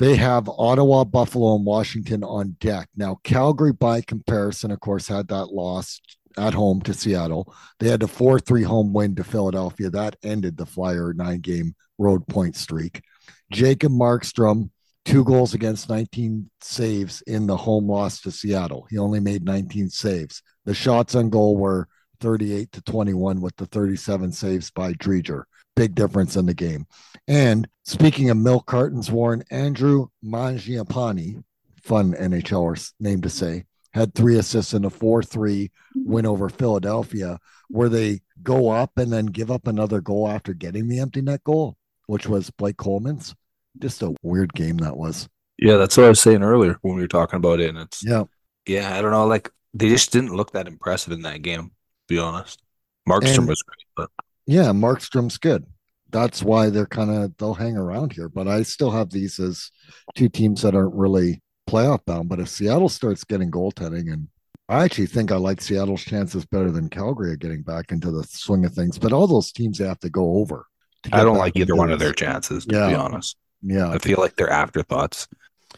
[0.00, 2.88] They have Ottawa, Buffalo, and Washington on deck.
[2.96, 6.00] Now, Calgary, by comparison, of course, had that loss
[6.36, 7.52] at home to Seattle.
[7.78, 9.90] They had a 4 3 home win to Philadelphia.
[9.90, 13.02] That ended the Flyer nine game road point streak.
[13.50, 14.70] Jacob Markstrom,
[15.04, 18.86] two goals against 19 saves in the home loss to Seattle.
[18.90, 20.42] He only made 19 saves.
[20.64, 21.88] The shots on goal were
[22.20, 25.44] 38 to 21 with the 37 saves by Driedger.
[25.76, 26.86] Big difference in the game.
[27.28, 31.42] And speaking of milk cartons, Warren, Andrew Mangiapane,
[31.82, 33.64] fun NHL name to say,
[33.94, 36.12] had three assists in a 4 3 mm-hmm.
[36.12, 37.38] win over Philadelphia,
[37.68, 41.42] where they go up and then give up another goal after getting the empty net
[41.44, 41.76] goal,
[42.06, 43.34] which was Blake Coleman's.
[43.78, 45.28] Just a weird game that was.
[45.58, 47.70] Yeah, that's what I was saying earlier when we were talking about it.
[47.70, 48.24] And it's Yeah.
[48.66, 51.70] yeah, I don't know, like they just didn't look that impressive in that game, to
[52.08, 52.62] be honest.
[53.08, 54.10] Markstrom And- was great, but
[54.46, 55.64] Yeah, Markstrom's good.
[56.10, 58.28] That's why they're kind of they'll hang around here.
[58.28, 59.70] But I still have these as
[60.14, 62.28] two teams that aren't really playoff bound.
[62.28, 64.28] But if Seattle starts getting goaltending, and
[64.68, 68.24] I actually think I like Seattle's chances better than Calgary of getting back into the
[68.24, 68.98] swing of things.
[68.98, 70.66] But all those teams have to go over.
[71.04, 73.36] to I don't like either one of their chances, to be honest.
[73.62, 75.26] Yeah, I feel like they're afterthoughts,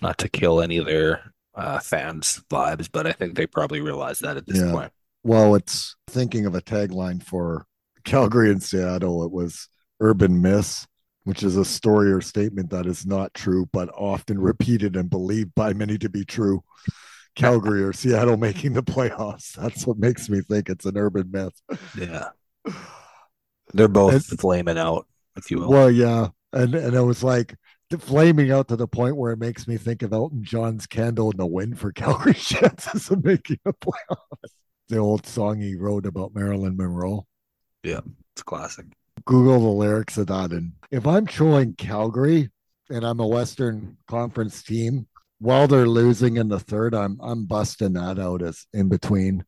[0.03, 4.19] not to kill any of their uh, fans' vibes, but I think they probably realize
[4.21, 4.73] that at this Yeah.
[4.73, 4.93] point.
[5.23, 7.67] Well, it's thinking of a tagline for
[8.05, 9.25] Calgary and Seattle.
[9.25, 9.69] It was
[10.01, 10.87] urban myths,
[11.27, 15.53] which is a story or statement that is not true, but often repeated and believed
[15.57, 16.63] by many to be true.
[17.35, 19.53] Calgary or Seattle making the playoffs.
[19.55, 21.61] That's what makes me think it's an urban myth.
[21.99, 22.29] Yeah.
[23.75, 25.69] They're both It's- flaming out, if you will.
[25.69, 26.29] Well, yeah.
[26.53, 27.57] And and it was like
[27.99, 31.37] flaming out to the point where it makes me think of Elton John's candle in
[31.39, 34.53] the wind for Calgary chances of making the playoffs.
[34.89, 37.27] The old song he wrote about Marilyn Monroe.
[37.83, 38.01] Yeah,
[38.35, 38.87] it's classic.
[39.25, 40.53] Google the lyrics of that.
[40.53, 42.51] And if I'm trolling Calgary
[42.91, 45.07] and I'm a Western Conference team,
[45.39, 49.45] while they're losing in the third, I'm I'm busting that out as in between.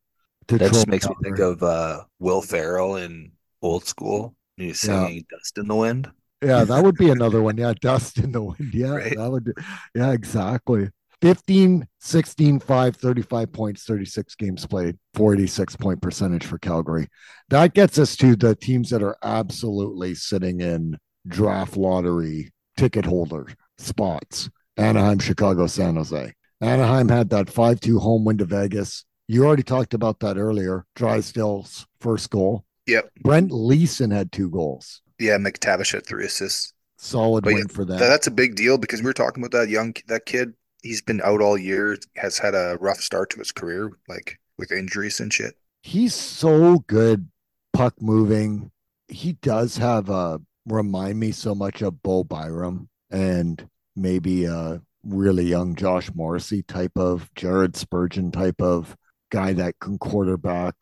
[0.49, 3.33] To That just makes me think of uh, Will Ferrell in
[3.63, 4.35] Old School.
[4.57, 4.73] Yeah.
[4.73, 6.11] singing Dust in the Wind.
[6.43, 7.57] Yeah, that would be another one.
[7.59, 8.73] Yeah, dust in the wind.
[8.73, 9.17] Yeah, Right.
[9.17, 9.53] that would.
[9.95, 10.89] Yeah, exactly.
[11.21, 17.09] 15, 16, 5, 35 points, 36 games played, 46 point percentage for Calgary.
[17.49, 23.49] That gets us to the teams that are absolutely sitting in draft lottery ticket holder
[23.77, 26.33] spots Anaheim, Chicago, San Jose.
[26.61, 29.05] Anaheim had that 5 2 home win to Vegas.
[29.27, 30.87] You already talked about that earlier.
[30.95, 32.65] Drysdale's first goal.
[32.87, 33.11] Yep.
[33.23, 35.03] Brent Leason had two goals.
[35.19, 36.73] Yeah, McTavish had three assists.
[36.97, 37.85] Solid But win yeah, for.
[37.85, 40.55] That- That's a big deal because we were talking about that young that kid.
[40.83, 44.73] He's been out all year, has had a rough start to his career, like with
[44.73, 45.55] injuries and shit.
[45.83, 47.29] he's so good
[47.73, 48.71] puck moving.
[49.09, 55.45] He does have a remind me so much of Bo Byram and maybe a really
[55.45, 58.97] young Josh Morrissey type of Jared Spurgeon type of
[59.31, 60.75] guy that can quarterback,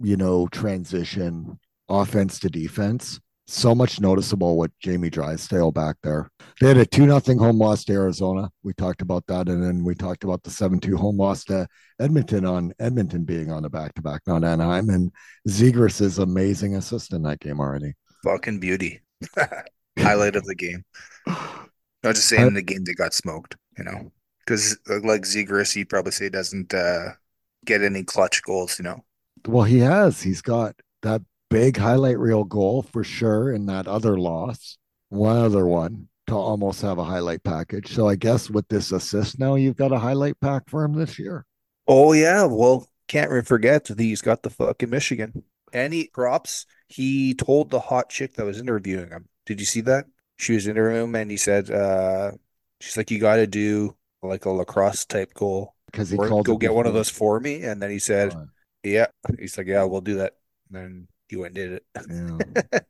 [0.00, 1.58] you know, transition
[1.88, 3.20] offense to defense.
[3.50, 6.30] So much noticeable with Jamie Drysdale back there.
[6.60, 8.50] They had a 2 nothing home loss to Arizona.
[8.62, 9.48] We talked about that.
[9.48, 11.66] And then we talked about the 7 2 home loss to
[11.98, 14.90] Edmonton on Edmonton being on a back to back, not Anaheim.
[14.90, 15.10] And
[15.48, 17.94] Zegras is amazing assist in that game already.
[18.22, 19.00] Fucking beauty.
[19.98, 20.84] Highlight of the game.
[21.26, 24.12] Not just saying the game they got smoked, you know,
[24.44, 27.12] because like Zegras, you'd probably say doesn't uh,
[27.64, 29.04] get any clutch goals, you know.
[29.46, 30.20] Well, he has.
[30.20, 34.78] He's got that big highlight reel goal for sure in that other loss.
[35.08, 37.92] One other one to almost have a highlight package.
[37.94, 41.18] So I guess with this assist now, you've got a highlight pack for him this
[41.18, 41.46] year.
[41.86, 45.44] Oh yeah, well, can't forget that he's got the fucking Michigan.
[45.72, 49.28] And he props, he told the hot chick that was interviewing him.
[49.46, 50.06] Did you see that?
[50.36, 52.32] She was interviewing him and he said, uh,
[52.80, 55.74] she's like, you gotta do like a lacrosse type goal.
[55.86, 57.62] Because he Or called go get one of those for me.
[57.62, 58.34] And then he said,
[58.82, 59.06] Yeah.
[59.38, 60.34] He's like, Yeah, we'll do that.
[60.68, 61.84] And then he went and did it.
[62.72, 62.80] yeah.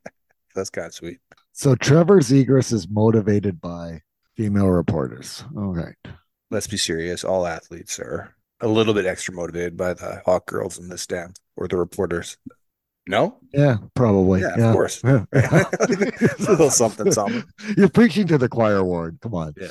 [0.55, 1.19] That's kind of sweet.
[1.53, 4.01] So Trevor Zegras is motivated by
[4.35, 5.43] female reporters.
[5.55, 5.95] All right.
[6.51, 7.23] Let's be serious.
[7.23, 11.37] All athletes are a little bit extra motivated by the hot girls in the stand
[11.55, 12.37] or the reporters.
[13.07, 13.37] No?
[13.53, 14.41] Yeah, probably.
[14.41, 15.01] Yeah, of course.
[15.03, 15.25] Yeah.
[15.31, 17.43] It's a little something, something.
[17.77, 19.19] You're preaching to the choir, Ward.
[19.21, 19.53] Come on.
[19.59, 19.69] Yeah.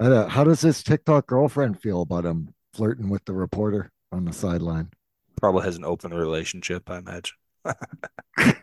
[0.00, 3.90] I don't- uh, how does his TikTok girlfriend feel about him flirting with the reporter
[4.12, 4.90] on the sideline?
[5.40, 7.36] Probably has an open relationship, I imagine.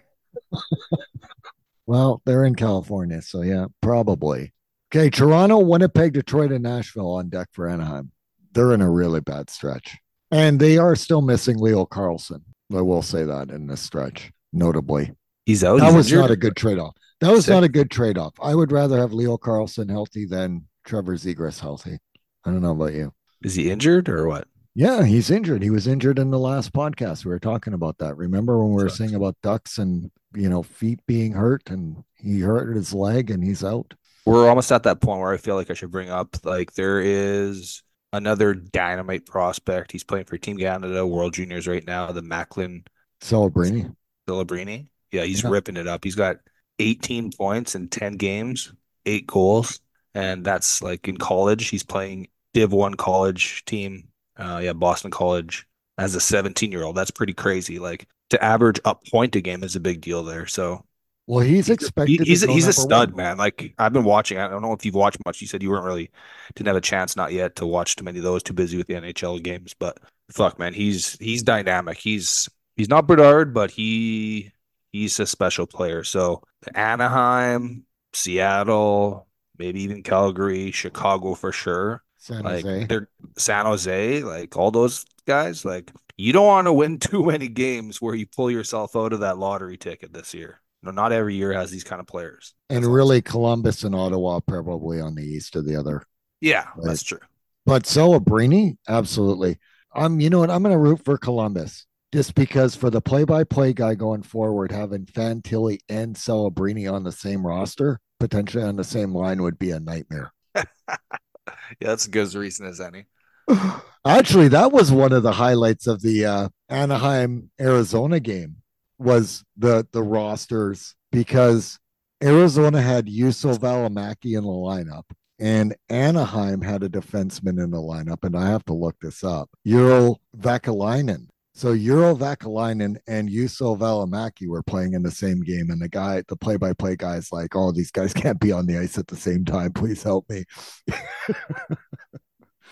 [1.86, 4.54] Well, they're in California, so yeah, probably.
[4.94, 8.12] Okay, Toronto, Winnipeg, Detroit, and Nashville on deck for Anaheim.
[8.54, 9.98] They're in a really bad stretch.
[10.32, 12.42] And they are still missing Leo Carlsson.
[12.74, 15.12] I will say that in this stretch, notably.
[15.46, 15.80] He's out.
[15.80, 16.22] that He's was injured.
[16.22, 16.96] not a good trade off.
[17.20, 17.54] That was Sick.
[17.54, 18.34] not a good trade off.
[18.42, 22.00] I would rather have Leo Carlsson healthy than Trevor Zegras healthy.
[22.46, 23.14] I don't know about you.
[23.44, 24.48] Is he injured or what?
[24.76, 25.62] Yeah, he's injured.
[25.62, 27.26] He was injured in the last podcast.
[27.26, 28.18] We were talking about that.
[28.18, 28.98] Remember when we were Sucks.
[28.98, 33.44] saying about ducks and you know feet being hurt, and he hurt his leg and
[33.44, 33.94] he's out.
[34.26, 37.00] We're almost at that point where I feel like I should bring up like there
[37.02, 37.84] is
[38.14, 39.92] another dynamite prospect.
[39.92, 42.84] He's playing for Team Canada, World Juniors right now, the Macklin
[43.22, 43.94] Celebrini.
[44.28, 44.88] Celebrini.
[45.12, 45.50] Yeah, he's Yeah.
[45.50, 46.04] ripping it up.
[46.04, 46.38] He's got
[46.80, 48.74] 18 points in 10 games,
[49.06, 49.80] eight goals,
[50.16, 51.68] and that's like in college.
[51.70, 54.08] He's playing Div 1 college team.
[54.38, 55.66] Uh, yeah, Boston College
[55.98, 56.96] as a 17 year old.
[56.96, 57.80] That's pretty crazy.
[57.80, 60.48] Like to average a point a game is a big deal there.
[60.48, 60.84] So
[61.28, 62.20] Well, he's, He's a- expected.
[62.22, 63.18] he- he's to a, he's a stud, one.
[63.18, 63.38] man.
[63.38, 64.38] Like I've been watching.
[64.40, 65.40] I don't know if you've watched much.
[65.42, 66.10] You said you weren't really
[66.56, 68.42] didn't have a chance, not yet, to watch too many of those.
[68.44, 69.74] Too busy with the NHL games.
[69.78, 70.00] But
[70.32, 71.98] fuck, man, he's he's dynamic.
[72.00, 74.52] He's he's not Bedard, but he
[74.92, 76.04] he's a special player.
[76.04, 76.42] So
[76.76, 79.28] Anaheim, Seattle,
[79.58, 82.04] maybe even Calgary, Chicago for sure.
[82.24, 82.86] San Like Jose.
[82.86, 85.66] they're San Jose, like all those guys.
[85.66, 89.20] Like you don't want to win too many games where you pull yourself out of
[89.22, 90.62] that lottery ticket this year.
[90.82, 92.54] No, not every year has these kind of players.
[92.70, 96.04] and That's really Columbus and Ottawa probably on the east of the other.
[96.42, 96.88] Yeah, Right.
[96.88, 97.20] that's true.
[97.66, 99.60] But Celebrini, absolutely.
[99.96, 100.50] I'm, um, you know what?
[100.50, 105.06] I'm going to root for Columbus just because for the play-by-play guy going forward, having
[105.06, 109.80] Fantilli and Celebrini on the same roster, potentially on the same line, would be a
[109.80, 110.34] nightmare.
[111.80, 113.06] Yeah, that's good as reason as any.
[114.06, 118.58] Actually, that was one of the highlights of the uh, Anaheim Arizona game
[118.98, 121.80] was the the rosters because
[122.24, 125.04] Arizona had Juuso Valimaki in the lineup
[125.40, 129.50] and Anaheim had a defenseman in the lineup, and I have to look this up.
[129.68, 131.28] Urho Vaakanainen.
[131.56, 136.24] So Urho Vaakanainen and Juuso Valimaki were playing in the same game, and the guy,
[136.28, 139.16] the play-by-play guy, is like, "Oh, these guys can't be on the ice at the
[139.16, 139.72] same time.
[139.74, 140.46] Please help me."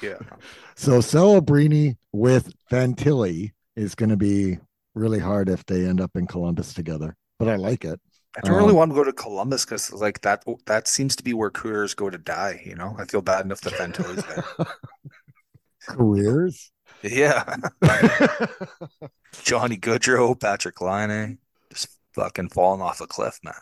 [0.01, 0.17] Yeah.
[0.75, 4.57] So Celebrini with Fantilli is going to be
[4.95, 7.15] really hard if they end up in Columbus together.
[7.37, 7.99] But I like it.
[8.35, 11.23] I don't really Um, want to go to Columbus because like that that seems to
[11.23, 12.63] be where careers go to die.
[12.65, 14.65] You know, I feel bad enough that Fantilli's there.
[15.87, 16.71] Careers.
[17.03, 17.55] Yeah.
[19.43, 21.37] Johnny Gaudreau, Patrik Laine,
[21.71, 23.53] just fucking falling off a cliff, man.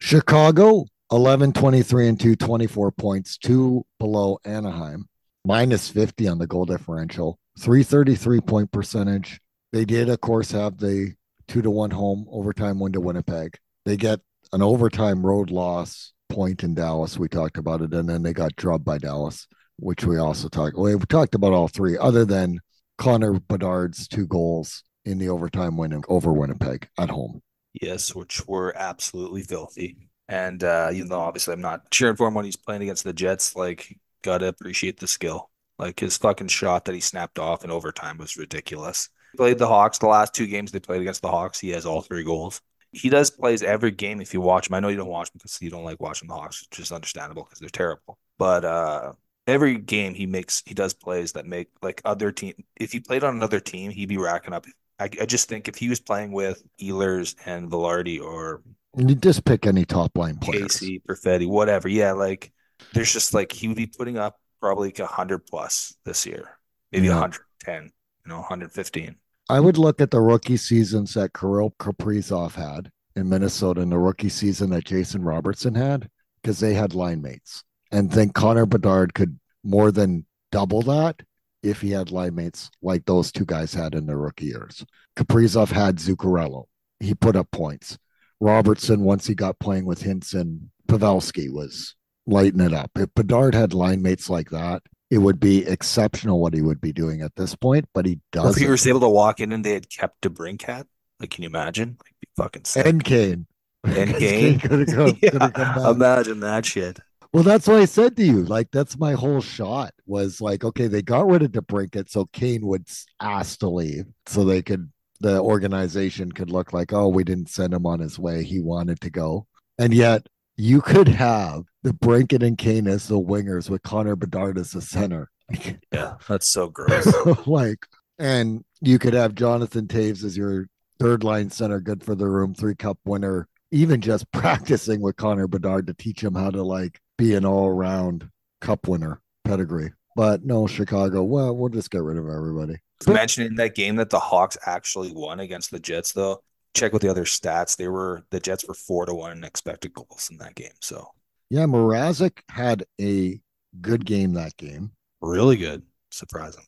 [0.00, 5.08] Chicago 11, 23, and 2, 24 points, two below Anaheim,
[5.44, 9.40] minus 50 on the goal differential, 333 point percentage.
[9.72, 11.14] They did, of course, have the
[11.48, 13.58] two to one home overtime win to Winnipeg.
[13.84, 14.20] They get
[14.52, 17.18] an overtime road loss point in Dallas.
[17.18, 17.92] We talked about it.
[17.92, 19.46] And then they got drubbed by Dallas,
[19.78, 20.76] which we also talked.
[20.76, 22.60] We talked about all three, other than
[23.00, 27.40] Connor Bedard's two goals in the overtime win over Winnipeg at home.
[27.80, 29.96] Yes, which were absolutely filthy.
[30.28, 33.14] And uh, you know, obviously I'm not cheering for him when he's playing against the
[33.14, 33.56] Jets.
[33.56, 35.50] Like, gotta appreciate the skill.
[35.78, 39.08] Like his fucking shot that he snapped off in overtime was ridiculous.
[39.32, 41.58] He Played the Hawks the last two games they played against the Hawks.
[41.58, 42.60] He has all three goals.
[42.92, 44.74] He does plays every game if you watch him.
[44.74, 46.92] I know you don't watch him because you don't like watching the Hawks, which is
[46.92, 48.18] understandable because they're terrible.
[48.36, 49.12] But uh
[49.46, 53.24] every game he makes he does plays that make like other team if he played
[53.24, 54.66] on another team, he'd be racking up.
[54.98, 58.62] I, I just think if he was playing with Ehlers and Vilardi or
[58.96, 60.78] You just pick any top line players.
[60.78, 61.88] Casey, Perfetti, whatever.
[61.88, 62.52] Yeah, like
[62.92, 66.58] there's just like he would be putting up probably like a hundred plus this year,
[66.92, 67.18] maybe a Yeah.
[67.18, 67.84] hundred ten,
[68.24, 69.16] you know, hundred fifteen.
[69.48, 73.98] I would look at the rookie seasons that Kirill Kaprizov had in Minnesota and the
[73.98, 76.08] rookie season that Jason Robertson had
[76.40, 81.20] because they had line mates and think Connor Bedard could more than double that
[81.62, 84.84] if he had line mates like those two guys had in their rookie years.
[85.16, 86.64] Kaprizov had Zuccarello.
[87.00, 87.98] He put up points.
[88.40, 91.94] Robertson, once he got playing with Hinson, Pavelski was
[92.26, 92.90] lighting it up.
[92.96, 96.92] If Bedard had line mates like that, it would be exceptional what he would be
[96.92, 98.62] doing at this point, but he Or if doesn't.
[98.62, 100.84] he was able to walk in and they had kept DeBrincat,
[101.18, 101.96] like can you imagine?
[102.02, 102.86] Like be fucking sick.
[102.86, 103.46] and Kane.
[103.84, 104.58] And Kane?
[104.60, 105.94] Kane Yeah, could've come back.
[105.96, 106.98] imagine that shit.
[107.32, 108.42] Well, that's what I said to you.
[108.44, 112.66] Like, that's my whole shot was like, okay, they got rid of DeBrincat so Kane
[112.66, 112.88] would
[113.20, 114.90] ask to leave so they could,
[115.20, 118.42] the organization could look like, oh, we didn't send him on his way.
[118.42, 119.46] He wanted to go.
[119.78, 120.26] And yet
[120.56, 125.30] you could have DeBrincat and Kane as the wingers with Connor Bedard as the center.
[125.92, 127.12] Yeah, that's so gross.
[127.46, 127.84] like,
[128.20, 130.68] and you could have Jonathan Toews as your
[131.00, 135.46] third line center, good for the room, three cup winner, even just practicing with Connor
[135.46, 138.28] Bedard to teach him how to like be an all around
[138.60, 139.92] cup winner pedigree.
[140.16, 142.76] But no, Chicago, well, we'll just get rid of everybody.
[143.00, 146.42] To mention in that game that the Hawks actually won against the Jets, though,
[146.74, 147.76] check with the other stats.
[147.76, 150.72] They were the Jets were four to one in expected goals in that game.
[150.80, 151.08] So
[151.48, 153.40] Yeah, Mrazek had a
[153.80, 154.90] good game that game.
[155.22, 156.64] really good, surprising.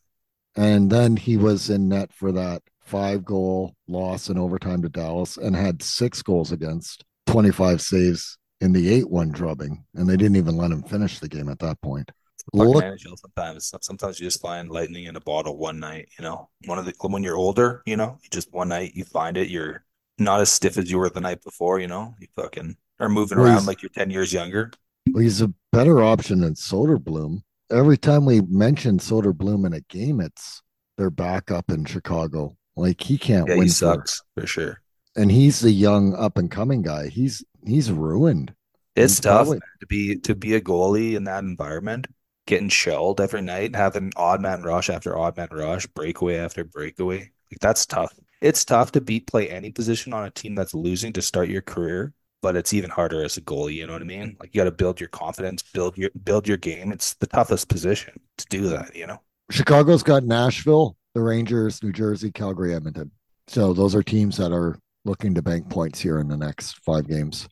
[0.57, 2.63] And then he was in net for that
[2.93, 8.73] five goal loss in overtime to Dallas and had six goals against 25 saves in
[8.73, 9.85] the 8 1 drubbing.
[9.95, 12.11] And they didn't even let him finish the game at that point.
[12.53, 12.85] Look,
[13.17, 13.73] sometimes.
[13.81, 16.09] Sometimes you just find lightning in a bottle one night.
[16.19, 19.05] You know, one of the when you're older, you know, you just one night you
[19.05, 19.49] find it.
[19.49, 19.85] You're
[20.19, 21.79] not as stiff as you were the night before.
[21.79, 24.73] You know, you fucking are moving Well, around like you're ten years younger.
[25.13, 27.43] well, he's a better option than Soderblom.
[27.71, 30.63] Every time we mention Soderblom in a game, it's
[30.99, 32.57] their backup in Chicago.
[32.77, 34.81] Like he can't Yeah, win he for- sucks for sure.
[35.17, 37.09] and he's the young up and coming guy.
[37.09, 38.55] He's he's ruined.
[38.97, 42.07] It's tough probably- man, to be to be a goalie in that environment,
[42.47, 47.31] getting shelled every night, having odd man rush after odd man rush, breakaway after breakaway.
[47.51, 48.13] Like that's tough.
[48.41, 51.63] It's tough to beat play any position on a team that's losing to start your
[51.63, 54.37] career, but it's even harder as a goalie, you know what I mean?
[54.41, 56.91] Like you got to build your confidence, build your build your game.
[56.91, 59.21] It's the toughest position to do that, you know.
[59.51, 63.11] Chicago's got Nashville, the Rangers, New Jersey, Calgary, Edmonton.
[63.49, 67.09] So those are teams that are looking to bank points here in the next five
[67.09, 67.49] games.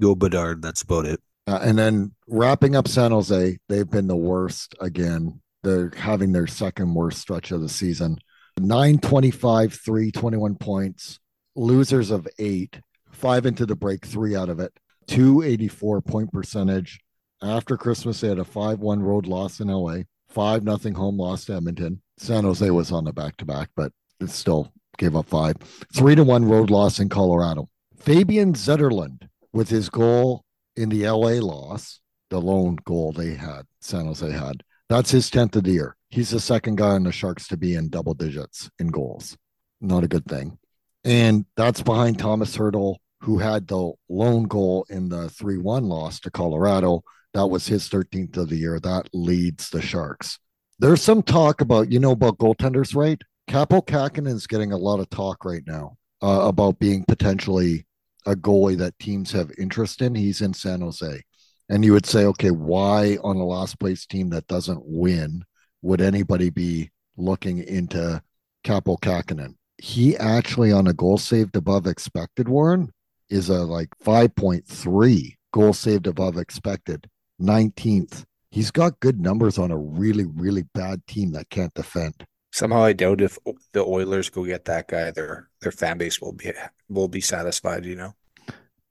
[0.00, 1.20] Go Bedard, that's about it.
[1.46, 5.40] Uh, and then wrapping up San Jose, they've been the worst again.
[5.62, 8.18] They're having their second worst stretch of the season.
[8.60, 11.18] 925, 321 points,
[11.54, 12.80] losers of eight,
[13.12, 14.72] five into the break, three out of it,
[15.06, 17.00] 284 point percentage.
[17.42, 21.44] After Christmas, they had a 5 1 road loss in LA, 5 nothing home loss
[21.46, 22.02] to Edmonton.
[22.18, 25.56] San Jose was on the back to back, but it still gave up five.
[25.94, 27.68] 3 to 1 road loss in Colorado.
[27.96, 30.44] Fabian Zetterlund with his goal
[30.76, 32.00] in the LA loss,
[32.30, 34.62] the lone goal they had, San Jose had.
[34.88, 35.96] That's his 10th of the year.
[36.10, 39.36] He's the second guy on the Sharks to be in double digits in goals.
[39.80, 40.58] Not a good thing.
[41.04, 46.20] And that's behind Tomas Hertl, who had the lone goal in the 3 1 loss
[46.20, 47.02] to Colorado.
[47.34, 48.80] That was his 13th of the year.
[48.80, 50.38] That leads the Sharks.
[50.80, 53.20] There's some talk about, you know, about goaltenders, right?
[53.50, 57.86] Kaapo Kähkönen is getting a lot of talk right now uh, about being potentially
[58.26, 60.14] a goalie that teams have interest in.
[60.14, 61.22] He's in San Jose.
[61.68, 65.44] And you would say, okay, why on a last place team that doesn't win
[65.82, 68.22] would anybody be looking into
[68.64, 69.54] Kaapo Kähkönen?
[69.78, 72.92] He actually on a goal saved above expected, Warren,
[73.30, 77.08] is a like 5.3 goal saved above expected,
[77.40, 78.24] 19th.
[78.50, 82.26] He's got good numbers on a really, really bad team that can't defend.
[82.52, 83.38] Somehow I doubt if
[83.72, 86.52] the Oilers go get that guy, their their fan base will be
[86.88, 87.84] will be satisfied.
[87.84, 88.14] You know,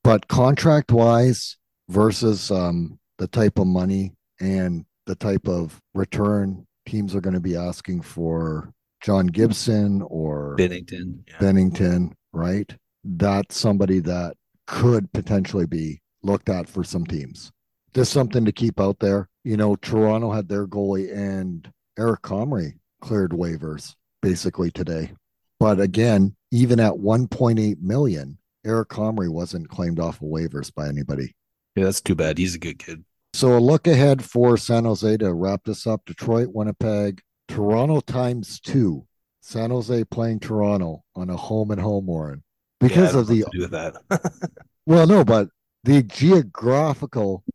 [0.03, 1.57] but contract wise
[1.89, 7.39] versus um, the type of money and the type of return teams are going to
[7.39, 8.71] be asking for
[9.01, 11.23] John Gibson or Binnington.
[11.27, 11.37] Yeah.
[11.37, 12.73] Binnington, right?
[13.03, 14.35] That's somebody that
[14.67, 17.51] could potentially be looked at for some teams.
[17.93, 19.29] Just something to keep out there.
[19.47, 25.13] You know, Toronto had their goalie and Eric Comrie cleared waivers basically today.
[25.57, 31.33] But again, even at 1.8 million, Eric Comrie wasn't claimed off of waivers by anybody.
[31.77, 32.37] Yeah, that's too bad.
[32.37, 33.05] He's a good kid.
[33.31, 36.01] So a look ahead for San Jose to wrap this up.
[36.05, 39.07] Detroit, Winnipeg, Toronto times two.
[39.39, 42.43] San Jose playing Toronto on a home and home, Warren.
[42.81, 43.95] Because Yeah, of the do that.
[44.85, 45.47] well, no, but
[45.85, 47.45] the geographical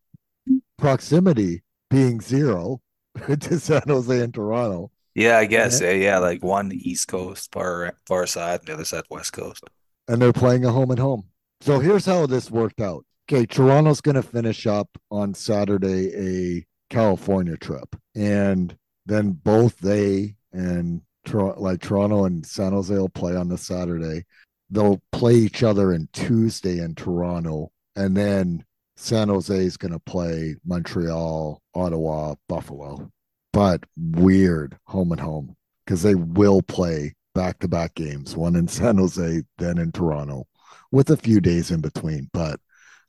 [0.79, 1.63] proximity
[1.93, 2.81] being zero
[3.41, 4.91] to San Jose and Toronto.
[5.15, 5.81] yeah, I guess.
[5.81, 9.33] Yeah, eh, yeah, like one East Coast far far side, and the other side West
[9.33, 9.63] Coast.
[10.09, 11.25] and they're playing a home and home.
[11.61, 13.05] So here's how this worked out.
[13.31, 16.11] Okay, Toronto's going to finish up on Saturday
[16.59, 21.03] a California trip, and then both they and
[21.33, 24.25] like Toronto and San Jose will play on the Saturday.
[24.71, 28.65] They'll play each other in Tuesday in Toronto, and then
[29.03, 33.11] San Jose is going to play Montreal, Ottawa, Buffalo.
[33.53, 38.69] But weird home and home because they will play back to back games, one in
[38.79, 40.47] San Jose, then in Toronto.
[40.93, 42.31] with a few days in between.
[42.33, 42.61] But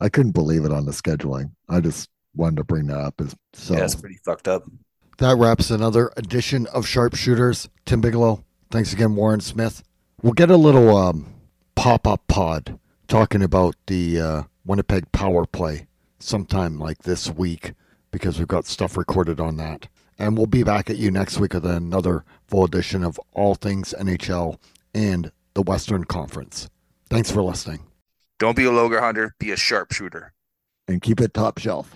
[0.02, 1.52] I couldn't believe it on the scheduling.
[1.70, 3.22] I just wanted to bring that up.
[3.22, 4.64] As, so Yeah, it's pretty fucked up.
[5.20, 7.70] that wraps another edition of Sharpshooters.
[7.86, 9.84] Tim Bigelow, thanks again, Warren Smith.
[10.24, 11.32] We'll get a little um,
[11.76, 15.88] pop up pod talking about the uh, Winnipeg power play
[16.20, 17.74] sometime like this week
[18.12, 19.88] because we've got stuff recorded on that.
[20.20, 23.94] And we'll be back at you next week with another full edition of all things
[24.00, 24.58] NHL
[24.94, 26.70] and the Western Conference.
[27.10, 27.80] Thanks for listening
[28.40, 30.34] Don't be a loger hunter, be a sharpshooter.
[30.88, 31.94] and keep it top shelf.